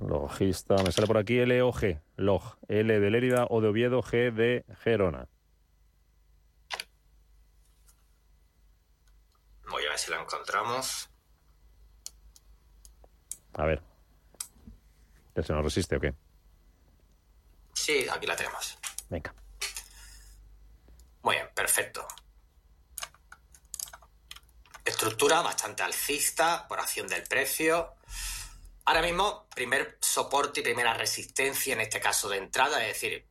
Logista, 0.00 0.76
me 0.82 0.92
sale 0.92 1.06
por 1.06 1.18
aquí 1.18 1.44
LOG. 1.44 1.98
Log. 2.16 2.56
L 2.68 3.00
de 3.00 3.10
Lérida, 3.10 3.46
O 3.50 3.60
de 3.60 3.68
Oviedo, 3.68 4.02
G 4.02 4.32
de 4.32 4.64
Gerona. 4.82 5.28
Voy 9.70 9.84
a 9.84 9.90
ver 9.90 9.98
si 9.98 10.10
la 10.10 10.20
encontramos. 10.20 11.08
A 13.54 13.64
ver. 13.64 13.82
¿Ya 15.34 15.42
se 15.42 15.52
nos 15.52 15.64
resiste 15.64 15.96
o 15.96 16.00
qué? 16.00 16.14
Sí, 17.74 18.06
aquí 18.10 18.26
la 18.26 18.36
tenemos. 18.36 18.78
Venga. 19.08 19.34
Muy 21.22 21.36
bien, 21.36 21.48
perfecto. 21.54 22.06
Estructura 24.84 25.42
bastante 25.42 25.82
alcista 25.82 26.66
por 26.66 26.80
acción 26.80 27.06
del 27.06 27.24
precio. 27.24 27.94
Ahora 28.86 29.02
mismo, 29.02 29.46
primer 29.54 29.98
soporte 30.00 30.60
y 30.60 30.62
primera 30.62 30.94
resistencia, 30.94 31.74
en 31.74 31.82
este 31.82 32.00
caso 32.00 32.28
de 32.28 32.38
entrada, 32.38 32.80
es 32.86 32.94
decir, 32.94 33.26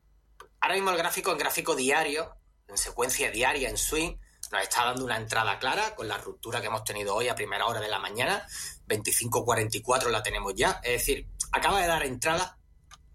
ahora 0.60 0.76
mismo 0.76 0.90
el 0.90 0.96
gráfico 0.96 1.32
en 1.32 1.38
gráfico 1.38 1.74
diario, 1.74 2.36
en 2.68 2.78
secuencia 2.78 3.30
diaria, 3.32 3.68
en 3.68 3.76
swing, 3.76 4.16
nos 4.50 4.62
está 4.62 4.84
dando 4.84 5.04
una 5.04 5.16
entrada 5.16 5.58
clara 5.58 5.94
con 5.94 6.08
la 6.08 6.18
ruptura 6.18 6.60
que 6.60 6.68
hemos 6.68 6.84
tenido 6.84 7.14
hoy 7.14 7.28
a 7.28 7.34
primera 7.34 7.66
hora 7.66 7.80
de 7.80 7.88
la 7.88 7.98
mañana. 7.98 8.46
25.44 8.88 10.10
la 10.10 10.22
tenemos 10.22 10.54
ya. 10.54 10.80
Es 10.82 10.92
decir, 10.92 11.26
acaba 11.52 11.80
de 11.80 11.86
dar 11.86 12.04
entrada, 12.04 12.58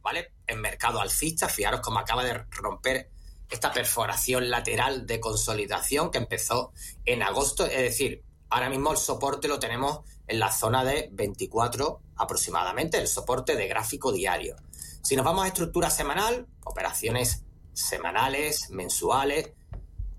¿vale? 0.01 0.33
En 0.47 0.61
mercado 0.61 1.01
alcista. 1.01 1.49
Fijaros 1.49 1.81
cómo 1.81 1.99
acaba 1.99 2.23
de 2.23 2.45
romper 2.51 3.09
esta 3.49 3.71
perforación 3.71 4.49
lateral 4.49 5.05
de 5.05 5.19
consolidación 5.19 6.11
que 6.11 6.17
empezó 6.17 6.73
en 7.05 7.23
agosto. 7.23 7.65
Es 7.65 7.81
decir, 7.81 8.23
ahora 8.49 8.69
mismo 8.69 8.91
el 8.91 8.97
soporte 8.97 9.47
lo 9.47 9.59
tenemos 9.59 10.01
en 10.27 10.39
la 10.39 10.51
zona 10.51 10.83
de 10.83 11.09
24 11.11 12.01
aproximadamente, 12.15 12.97
el 12.97 13.07
soporte 13.07 13.55
de 13.55 13.67
gráfico 13.67 14.11
diario. 14.11 14.55
Si 15.01 15.15
nos 15.15 15.25
vamos 15.25 15.43
a 15.43 15.47
estructura 15.47 15.89
semanal, 15.89 16.47
operaciones 16.63 17.43
semanales, 17.73 18.69
mensuales, 18.69 19.51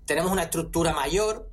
tenemos 0.05 0.31
una 0.31 0.43
estructura 0.43 0.93
mayor, 0.93 1.49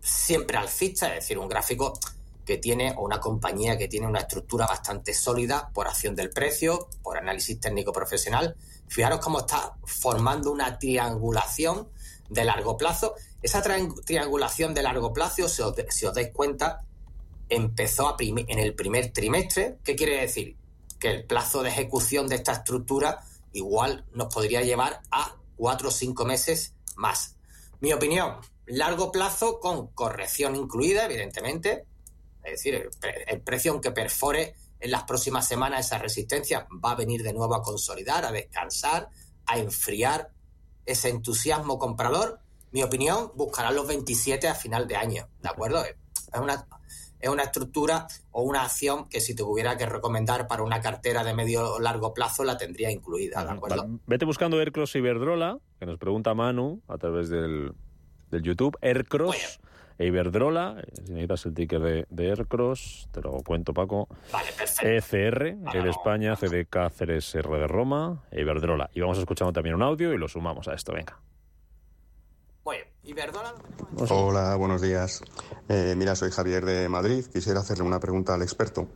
siempre 0.00 0.56
alcista, 0.56 1.08
es 1.08 1.22
decir, 1.22 1.38
un 1.38 1.48
gráfico 1.48 1.98
que 2.44 2.56
tiene 2.56 2.94
o 2.96 3.02
una 3.02 3.20
compañía 3.20 3.76
que 3.76 3.88
tiene 3.88 4.06
una 4.06 4.20
estructura 4.20 4.66
bastante 4.66 5.12
sólida 5.12 5.70
por 5.74 5.86
acción 5.86 6.14
del 6.14 6.30
precio, 6.30 6.88
por 7.02 7.18
análisis 7.18 7.60
técnico 7.60 7.92
profesional. 7.92 8.56
Fijaros 8.86 9.20
cómo 9.20 9.40
está 9.40 9.76
formando 9.84 10.50
una 10.50 10.78
triangulación 10.78 11.90
de 12.30 12.44
largo 12.44 12.78
plazo. 12.78 13.14
Esa 13.42 13.62
triangulación 13.62 14.72
de 14.72 14.82
largo 14.82 15.12
plazo, 15.12 15.46
si 15.46 15.62
os, 15.62 16.14
dais 16.14 16.30
cuenta, 16.32 16.80
empezó 17.50 18.16
en 18.18 18.58
el 18.58 18.74
primer 18.74 19.12
trimestre. 19.12 19.78
¿Qué 19.84 19.94
quiere 19.94 20.20
decir? 20.20 20.56
Que 20.98 21.10
el 21.10 21.24
plazo 21.26 21.62
de 21.62 21.68
ejecución 21.68 22.28
de 22.28 22.36
esta 22.36 22.52
estructura 22.52 23.24
igual 23.52 24.06
nos 24.14 24.32
podría 24.32 24.62
llevar 24.62 25.02
a 25.10 25.36
cuatro 25.56 25.88
o 25.88 25.92
cinco 25.92 26.24
meses 26.24 26.74
más. 26.96 27.37
Mi 27.80 27.92
opinión, 27.92 28.36
largo 28.66 29.12
plazo 29.12 29.60
con 29.60 29.88
corrección 29.88 30.56
incluida, 30.56 31.04
evidentemente. 31.04 31.84
Es 32.42 32.52
decir, 32.52 32.88
el, 33.26 33.40
precio 33.42 33.72
aunque 33.72 33.92
perfore 33.92 34.54
en 34.80 34.90
las 34.90 35.04
próximas 35.04 35.46
semanas 35.46 35.86
esa 35.86 35.98
resistencia 35.98 36.66
va 36.84 36.92
a 36.92 36.96
venir 36.96 37.22
de 37.22 37.32
nuevo 37.32 37.54
a 37.54 37.62
consolidar, 37.62 38.24
a 38.24 38.32
descansar, 38.32 39.08
a 39.46 39.58
enfriar 39.58 40.30
ese 40.86 41.10
entusiasmo 41.10 41.78
comprador. 41.78 42.40
Mi 42.70 42.82
opinión, 42.82 43.32
buscará 43.34 43.70
los 43.70 43.86
27 43.86 44.48
a 44.48 44.54
final 44.54 44.88
de 44.88 44.96
año, 44.96 45.28
¿de 45.40 45.48
acuerdo? 45.48 45.84
Es 45.84 45.94
una, 46.40 46.66
es 47.20 47.28
una 47.28 47.44
estructura 47.44 48.06
o 48.30 48.42
una 48.42 48.62
acción 48.62 49.08
que 49.08 49.20
si 49.20 49.34
te 49.34 49.42
hubiera 49.42 49.76
que 49.76 49.86
recomendar 49.86 50.46
para 50.48 50.62
una 50.62 50.80
cartera 50.80 51.24
de 51.24 51.34
medio 51.34 51.74
o 51.74 51.80
largo 51.80 52.12
plazo 52.12 52.44
la 52.44 52.56
tendría 52.56 52.90
incluida, 52.90 53.44
¿de 53.44 53.50
acuerdo? 53.50 53.86
Vete 54.06 54.24
buscando 54.24 54.58
Aircross 54.58 54.96
Iberdrola, 54.96 55.58
que 55.78 55.86
nos 55.86 55.98
pregunta 55.98 56.34
Manu 56.34 56.82
a 56.88 56.98
través 56.98 57.28
del, 57.28 57.72
del 58.30 58.42
YouTube. 58.42 58.76
Aircross 58.82 59.60
e 59.98 60.06
Iberdrola, 60.06 60.82
si 61.04 61.12
necesitas 61.12 61.46
el 61.46 61.54
ticket 61.54 61.82
de, 61.82 62.06
de 62.08 62.28
Aircross, 62.30 63.08
te 63.10 63.20
lo 63.20 63.32
cuento 63.42 63.74
Paco. 63.74 64.08
Vale, 64.32 64.52
perfecto. 64.56 65.16
ECR, 65.16 65.46
E 65.74 65.82
de 65.82 65.90
España, 65.90 66.36
CDK, 66.36 66.92
CRSR 66.96 67.58
de 67.58 67.66
Roma, 67.66 68.24
e 68.30 68.42
Iberdrola. 68.42 68.90
Y 68.94 69.00
vamos 69.00 69.18
escuchando 69.18 69.52
también 69.52 69.74
un 69.74 69.82
audio 69.82 70.12
y 70.12 70.18
lo 70.18 70.28
sumamos 70.28 70.68
a 70.68 70.74
esto, 70.74 70.92
venga. 70.92 71.18
Hola, 74.10 74.54
buenos 74.56 74.82
días. 74.82 75.22
Eh, 75.68 75.94
mira, 75.96 76.14
soy 76.14 76.30
Javier 76.30 76.64
de 76.64 76.88
Madrid. 76.88 77.24
Quisiera 77.32 77.60
hacerle 77.60 77.84
una 77.84 77.98
pregunta 77.98 78.34
al 78.34 78.42
experto 78.42 78.86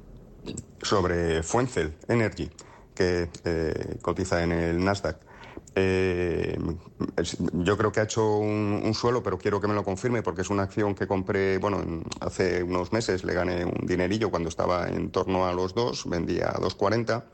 sobre 0.82 1.42
Fuencel 1.42 1.96
Energy, 2.08 2.50
que 2.94 3.30
eh, 3.44 3.98
cotiza 4.02 4.42
en 4.42 4.52
el 4.52 4.84
Nasdaq. 4.84 5.16
Eh, 5.74 6.58
yo 7.52 7.78
creo 7.78 7.92
que 7.92 8.00
ha 8.00 8.02
hecho 8.02 8.36
un, 8.36 8.92
suelo, 8.94 9.22
pero 9.22 9.38
quiero 9.38 9.60
que 9.60 9.68
me 9.68 9.74
lo 9.74 9.84
confirme 9.84 10.22
porque 10.22 10.42
es 10.42 10.50
una 10.50 10.64
acción 10.64 10.94
que 10.94 11.06
compré, 11.06 11.58
bueno, 11.58 11.80
en, 11.80 12.02
hace 12.20 12.62
unos 12.62 12.92
meses 12.92 13.24
le 13.24 13.32
gané 13.32 13.64
un 13.64 13.86
dinerillo 13.86 14.30
cuando 14.30 14.48
estaba 14.48 14.88
en 14.88 15.10
torno 15.10 15.46
a 15.46 15.52
los 15.52 15.74
2, 15.74 16.08
vendía 16.08 16.50
a 16.50 16.60
2.40 16.60 17.24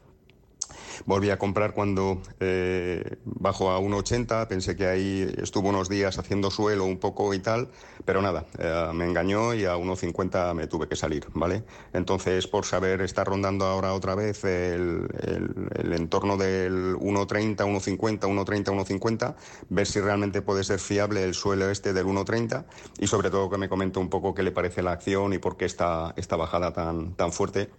Volví 1.07 1.31
a 1.31 1.39
comprar 1.39 1.75
cuando 1.75 2.21
eh, 2.41 3.17
bajó 3.25 3.71
a 3.71 3.81
1,80. 3.81 4.49
Pensé 4.49 4.77
que 4.77 4.87
ahí 4.87 5.35
estuvo 5.39 5.69
unos 5.69 5.89
días 5.89 6.19
haciendo 6.19 6.51
suelo 6.51 6.85
un 6.85 6.99
poco 6.99 7.35
y 7.35 7.39
tal, 7.39 7.69
pero 8.05 8.23
nada, 8.23 8.47
eh, 8.59 8.91
me 8.95 9.05
engañó 9.05 9.55
y 9.55 9.65
a 9.65 9.77
1,50 9.77 10.55
me 10.55 10.67
tuve 10.67 10.89
que 10.89 10.97
salir, 10.97 11.27
¿vale? 11.35 11.65
Entonces, 11.93 12.47
por 12.47 12.65
saber, 12.65 13.01
está 13.03 13.25
rondando 13.25 13.67
ahora 13.67 13.95
otra 13.95 14.15
vez 14.15 14.45
el, 14.45 15.09
el, 15.23 15.69
el 15.75 15.93
entorno 15.93 16.37
del 16.37 16.97
1,30, 16.97 17.57
1,50, 17.57 18.21
1,30, 18.21 18.65
1,50, 18.65 19.35
ver 19.69 19.87
si 19.87 20.01
realmente 20.01 20.43
puede 20.43 20.65
ser 20.65 20.79
fiable 20.79 21.25
el 21.25 21.35
suelo 21.35 21.71
este 21.71 21.93
del 21.93 22.07
1,30 22.07 22.65
y 22.99 23.07
sobre 23.07 23.31
todo 23.31 23.51
que 23.51 23.59
me 23.59 23.69
comente 23.69 23.99
un 23.99 24.09
poco 24.09 24.35
qué 24.35 24.43
le 24.43 24.53
parece 24.53 24.83
la 24.83 24.93
acción 24.93 25.33
y 25.33 25.39
por 25.39 25.57
qué 25.57 25.65
esta, 25.65 26.13
esta 26.17 26.37
bajada 26.37 26.73
tan, 26.73 27.15
tan 27.15 27.33
fuerte 27.33 27.71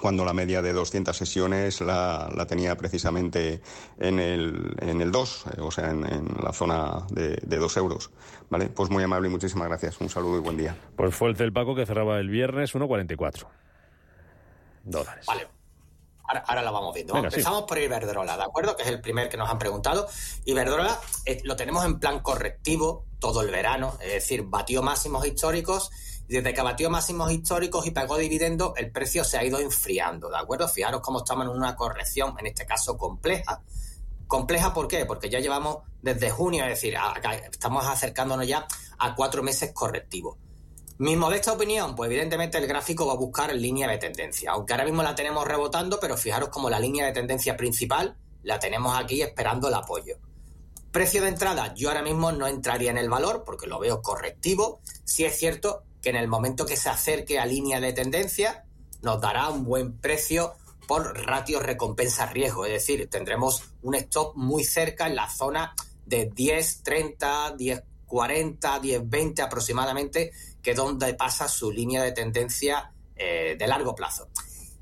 cuando 0.00 0.24
la 0.24 0.32
media 0.32 0.62
de 0.62 0.72
200 0.72 1.16
sesiones 1.16 1.80
la, 1.80 2.30
la 2.34 2.46
tenía 2.46 2.76
precisamente 2.76 3.60
en 3.98 4.18
el, 4.18 4.74
en 4.80 5.00
el 5.00 5.10
2, 5.10 5.44
eh, 5.56 5.60
o 5.60 5.70
sea, 5.70 5.90
en, 5.90 6.04
en 6.04 6.28
la 6.42 6.52
zona 6.52 7.06
de, 7.10 7.36
de, 7.42 7.56
2 7.56 7.76
euros. 7.78 8.10
¿Vale? 8.48 8.68
Pues 8.68 8.90
muy 8.90 9.02
amable 9.02 9.28
y 9.28 9.30
muchísimas 9.30 9.68
gracias. 9.68 10.00
Un 10.00 10.08
saludo 10.08 10.38
y 10.38 10.40
buen 10.40 10.56
día. 10.56 10.76
Pues 10.96 11.14
fue 11.14 11.28
el 11.28 11.36
Celpaco 11.36 11.74
que 11.74 11.86
cerraba 11.86 12.18
el 12.18 12.28
viernes 12.28 12.74
1,44 12.74 13.46
dólares. 14.84 15.26
Vale. 15.26 15.48
Ahora, 16.24 16.44
ahora, 16.46 16.62
la 16.62 16.70
vamos 16.70 16.94
viendo. 16.94 17.12
Venga, 17.12 17.28
Empezamos 17.28 17.60
sí. 17.60 17.66
por 17.68 17.78
Iberdrola, 17.78 18.36
¿de 18.36 18.42
acuerdo? 18.44 18.76
Que 18.76 18.84
es 18.84 18.88
el 18.88 19.00
primer 19.00 19.28
que 19.28 19.36
nos 19.36 19.50
han 19.50 19.58
preguntado. 19.58 20.06
Iberdrola 20.44 20.96
eh, 21.26 21.40
lo 21.44 21.56
tenemos 21.56 21.84
en 21.84 21.98
plan 21.98 22.20
correctivo 22.20 23.04
todo 23.18 23.42
el 23.42 23.50
verano, 23.50 23.98
es 24.00 24.12
decir, 24.12 24.44
batió 24.44 24.82
máximos 24.82 25.26
históricos 25.26 25.90
desde 26.36 26.54
que 26.54 26.62
batió 26.62 26.90
máximos 26.90 27.32
históricos 27.32 27.86
y 27.86 27.90
pagó 27.90 28.16
dividendos, 28.16 28.72
el 28.76 28.92
precio 28.92 29.24
se 29.24 29.36
ha 29.36 29.44
ido 29.44 29.58
enfriando, 29.58 30.30
¿de 30.30 30.38
acuerdo? 30.38 30.68
Fijaros 30.68 31.00
cómo 31.00 31.18
estamos 31.18 31.46
en 31.46 31.50
una 31.50 31.74
corrección, 31.74 32.36
en 32.38 32.46
este 32.46 32.64
caso 32.66 32.96
compleja. 32.96 33.62
¿Compleja 34.28 34.72
por 34.72 34.86
qué? 34.86 35.06
Porque 35.06 35.28
ya 35.28 35.40
llevamos 35.40 35.78
desde 36.02 36.30
junio, 36.30 36.62
es 36.62 36.70
decir, 36.70 36.94
estamos 37.50 37.84
acercándonos 37.84 38.46
ya 38.46 38.64
a 38.98 39.16
cuatro 39.16 39.42
meses 39.42 39.72
correctivos. 39.72 40.36
Mi 40.98 41.16
modesta 41.16 41.52
opinión, 41.52 41.96
pues 41.96 42.08
evidentemente 42.08 42.58
el 42.58 42.68
gráfico 42.68 43.06
va 43.06 43.14
a 43.14 43.16
buscar 43.16 43.52
línea 43.52 43.88
de 43.88 43.98
tendencia, 43.98 44.52
aunque 44.52 44.72
ahora 44.72 44.84
mismo 44.84 45.02
la 45.02 45.16
tenemos 45.16 45.44
rebotando, 45.48 45.98
pero 45.98 46.16
fijaros 46.16 46.50
como 46.50 46.70
la 46.70 46.78
línea 46.78 47.06
de 47.06 47.12
tendencia 47.12 47.56
principal 47.56 48.16
la 48.44 48.60
tenemos 48.60 48.96
aquí 48.96 49.20
esperando 49.20 49.66
el 49.66 49.74
apoyo. 49.74 50.18
Precio 50.92 51.22
de 51.22 51.28
entrada, 51.28 51.74
yo 51.74 51.88
ahora 51.88 52.02
mismo 52.02 52.30
no 52.30 52.46
entraría 52.46 52.92
en 52.92 52.98
el 52.98 53.10
valor 53.10 53.42
porque 53.44 53.66
lo 53.66 53.80
veo 53.80 54.00
correctivo. 54.00 54.80
Si 55.04 55.24
es 55.24 55.36
cierto 55.36 55.84
que 56.02 56.10
en 56.10 56.16
el 56.16 56.28
momento 56.28 56.66
que 56.66 56.76
se 56.76 56.88
acerque 56.88 57.38
a 57.38 57.46
línea 57.46 57.80
de 57.80 57.92
tendencia 57.92 58.64
nos 59.02 59.20
dará 59.20 59.48
un 59.48 59.64
buen 59.64 59.98
precio 59.98 60.54
por 60.86 61.16
ratio 61.26 61.60
recompensa-riesgo, 61.60 62.66
es 62.66 62.72
decir, 62.72 63.08
tendremos 63.08 63.62
un 63.82 63.94
stop 63.94 64.36
muy 64.36 64.64
cerca 64.64 65.06
en 65.06 65.14
la 65.14 65.30
zona 65.30 65.74
de 66.04 66.26
10, 66.34 66.82
30, 66.82 67.54
10, 67.56 67.82
40, 68.06 68.80
10, 68.80 69.08
20 69.08 69.42
aproximadamente, 69.42 70.32
que 70.60 70.72
es 70.72 70.76
donde 70.76 71.14
pasa 71.14 71.46
su 71.46 71.70
línea 71.70 72.02
de 72.02 72.10
tendencia 72.10 72.92
eh, 73.14 73.54
de 73.56 73.66
largo 73.68 73.94
plazo. 73.94 74.28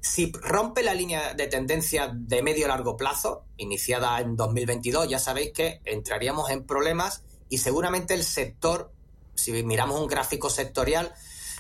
Si 0.01 0.33
rompe 0.33 0.83
la 0.83 0.95
línea 0.95 1.35
de 1.35 1.47
tendencia 1.49 2.11
de 2.15 2.43
medio 2.43 2.69
largo 2.69 2.97
plazo, 2.97 3.45
iniciada 3.59 4.19
en 4.21 4.37
2022, 4.37 5.09
ya 5.11 5.19
sabéis 5.19 5.53
que 5.53 5.83
entraríamos 5.85 6.51
en 6.51 6.65
problemas 6.65 7.23
y 7.51 7.59
seguramente 7.59 8.15
el 8.15 8.25
sector 8.25 8.93
si 9.39 9.53
miramos 9.63 10.01
un 10.01 10.09
gráfico 10.09 10.51
sectorial 10.51 11.15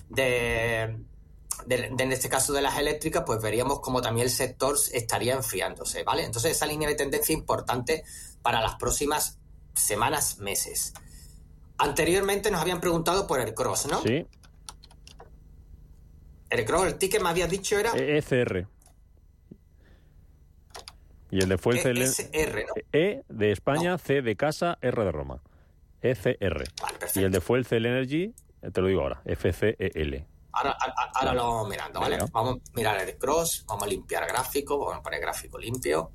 de, 0.09 0.99
de, 1.66 1.91
de, 1.91 2.03
en 2.03 2.12
este 2.12 2.29
caso 2.29 2.53
de 2.53 2.61
las 2.61 2.76
eléctricas, 2.76 3.22
pues 3.24 3.41
veríamos 3.41 3.81
como 3.81 4.03
también 4.03 4.26
el 4.26 4.33
sector 4.33 4.76
estaría 4.93 5.35
enfriándose, 5.35 6.03
¿vale? 6.03 6.24
Entonces 6.24 6.53
esa 6.53 6.66
línea 6.66 6.89
de 6.89 6.97
tendencia 6.97 7.33
importante 7.33 8.05
para 8.43 8.61
las 8.61 8.74
próximas 8.74 9.39
semanas, 9.74 10.39
meses. 10.39 10.93
Anteriormente 11.79 12.51
nos 12.51 12.61
habían 12.61 12.81
preguntado 12.81 13.29
por 13.29 13.41
el 13.41 13.55
cross, 13.55 13.87
¿no? 13.87 14.03
Sí. 14.03 14.26
El 16.51 16.64
cross, 16.64 16.89
el 16.89 16.99
ticket 16.99 17.22
me 17.22 17.29
habías 17.29 17.49
dicho 17.49 17.79
era... 17.79 17.93
ECR. 17.95 18.66
Y 21.31 21.43
el 21.43 21.49
de 21.49 21.59
fue 21.59 21.81
el 21.81 22.03
ESR, 22.03 22.64
¿no? 22.66 22.74
E 22.93 23.22
de 23.29 23.53
España, 23.53 23.93
no. 23.93 23.99
C 23.99 24.22
de 24.22 24.35
casa, 24.35 24.79
R 24.81 25.05
de 25.05 25.12
Roma. 25.12 25.43
ECR. 26.03 26.64
Vale, 26.80 26.99
y 27.14 27.22
el 27.22 27.32
de 27.32 27.40
Fuel 27.40 27.64
Cell 27.64 27.86
Energy, 27.86 28.34
te 28.72 28.80
lo 28.80 28.86
digo 28.88 29.03
ahora, 29.03 29.22
FCEL. 29.24 30.26
Ahora, 30.53 30.72
ahora, 30.72 30.94
ahora 31.14 31.34
lo 31.34 31.46
vamos 31.46 31.68
mirando, 31.68 32.01
¿vale? 32.01 32.16
Vale. 32.16 32.30
Vamos 32.32 32.57
a 32.57 32.76
mirar 32.76 33.01
el 33.01 33.16
cross, 33.16 33.64
vamos 33.66 33.84
a 33.84 33.86
limpiar 33.86 34.26
gráfico, 34.26 34.78
vamos 34.78 34.96
a 34.96 35.03
poner 35.03 35.20
gráfico 35.20 35.59
limpio. 35.59 36.11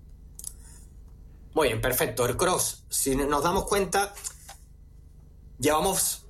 Muy 1.54 1.68
bien, 1.68 1.82
perfecto. 1.82 2.26
El 2.26 2.36
cross, 2.36 2.86
si 2.90 3.16
nos 3.16 3.44
damos 3.44 3.66
cuenta, 3.66 4.14
llevamos 5.60 6.23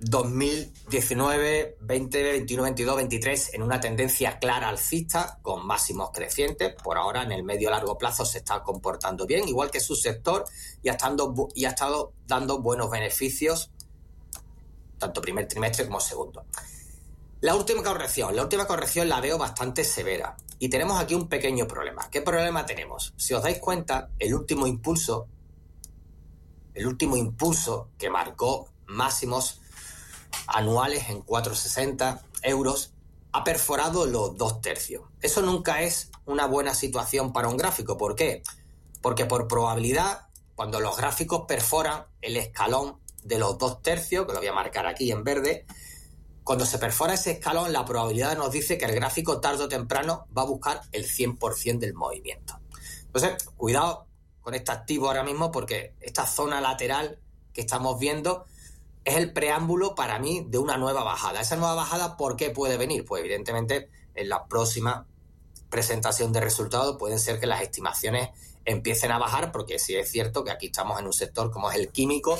2019, 0.00 1.78
20, 1.80 2.22
21, 2.22 2.62
22, 2.62 2.96
23 2.96 3.54
en 3.54 3.62
una 3.62 3.80
tendencia 3.80 4.38
clara 4.38 4.68
alcista 4.68 5.38
con 5.42 5.66
máximos 5.66 6.10
crecientes. 6.12 6.74
Por 6.82 6.96
ahora, 6.96 7.22
en 7.22 7.32
el 7.32 7.42
medio 7.42 7.70
largo 7.70 7.98
plazo 7.98 8.24
se 8.24 8.38
está 8.38 8.62
comportando 8.62 9.26
bien, 9.26 9.48
igual 9.48 9.70
que 9.70 9.80
su 9.80 9.96
sector, 9.96 10.44
y 10.82 10.88
ha, 10.88 10.92
estado, 10.92 11.34
y 11.54 11.64
ha 11.64 11.70
estado 11.70 12.12
dando 12.26 12.60
buenos 12.60 12.90
beneficios, 12.90 13.72
tanto 14.98 15.20
primer 15.20 15.48
trimestre 15.48 15.86
como 15.86 16.00
segundo. 16.00 16.44
La 17.40 17.54
última 17.54 17.82
corrección, 17.82 18.34
la 18.34 18.42
última 18.42 18.66
corrección 18.66 19.08
la 19.08 19.20
veo 19.20 19.38
bastante 19.38 19.84
severa. 19.84 20.36
Y 20.60 20.68
tenemos 20.68 21.00
aquí 21.00 21.14
un 21.14 21.28
pequeño 21.28 21.68
problema. 21.68 22.08
¿Qué 22.10 22.20
problema 22.20 22.66
tenemos? 22.66 23.14
Si 23.16 23.32
os 23.32 23.42
dais 23.42 23.58
cuenta, 23.58 24.10
el 24.18 24.34
último 24.34 24.66
impulso 24.66 25.28
el 26.78 26.86
último 26.86 27.16
impulso 27.16 27.90
que 27.98 28.08
marcó 28.08 28.68
máximos 28.86 29.60
anuales 30.46 31.08
en 31.08 31.24
4,60 31.24 32.20
euros, 32.42 32.92
ha 33.32 33.44
perforado 33.44 34.06
los 34.06 34.36
dos 34.36 34.60
tercios. 34.60 35.04
Eso 35.20 35.42
nunca 35.42 35.82
es 35.82 36.10
una 36.24 36.46
buena 36.46 36.74
situación 36.74 37.32
para 37.32 37.48
un 37.48 37.56
gráfico. 37.56 37.96
¿Por 37.96 38.14
qué? 38.14 38.42
Porque 39.02 39.26
por 39.26 39.48
probabilidad, 39.48 40.26
cuando 40.54 40.80
los 40.80 40.96
gráficos 40.96 41.44
perforan 41.46 42.06
el 42.20 42.36
escalón 42.36 42.98
de 43.22 43.38
los 43.38 43.58
dos 43.58 43.82
tercios, 43.82 44.26
que 44.26 44.32
lo 44.32 44.38
voy 44.38 44.48
a 44.48 44.52
marcar 44.52 44.86
aquí 44.86 45.10
en 45.10 45.24
verde, 45.24 45.66
cuando 46.48 46.64
se 46.64 46.78
perfora 46.78 47.14
ese 47.14 47.32
escalón, 47.32 47.72
la 47.74 47.84
probabilidad 47.84 48.36
nos 48.36 48.50
dice 48.50 48.78
que 48.78 48.86
el 48.86 48.94
gráfico 48.94 49.40
tarde 49.40 49.64
o 49.64 49.68
temprano 49.68 50.26
va 50.36 50.42
a 50.42 50.46
buscar 50.46 50.80
el 50.92 51.06
100% 51.06 51.78
del 51.78 51.92
movimiento. 51.92 52.58
Entonces, 53.04 53.44
cuidado 53.56 54.06
con 54.40 54.54
este 54.54 54.72
activo 54.72 55.08
ahora 55.08 55.24
mismo 55.24 55.52
porque 55.52 55.94
esta 56.00 56.26
zona 56.26 56.62
lateral 56.62 57.18
que 57.52 57.60
estamos 57.60 57.98
viendo 57.98 58.46
es 59.08 59.16
el 59.16 59.32
preámbulo 59.32 59.94
para 59.94 60.18
mí 60.18 60.44
de 60.48 60.58
una 60.58 60.76
nueva 60.76 61.02
bajada. 61.02 61.40
Esa 61.40 61.56
nueva 61.56 61.74
bajada, 61.74 62.16
¿por 62.16 62.36
qué 62.36 62.50
puede 62.50 62.76
venir? 62.76 63.04
Pues 63.04 63.20
evidentemente 63.20 63.88
en 64.14 64.28
la 64.28 64.46
próxima 64.46 65.06
presentación 65.70 66.32
de 66.32 66.40
resultados 66.40 66.96
pueden 66.98 67.18
ser 67.18 67.40
que 67.40 67.46
las 67.46 67.62
estimaciones 67.62 68.30
empiecen 68.64 69.10
a 69.10 69.18
bajar, 69.18 69.50
porque 69.50 69.78
sí 69.78 69.96
es 69.96 70.10
cierto 70.10 70.44
que 70.44 70.50
aquí 70.50 70.66
estamos 70.66 71.00
en 71.00 71.06
un 71.06 71.12
sector 71.12 71.50
como 71.50 71.70
es 71.70 71.76
el 71.78 71.88
químico 71.88 72.38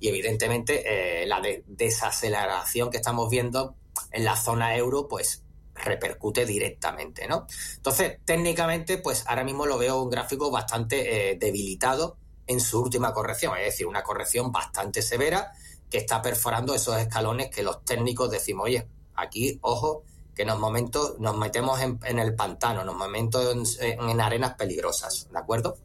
y 0.00 0.08
evidentemente 0.08 1.22
eh, 1.22 1.26
la 1.26 1.42
desaceleración 1.66 2.90
que 2.90 2.96
estamos 2.96 3.28
viendo 3.28 3.74
en 4.10 4.24
la 4.24 4.36
zona 4.36 4.74
euro, 4.76 5.08
pues 5.08 5.42
repercute 5.74 6.46
directamente, 6.46 7.28
¿no? 7.28 7.46
Entonces, 7.76 8.18
técnicamente, 8.24 8.96
pues 8.96 9.24
ahora 9.26 9.44
mismo 9.44 9.66
lo 9.66 9.76
veo 9.76 10.00
un 10.00 10.08
gráfico 10.08 10.50
bastante 10.50 11.32
eh, 11.32 11.36
debilitado 11.36 12.16
en 12.46 12.60
su 12.60 12.80
última 12.80 13.12
corrección, 13.12 13.54
es 13.58 13.66
decir, 13.66 13.86
una 13.86 14.02
corrección 14.02 14.50
bastante 14.50 15.02
severa 15.02 15.52
que 15.90 15.98
está 15.98 16.22
perforando 16.22 16.74
esos 16.74 16.96
escalones 16.98 17.50
que 17.50 17.62
los 17.62 17.84
técnicos 17.84 18.30
decimos, 18.30 18.64
oye, 18.64 18.86
aquí, 19.14 19.58
ojo, 19.62 20.04
que 20.34 20.42
en 20.42 20.48
los 20.48 20.58
momentos 20.58 21.18
nos 21.18 21.36
metemos 21.36 21.80
en, 21.80 22.18
el 22.18 22.34
pantano, 22.34 22.80
en 22.80 22.86
los 22.86 22.96
momentos 22.96 23.78
en, 23.80 24.20
arenas 24.20 24.54
peligrosas, 24.54 25.28
¿de 25.32 25.38
acuerdo? 25.38 25.78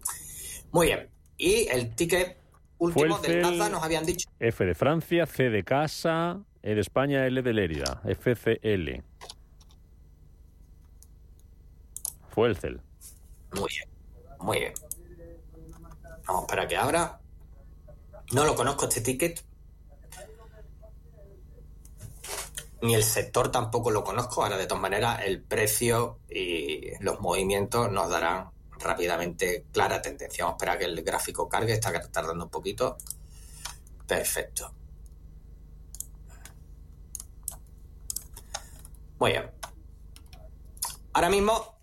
Muy 0.72 0.88
bien. 0.88 1.10
Y 1.38 1.68
el 1.70 1.95
ticket 1.95 2.38
último 2.78 3.20
del 3.20 3.41
Nasdaq 3.41 3.72
nos 3.72 3.84
habían 3.84 4.06
dicho. 4.06 4.30
F 4.39 4.66
de 4.66 4.76
Francia, 4.76 5.26
C 5.26 5.49
de 5.49 5.64
casa, 5.64 6.41
E 6.62 6.76
de 6.76 6.82
España, 6.82 7.26
L 7.26 7.41
de 7.41 7.54
Lérida, 7.54 8.02
FCL. 8.06 9.04
Fue 12.30 12.47
el 12.47 12.58
CEL. 12.58 12.82
Muy 13.54 13.70
bien, 13.70 13.89
muy 14.39 14.60
bien. 14.60 14.74
Vamos 16.26 16.45
para 16.47 16.68
que 16.68 16.78
abra. 16.78 17.20
No 18.32 18.45
lo 18.45 18.56
conozco 18.56 18.88
este 18.88 19.02
ticket, 19.02 19.43
ni 22.82 22.96
el 22.96 23.04
sector 23.04 23.52
tampoco 23.52 23.92
lo 23.92 24.04
conozco. 24.04 24.44
Ahora, 24.44 24.58
de 24.58 24.68
todas 24.68 24.82
maneras, 24.82 25.22
el 25.24 25.44
precio 25.44 26.20
y 26.30 26.92
los 27.00 27.20
movimientos 27.20 27.92
nos 27.92 28.10
darán 28.10 28.50
rápidamente 28.80 29.66
clara 29.72 30.02
tendencia. 30.02 30.46
Vamos 30.46 30.56
a 30.56 30.58
esperar 30.58 30.80
que 30.80 30.86
el 30.86 31.04
gráfico 31.04 31.48
cargue, 31.48 31.74
está 31.74 31.92
tardando 32.10 32.46
un 32.46 32.52
poquito. 32.52 32.98
Perfecto. 34.08 34.74
Muy 39.20 39.32
bien. 39.32 39.52
Ahora 41.14 41.30
mismo 41.30 41.78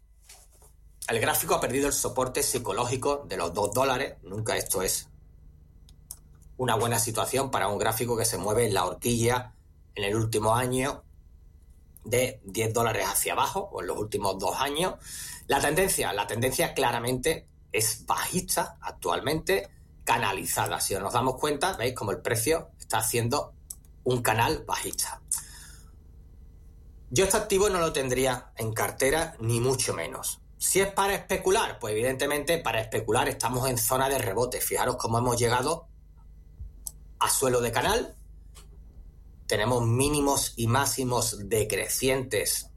el 1.09 1.21
gráfico 1.21 1.55
ha 1.55 1.61
perdido 1.61 1.87
el 1.87 1.93
soporte 1.93 2.43
psicológico 2.43 3.25
de 3.29 3.37
los 3.37 3.55
2 3.55 3.73
dólares. 3.73 4.17
Nunca 4.23 4.57
esto 4.57 4.83
es 4.83 5.09
una 6.57 6.75
buena 6.75 6.99
situación 6.99 7.51
para 7.51 7.69
un 7.69 7.79
gráfico 7.79 8.17
que 8.17 8.25
se 8.25 8.39
mueve 8.39 8.67
en 8.67 8.75
la 8.75 8.85
horquilla 8.85 9.55
en 9.99 10.05
el 10.05 10.15
último 10.15 10.55
año 10.55 11.03
de 12.05 12.41
10 12.45 12.73
dólares 12.73 13.07
hacia 13.07 13.33
abajo, 13.33 13.69
o 13.73 13.81
en 13.81 13.89
los 13.89 13.99
últimos 13.99 14.39
dos 14.39 14.57
años. 14.57 14.95
La 15.49 15.61
tendencia, 15.61 16.13
la 16.13 16.27
tendencia 16.27 16.73
claramente 16.73 17.49
es 17.73 18.07
bajista 18.07 18.79
actualmente, 18.81 19.69
canalizada. 20.05 20.81
Si 20.81 20.95
nos 20.95 21.13
damos 21.13 21.35
cuenta, 21.37 21.77
veis 21.77 21.95
como 21.95 22.13
el 22.13 22.23
precio 22.23 22.71
está 22.79 22.99
haciendo 22.99 23.55
un 24.05 24.23
canal 24.23 24.65
bajista. 24.65 25.21
Yo 27.11 27.25
este 27.25 27.37
activo 27.37 27.69
no 27.69 27.81
lo 27.81 27.93
tendría 27.93 28.53
en 28.57 28.73
cartera, 28.73 29.35
ni 29.41 29.61
mucho 29.61 29.95
menos. 29.95 30.41
Si 30.59 30.81
es 30.81 30.93
para 30.93 31.15
especular, 31.15 31.79
pues 31.79 31.93
evidentemente 31.93 32.59
para 32.59 32.81
especular 32.81 33.29
estamos 33.29 33.69
en 33.69 33.79
zona 33.79 34.09
de 34.09 34.19
rebote. 34.19 34.61
Fijaros 34.61 34.97
cómo 34.97 35.19
hemos 35.19 35.39
llegado 35.39 35.89
a 37.19 37.29
suelo 37.29 37.61
de 37.61 37.73
canal, 37.73 38.18
tenemos 39.49 39.85
mínimos 39.85 40.53
y 40.57 40.67
máximos 40.67 41.49
decrecientes 41.49 42.71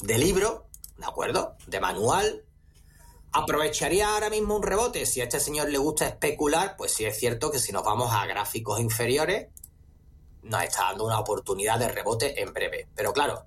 de 0.00 0.16
libro, 0.16 0.68
¿de 0.96 1.04
acuerdo? 1.04 1.56
De 1.66 1.80
manual. 1.80 2.44
¿Aprovecharía 3.32 4.14
ahora 4.14 4.30
mismo 4.30 4.56
un 4.56 4.62
rebote? 4.62 5.04
Si 5.06 5.20
a 5.20 5.24
este 5.24 5.40
señor 5.40 5.68
le 5.68 5.78
gusta 5.78 6.06
especular, 6.06 6.76
pues 6.78 6.92
sí 6.92 7.04
es 7.04 7.18
cierto 7.18 7.50
que 7.50 7.58
si 7.58 7.72
nos 7.72 7.82
vamos 7.82 8.12
a 8.12 8.24
gráficos 8.26 8.78
inferiores, 8.78 9.48
nos 10.42 10.62
está 10.62 10.84
dando 10.84 11.04
una 11.04 11.18
oportunidad 11.18 11.80
de 11.80 11.88
rebote 11.88 12.40
en 12.40 12.52
breve. 12.52 12.88
Pero 12.94 13.12
claro, 13.12 13.46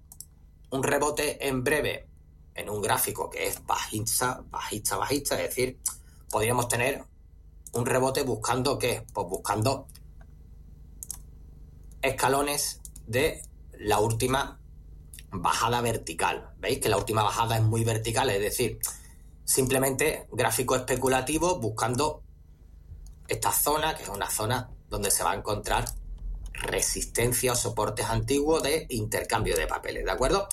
un 0.72 0.84
rebote 0.84 1.48
en 1.48 1.64
breve 1.64 2.10
en 2.54 2.70
un 2.70 2.82
gráfico 2.82 3.30
que 3.30 3.48
es 3.48 3.66
bajista, 3.66 4.44
bajista, 4.50 4.98
bajista, 4.98 5.36
es 5.42 5.50
decir, 5.50 5.80
podríamos 6.30 6.68
tener 6.68 7.02
un 7.72 7.86
rebote 7.86 8.24
buscando 8.24 8.78
qué? 8.78 9.06
Pues 9.14 9.28
buscando 9.28 9.88
escalones 12.02 12.82
de 13.08 13.42
la 13.74 14.00
última 14.00 14.60
bajada 15.32 15.82
vertical. 15.82 16.54
¿Veis 16.60 16.80
que 16.80 16.90
la 16.90 16.98
última 16.98 17.24
bajada 17.24 17.58
es 17.58 17.64
muy 17.64 17.84
vertical? 17.84 18.30
Es 18.30 18.42
decir, 18.42 18.80
simplemente 19.44 20.28
gráfico 20.32 20.76
especulativo 20.76 21.60
buscando 21.60 22.24
esta 23.28 23.52
zona, 23.52 23.96
que 23.96 24.04
es 24.04 24.10
una 24.10 24.30
zona 24.30 24.70
donde 24.90 25.12
se 25.12 25.24
va 25.24 25.32
a 25.32 25.36
encontrar 25.36 25.86
resistencia 26.54 27.54
o 27.54 27.56
soportes 27.56 28.06
antiguos 28.08 28.64
de 28.64 28.86
intercambio 28.90 29.56
de 29.56 29.68
papeles, 29.68 30.04
¿de 30.04 30.12
acuerdo? 30.12 30.48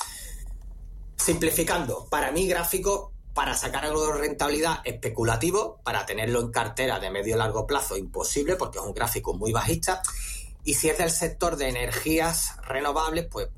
Simplificando, 1.16 2.06
para 2.08 2.30
mí 2.30 2.46
gráfico, 2.46 3.12
para 3.34 3.54
sacar 3.54 3.84
algo 3.84 4.06
de 4.06 4.18
rentabilidad 4.18 4.78
especulativo, 4.84 5.80
para 5.82 6.06
tenerlo 6.06 6.40
en 6.40 6.50
cartera 6.50 6.98
de 7.00 7.10
medio 7.10 7.36
largo 7.36 7.66
plazo, 7.66 7.96
imposible, 7.96 8.56
porque 8.56 8.78
es 8.78 8.84
un 8.84 8.94
gráfico 8.94 9.34
muy 9.34 9.52
bajista. 9.52 10.02
Y 10.66 10.74
si 10.74 10.88
es 10.88 10.98
del 10.98 11.10
sector 11.10 11.56
de 11.56 11.68
energías 11.68 12.60
renovables, 12.66 13.28
pues 13.30 13.48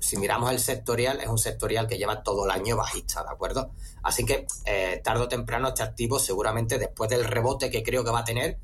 si 0.00 0.18
miramos 0.18 0.52
el 0.52 0.58
sectorial, 0.58 1.18
es 1.20 1.28
un 1.28 1.38
sectorial 1.38 1.86
que 1.86 1.96
lleva 1.96 2.22
todo 2.22 2.44
el 2.44 2.50
año 2.50 2.76
bajista, 2.76 3.22
¿de 3.22 3.30
acuerdo? 3.30 3.70
Así 4.02 4.26
que 4.26 4.44
eh, 4.66 5.00
tarde 5.02 5.22
o 5.22 5.28
temprano 5.28 5.68
este 5.68 5.82
activo 5.82 6.18
seguramente 6.18 6.78
después 6.78 7.08
del 7.08 7.24
rebote 7.24 7.70
que 7.70 7.82
creo 7.82 8.04
que 8.04 8.10
va 8.10 8.18
a 8.18 8.24
tener, 8.24 8.58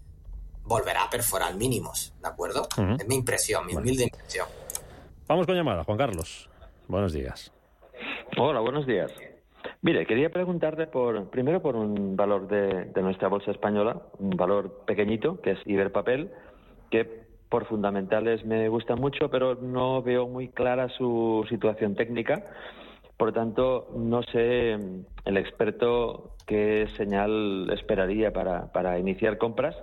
volverá 0.65 1.05
a 1.05 1.11
perforar 1.11 1.55
mínimos, 1.55 2.13
¿de 2.21 2.29
acuerdo? 2.29 2.69
Es 2.99 3.09
mi 3.09 3.15
impresión, 3.15 3.65
mi 3.67 3.75
humilde 3.75 4.03
impresión. 4.03 4.47
Vamos 5.27 5.47
con 5.47 5.57
llamada, 5.57 5.83
Juan 5.83 5.97
Carlos. 5.97 6.51
Buenos 6.89 7.15
días. 7.15 7.51
Hola, 8.37 8.61
buenos 8.61 8.87
días. 8.87 9.11
Mire, 9.81 10.07
quería 10.07 10.29
preguntarte 10.29 10.89
por, 10.89 11.31
primero 11.31 11.63
por 11.63 11.75
un 11.75 12.17
valor 12.17 12.49
de, 12.49 12.85
de 12.85 13.03
nuestra 13.03 13.29
bolsa 13.29 13.51
española, 13.51 14.03
un 14.19 14.37
valor 14.37 14.85
pequeñito, 14.85 15.41
que 15.41 15.53
es 15.53 15.59
Iberpapel, 15.65 16.31
que 16.91 17.28
por 17.49 17.67
fundamentales 17.67 18.45
me 18.45 18.69
gusta 18.69 18.97
mucho, 18.97 19.31
pero 19.31 19.55
no 19.55 20.03
veo 20.03 20.29
muy 20.29 20.49
clara 20.49 20.89
su 20.91 21.45
situación 21.49 21.95
técnica. 21.95 22.45
Por 23.17 23.29
lo 23.29 23.35
tanto, 23.35 23.89
no 23.97 24.23
sé 24.23 24.73
el 25.25 25.37
experto 25.37 26.37
qué 26.47 26.87
señal 26.97 27.71
esperaría 27.73 28.33
para, 28.33 28.71
para 28.73 28.99
iniciar 28.99 29.39
compras. 29.39 29.77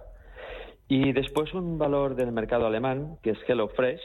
Y 0.87 1.13
después 1.13 1.53
un 1.53 1.77
valor 1.77 2.15
del 2.15 2.31
mercado 2.31 2.67
alemán, 2.67 3.17
que 3.21 3.31
es 3.31 3.39
HelloFresh. 3.47 4.01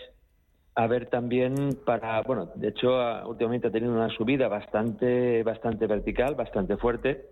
A 0.75 0.87
ver 0.87 1.07
también 1.07 1.55
para, 1.85 2.23
bueno, 2.23 2.51
de 2.55 2.69
hecho 2.69 2.97
últimamente 3.27 3.69
ha 3.69 3.71
tenido 3.71 3.93
una 3.93 4.09
subida 4.09 4.49
bastante, 4.49 5.43
bastante 5.43 5.87
vertical, 5.87 6.35
bastante 6.35 6.77
fuerte. 6.77 7.27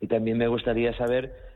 Y 0.00 0.06
también 0.06 0.38
me 0.38 0.46
gustaría 0.46 0.96
saber 0.96 1.47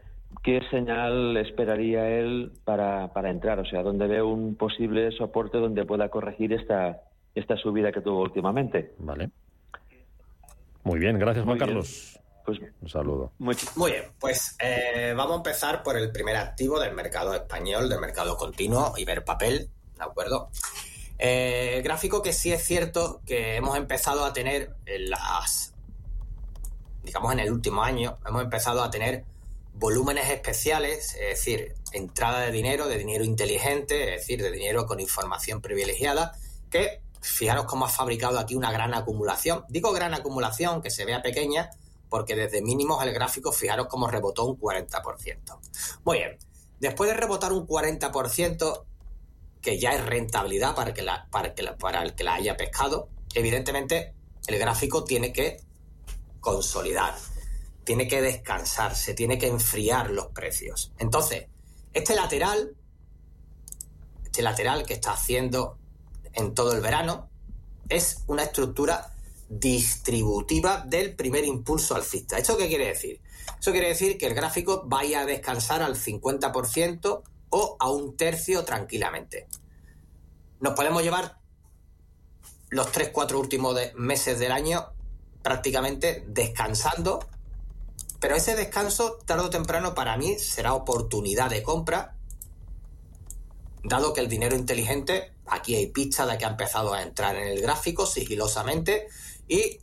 ¿qué 0.42 0.60
señal 0.70 1.36
esperaría 1.36 2.08
él 2.08 2.52
para, 2.64 3.12
para 3.12 3.30
entrar? 3.30 3.58
O 3.58 3.64
sea, 3.64 3.82
¿dónde 3.82 4.06
ve 4.06 4.22
un 4.22 4.56
posible 4.56 5.10
soporte 5.12 5.58
donde 5.58 5.84
pueda 5.84 6.08
corregir 6.08 6.52
esta, 6.52 7.02
esta 7.34 7.56
subida 7.56 7.92
que 7.92 8.00
tuvo 8.00 8.22
últimamente? 8.22 8.94
Vale. 8.98 9.30
Muy 10.84 10.98
bien, 10.98 11.18
gracias 11.18 11.44
Juan 11.44 11.58
Carlos. 11.58 12.18
Pues, 12.44 12.58
un 12.80 12.88
saludo. 12.88 13.32
Muy, 13.38 13.56
bien, 13.90 14.04
pues 14.18 14.56
eh, 14.60 15.14
vamos 15.16 15.34
a 15.34 15.36
empezar 15.36 15.82
por 15.82 15.96
el 15.96 16.10
primer 16.10 16.36
activo 16.36 16.80
del 16.80 16.92
mercado 16.92 17.34
español, 17.34 17.88
del 17.88 18.00
mercado 18.00 18.36
continuo, 18.36 18.94
Iberpapel, 18.96 19.70
¿de 19.96 20.02
acuerdo? 20.02 20.50
Eh, 21.18 21.82
gráfico 21.84 22.20
que 22.20 22.32
sí 22.32 22.52
es 22.52 22.64
cierto 22.64 23.20
que 23.24 23.54
hemos 23.54 23.76
empezado 23.76 24.24
a 24.24 24.32
tener 24.32 24.74
en 24.86 25.10
las, 25.10 25.72
digamos 27.04 27.32
en 27.32 27.40
el 27.40 27.52
último 27.52 27.84
año, 27.84 28.18
hemos 28.26 28.42
empezado 28.42 28.82
a 28.82 28.90
tener 28.90 29.24
volúmenes 29.74 30.28
especiales, 30.30 31.14
es 31.14 31.38
decir, 31.38 31.74
entrada 31.92 32.40
de 32.40 32.52
dinero, 32.52 32.88
de 32.88 32.98
dinero 32.98 33.24
inteligente, 33.24 34.14
es 34.14 34.20
decir, 34.20 34.42
de 34.42 34.50
dinero 34.50 34.86
con 34.86 35.00
información 35.00 35.60
privilegiada, 35.60 36.32
que 36.70 37.02
fijaros 37.20 37.66
cómo 37.66 37.84
ha 37.86 37.88
fabricado 37.88 38.38
aquí 38.38 38.54
una 38.54 38.72
gran 38.72 38.94
acumulación. 38.94 39.64
Digo 39.68 39.92
gran 39.92 40.14
acumulación, 40.14 40.82
que 40.82 40.90
se 40.90 41.04
vea 41.04 41.22
pequeña, 41.22 41.70
porque 42.08 42.36
desde 42.36 42.60
mínimos 42.60 43.02
el 43.02 43.12
gráfico, 43.12 43.52
fijaros 43.52 43.86
cómo 43.88 44.08
rebotó 44.08 44.44
un 44.44 44.58
40%. 44.58 45.58
Muy 46.04 46.18
bien, 46.18 46.38
después 46.78 47.10
de 47.10 47.16
rebotar 47.16 47.52
un 47.52 47.66
40%, 47.66 48.84
que 49.62 49.78
ya 49.78 49.92
es 49.92 50.04
rentabilidad 50.04 50.74
para, 50.74 50.92
que 50.92 51.02
la, 51.02 51.28
para, 51.30 51.54
que 51.54 51.64
para 51.78 52.02
el 52.02 52.14
que 52.14 52.24
la 52.24 52.34
haya 52.34 52.56
pescado, 52.56 53.08
evidentemente 53.34 54.14
el 54.46 54.58
gráfico 54.58 55.04
tiene 55.04 55.32
que 55.32 55.60
consolidar, 56.40 57.14
tiene 57.84 58.08
que 58.08 58.22
descansar, 58.22 58.94
se 58.94 59.14
tiene 59.14 59.38
que 59.38 59.48
enfriar 59.48 60.10
los 60.10 60.26
precios. 60.28 60.92
Entonces, 60.98 61.46
este 61.92 62.14
lateral, 62.14 62.76
este 64.24 64.42
lateral 64.42 64.84
que 64.84 64.94
está 64.94 65.12
haciendo 65.12 65.78
en 66.32 66.54
todo 66.54 66.72
el 66.74 66.80
verano, 66.80 67.28
es 67.88 68.22
una 68.26 68.44
estructura 68.44 69.12
distributiva 69.48 70.82
del 70.86 71.14
primer 71.14 71.44
impulso 71.44 71.94
alcista. 71.94 72.38
¿Esto 72.38 72.56
qué 72.56 72.68
quiere 72.68 72.86
decir? 72.86 73.20
Eso 73.60 73.72
quiere 73.72 73.88
decir 73.88 74.16
que 74.16 74.26
el 74.26 74.34
gráfico 74.34 74.84
vaya 74.86 75.20
a 75.20 75.26
descansar 75.26 75.82
al 75.82 75.96
50% 75.96 77.22
o 77.50 77.76
a 77.78 77.90
un 77.90 78.16
tercio 78.16 78.64
tranquilamente. 78.64 79.46
Nos 80.60 80.74
podemos 80.74 81.02
llevar 81.02 81.38
los 82.70 82.86
3-4 82.90 83.34
últimos 83.34 83.76
meses 83.94 84.38
del 84.38 84.52
año 84.52 84.92
prácticamente 85.42 86.24
descansando, 86.26 87.28
pero 88.22 88.36
ese 88.36 88.54
descanso 88.54 89.18
tarde 89.26 89.46
o 89.46 89.50
temprano 89.50 89.96
para 89.96 90.16
mí 90.16 90.38
será 90.38 90.74
oportunidad 90.74 91.50
de 91.50 91.64
compra, 91.64 92.14
dado 93.82 94.12
que 94.12 94.20
el 94.20 94.28
dinero 94.28 94.54
inteligente, 94.54 95.32
aquí 95.44 95.74
hay 95.74 95.88
pista 95.88 96.24
de 96.24 96.38
que 96.38 96.44
ha 96.44 96.50
empezado 96.50 96.94
a 96.94 97.02
entrar 97.02 97.34
en 97.34 97.48
el 97.48 97.60
gráfico 97.60 98.06
sigilosamente 98.06 99.08
y 99.48 99.80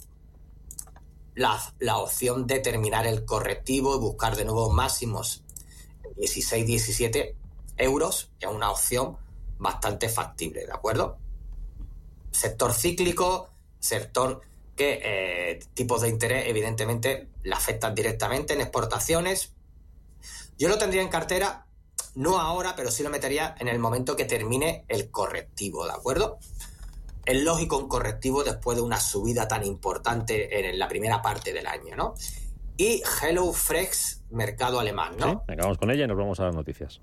la, 1.35 1.61
la 1.79 1.97
opción 1.97 2.47
de 2.47 2.59
terminar 2.59 3.05
el 3.05 3.25
correctivo 3.25 3.97
y 3.97 3.99
buscar 3.99 4.37
de 4.37 4.45
nuevo 4.45 4.71
máximos 4.71 5.43
16-17 6.15 7.35
euros 7.75 8.31
es 8.39 8.47
una 8.47 8.71
opción 8.71 9.17
bastante 9.57 10.07
factible, 10.07 10.65
¿de 10.65 10.71
acuerdo? 10.71 11.17
Sector 12.31 12.73
cíclico, 12.73 13.49
sector 13.81 14.43
que 14.79 15.01
eh, 15.03 15.59
tipos 15.73 15.99
de 15.99 16.07
interés 16.07 16.45
evidentemente 16.47 17.27
le 17.43 17.53
afectan 17.53 17.93
directamente 17.93 18.53
en 18.53 18.61
exportaciones. 18.61 19.53
Yo 20.57 20.69
lo 20.69 20.77
tendría 20.77 21.01
en 21.01 21.09
cartera, 21.09 21.65
no 22.15 22.39
ahora, 22.39 22.77
pero 22.77 22.89
sí 22.89 23.03
lo 23.03 23.09
metería 23.09 23.55
en 23.59 23.67
el 23.67 23.77
momento 23.77 24.15
que 24.15 24.23
termine 24.23 24.85
el 24.87 25.11
correctivo, 25.11 25.85
¿de 25.85 25.91
acuerdo? 25.91 26.39
Es 27.25 27.43
lógico 27.43 27.77
un 27.77 27.89
correctivo 27.89 28.45
después 28.45 28.77
de 28.77 28.81
una 28.81 29.01
subida 29.01 29.49
tan 29.49 29.65
importante 29.65 30.69
en 30.69 30.79
la 30.79 30.87
primera 30.87 31.21
parte 31.21 31.51
del 31.51 31.67
año, 31.67 31.97
¿no? 31.97 32.13
Y 32.77 33.03
Hello 33.21 33.51
Fresh, 33.51 34.21
mercado 34.29 34.79
alemán, 34.79 35.17
¿no? 35.17 35.43
Sí, 35.45 35.53
acabamos 35.53 35.77
con 35.77 35.91
ella 35.91 36.05
y 36.05 36.07
nos 36.07 36.17
vamos 36.17 36.39
a 36.39 36.45
las 36.45 36.55
noticias. 36.55 37.01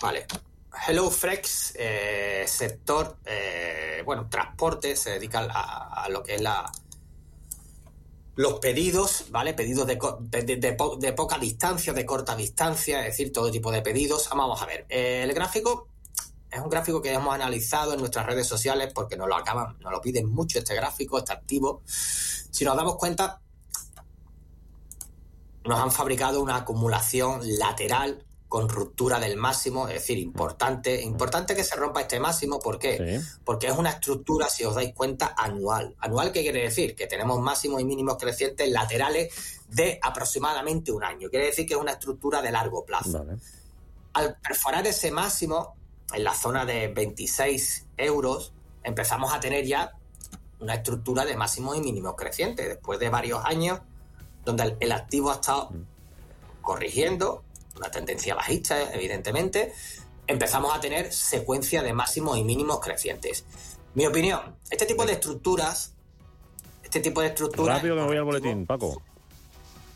Vale. 0.00 0.24
Hello 0.72 1.10
Frex, 1.10 1.74
eh, 1.76 2.44
sector, 2.46 3.18
eh, 3.24 4.02
bueno, 4.04 4.28
transporte, 4.28 4.94
se 4.94 5.10
dedica 5.10 5.40
a, 5.40 6.08
lo 6.08 6.22
que 6.22 6.36
es 6.36 6.40
la 6.40 6.70
los 8.36 8.60
pedidos, 8.60 9.26
¿vale? 9.30 9.52
Pedidos 9.52 9.86
de, 9.86 9.98
de, 9.98 11.12
poca 11.12 11.38
distancia, 11.38 11.92
de 11.92 12.06
corta 12.06 12.36
distancia, 12.36 13.00
es 13.00 13.16
decir, 13.16 13.32
todo 13.32 13.50
tipo 13.50 13.70
de 13.70 13.82
pedidos. 13.82 14.28
Vamos 14.30 14.62
a 14.62 14.66
ver, 14.66 14.86
eh, 14.88 15.22
el 15.24 15.34
gráfico 15.34 15.88
es 16.50 16.60
un 16.60 16.70
gráfico 16.70 17.02
que 17.02 17.12
hemos 17.12 17.34
analizado 17.34 17.92
en 17.92 18.00
nuestras 18.00 18.26
redes 18.26 18.46
sociales 18.46 18.92
porque 18.94 19.16
nos 19.16 19.28
lo 19.28 19.36
acaban, 19.36 19.76
nos 19.80 19.92
lo 19.92 20.00
piden 20.00 20.26
mucho 20.26 20.58
este 20.58 20.74
gráfico, 20.74 21.18
está 21.18 21.34
activo. 21.34 21.82
Si 21.84 22.64
nos 22.64 22.76
damos 22.76 22.96
cuenta, 22.96 23.40
nos 25.64 25.78
han 25.78 25.92
fabricado 25.92 26.40
una 26.40 26.56
acumulación 26.56 27.40
lateral 27.58 28.24
con 28.50 28.68
ruptura 28.68 29.20
del 29.20 29.36
máximo, 29.36 29.86
es 29.86 29.94
decir, 29.94 30.18
importante, 30.18 31.00
importante 31.02 31.54
que 31.54 31.62
se 31.62 31.76
rompa 31.76 32.00
este 32.00 32.18
máximo, 32.18 32.58
¿por 32.58 32.80
qué? 32.80 33.22
Porque 33.44 33.68
es 33.68 33.78
una 33.78 33.90
estructura, 33.90 34.48
si 34.48 34.64
os 34.64 34.74
dais 34.74 34.92
cuenta, 34.92 35.36
anual. 35.38 35.94
¿Anual 36.00 36.32
qué 36.32 36.42
quiere 36.42 36.62
decir? 36.62 36.96
Que 36.96 37.06
tenemos 37.06 37.40
máximos 37.40 37.80
y 37.80 37.84
mínimos 37.84 38.16
crecientes 38.16 38.68
laterales 38.68 39.62
de 39.68 40.00
aproximadamente 40.02 40.90
un 40.90 41.04
año. 41.04 41.30
Quiere 41.30 41.46
decir 41.46 41.64
que 41.64 41.74
es 41.74 41.80
una 41.80 41.92
estructura 41.92 42.42
de 42.42 42.50
largo 42.50 42.84
plazo. 42.84 43.24
Al 44.14 44.36
perforar 44.40 44.84
ese 44.84 45.12
máximo, 45.12 45.76
en 46.12 46.24
la 46.24 46.34
zona 46.34 46.64
de 46.64 46.88
26 46.88 47.86
euros, 47.98 48.52
empezamos 48.82 49.32
a 49.32 49.38
tener 49.38 49.64
ya 49.64 49.92
una 50.58 50.74
estructura 50.74 51.24
de 51.24 51.36
máximos 51.36 51.76
y 51.76 51.80
mínimos 51.82 52.16
crecientes, 52.16 52.66
después 52.66 52.98
de 52.98 53.10
varios 53.10 53.44
años 53.44 53.78
donde 54.44 54.76
el 54.80 54.90
activo 54.90 55.30
ha 55.30 55.34
estado 55.34 55.70
mm. 55.70 56.62
corrigiendo, 56.62 57.44
una 57.80 57.90
tendencia 57.90 58.34
bajista, 58.34 58.92
evidentemente, 58.92 59.72
empezamos 60.26 60.76
a 60.76 60.80
tener 60.80 61.12
secuencia 61.12 61.82
de 61.82 61.94
máximos 61.94 62.36
y 62.36 62.44
mínimos 62.44 62.78
crecientes. 62.78 63.46
Mi 63.94 64.06
opinión, 64.06 64.56
este 64.70 64.84
tipo 64.84 65.06
de 65.06 65.14
estructuras, 65.14 65.94
este 66.84 67.00
tipo 67.00 67.22
de 67.22 67.28
estructuras... 67.28 67.76
Rápido 67.76 67.94
que 67.96 68.02
me 68.02 68.06
voy 68.06 68.16
al 68.18 68.24
boletín, 68.24 68.66
Paco. 68.66 69.02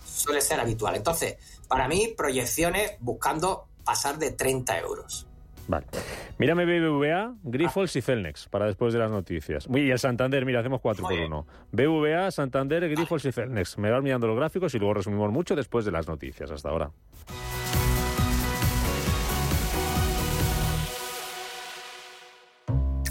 Suele 0.06 0.40
ser 0.40 0.60
habitual. 0.60 0.96
Entonces, 0.96 1.36
para 1.68 1.86
mí, 1.86 2.14
proyecciones 2.16 2.92
buscando 3.00 3.66
pasar 3.84 4.18
de 4.18 4.30
30 4.30 4.78
euros. 4.78 5.26
Vale. 5.68 5.86
Mírame 6.38 6.64
BBVA, 6.64 7.34
Grifols 7.42 7.96
y 7.96 8.02
Celnex 8.02 8.48
para 8.48 8.66
después 8.66 8.92
de 8.92 8.98
las 8.98 9.10
noticias. 9.10 9.68
Y 9.72 9.90
el 9.90 9.98
Santander, 9.98 10.44
mira, 10.44 10.60
hacemos 10.60 10.80
cuatro 10.80 11.06
por 11.06 11.18
uno. 11.18 11.46
BBVA, 11.72 12.30
Santander, 12.30 12.88
Grifols 12.88 13.24
y 13.24 13.32
Celnex. 13.32 13.78
Me 13.78 13.90
vas 13.90 14.02
mirando 14.02 14.26
los 14.26 14.36
gráficos 14.36 14.74
y 14.74 14.78
luego 14.78 14.94
resumimos 14.94 15.30
mucho 15.30 15.54
después 15.54 15.84
de 15.84 15.92
las 15.92 16.08
noticias. 16.08 16.50
Hasta 16.50 16.68
ahora. 16.70 16.90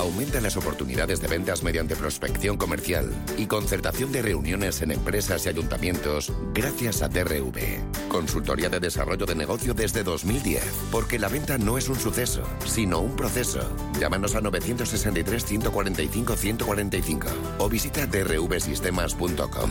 Aumenta 0.00 0.40
las 0.40 0.56
oportunidades 0.56 1.20
de 1.20 1.28
ventas 1.28 1.62
mediante 1.62 1.94
prospección 1.94 2.56
comercial 2.56 3.12
y 3.36 3.44
concertación 3.44 4.10
de 4.12 4.22
reuniones 4.22 4.80
en 4.80 4.92
empresas 4.92 5.44
y 5.44 5.50
ayuntamientos 5.50 6.32
gracias 6.54 7.02
a 7.02 7.10
DRV. 7.10 8.08
Consultoría 8.08 8.70
de 8.70 8.80
desarrollo 8.80 9.26
de 9.26 9.34
negocio 9.34 9.74
desde 9.74 10.02
2010. 10.02 10.64
Porque 10.90 11.18
la 11.18 11.28
venta 11.28 11.58
no 11.58 11.76
es 11.76 11.90
un 11.90 11.96
suceso, 11.96 12.44
sino 12.64 13.00
un 13.00 13.14
proceso. 13.14 13.60
Llámanos 14.00 14.34
a 14.36 14.40
963-145-145 14.40 17.26
o 17.58 17.68
visita 17.68 18.06
drvsistemas.com. 18.06 19.70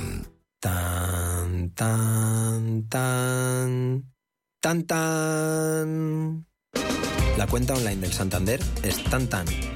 Tan, 0.59 1.71
tan, 1.71 2.87
tan. 2.87 4.03
Tan, 4.61 4.83
tan. 4.83 6.45
La 7.35 7.47
cuenta 7.47 7.73
online 7.73 8.01
del 8.01 8.13
Santander 8.13 8.59
es 8.83 9.03
tan, 9.05 9.27
tan 9.27 9.47
fácil 9.47 9.69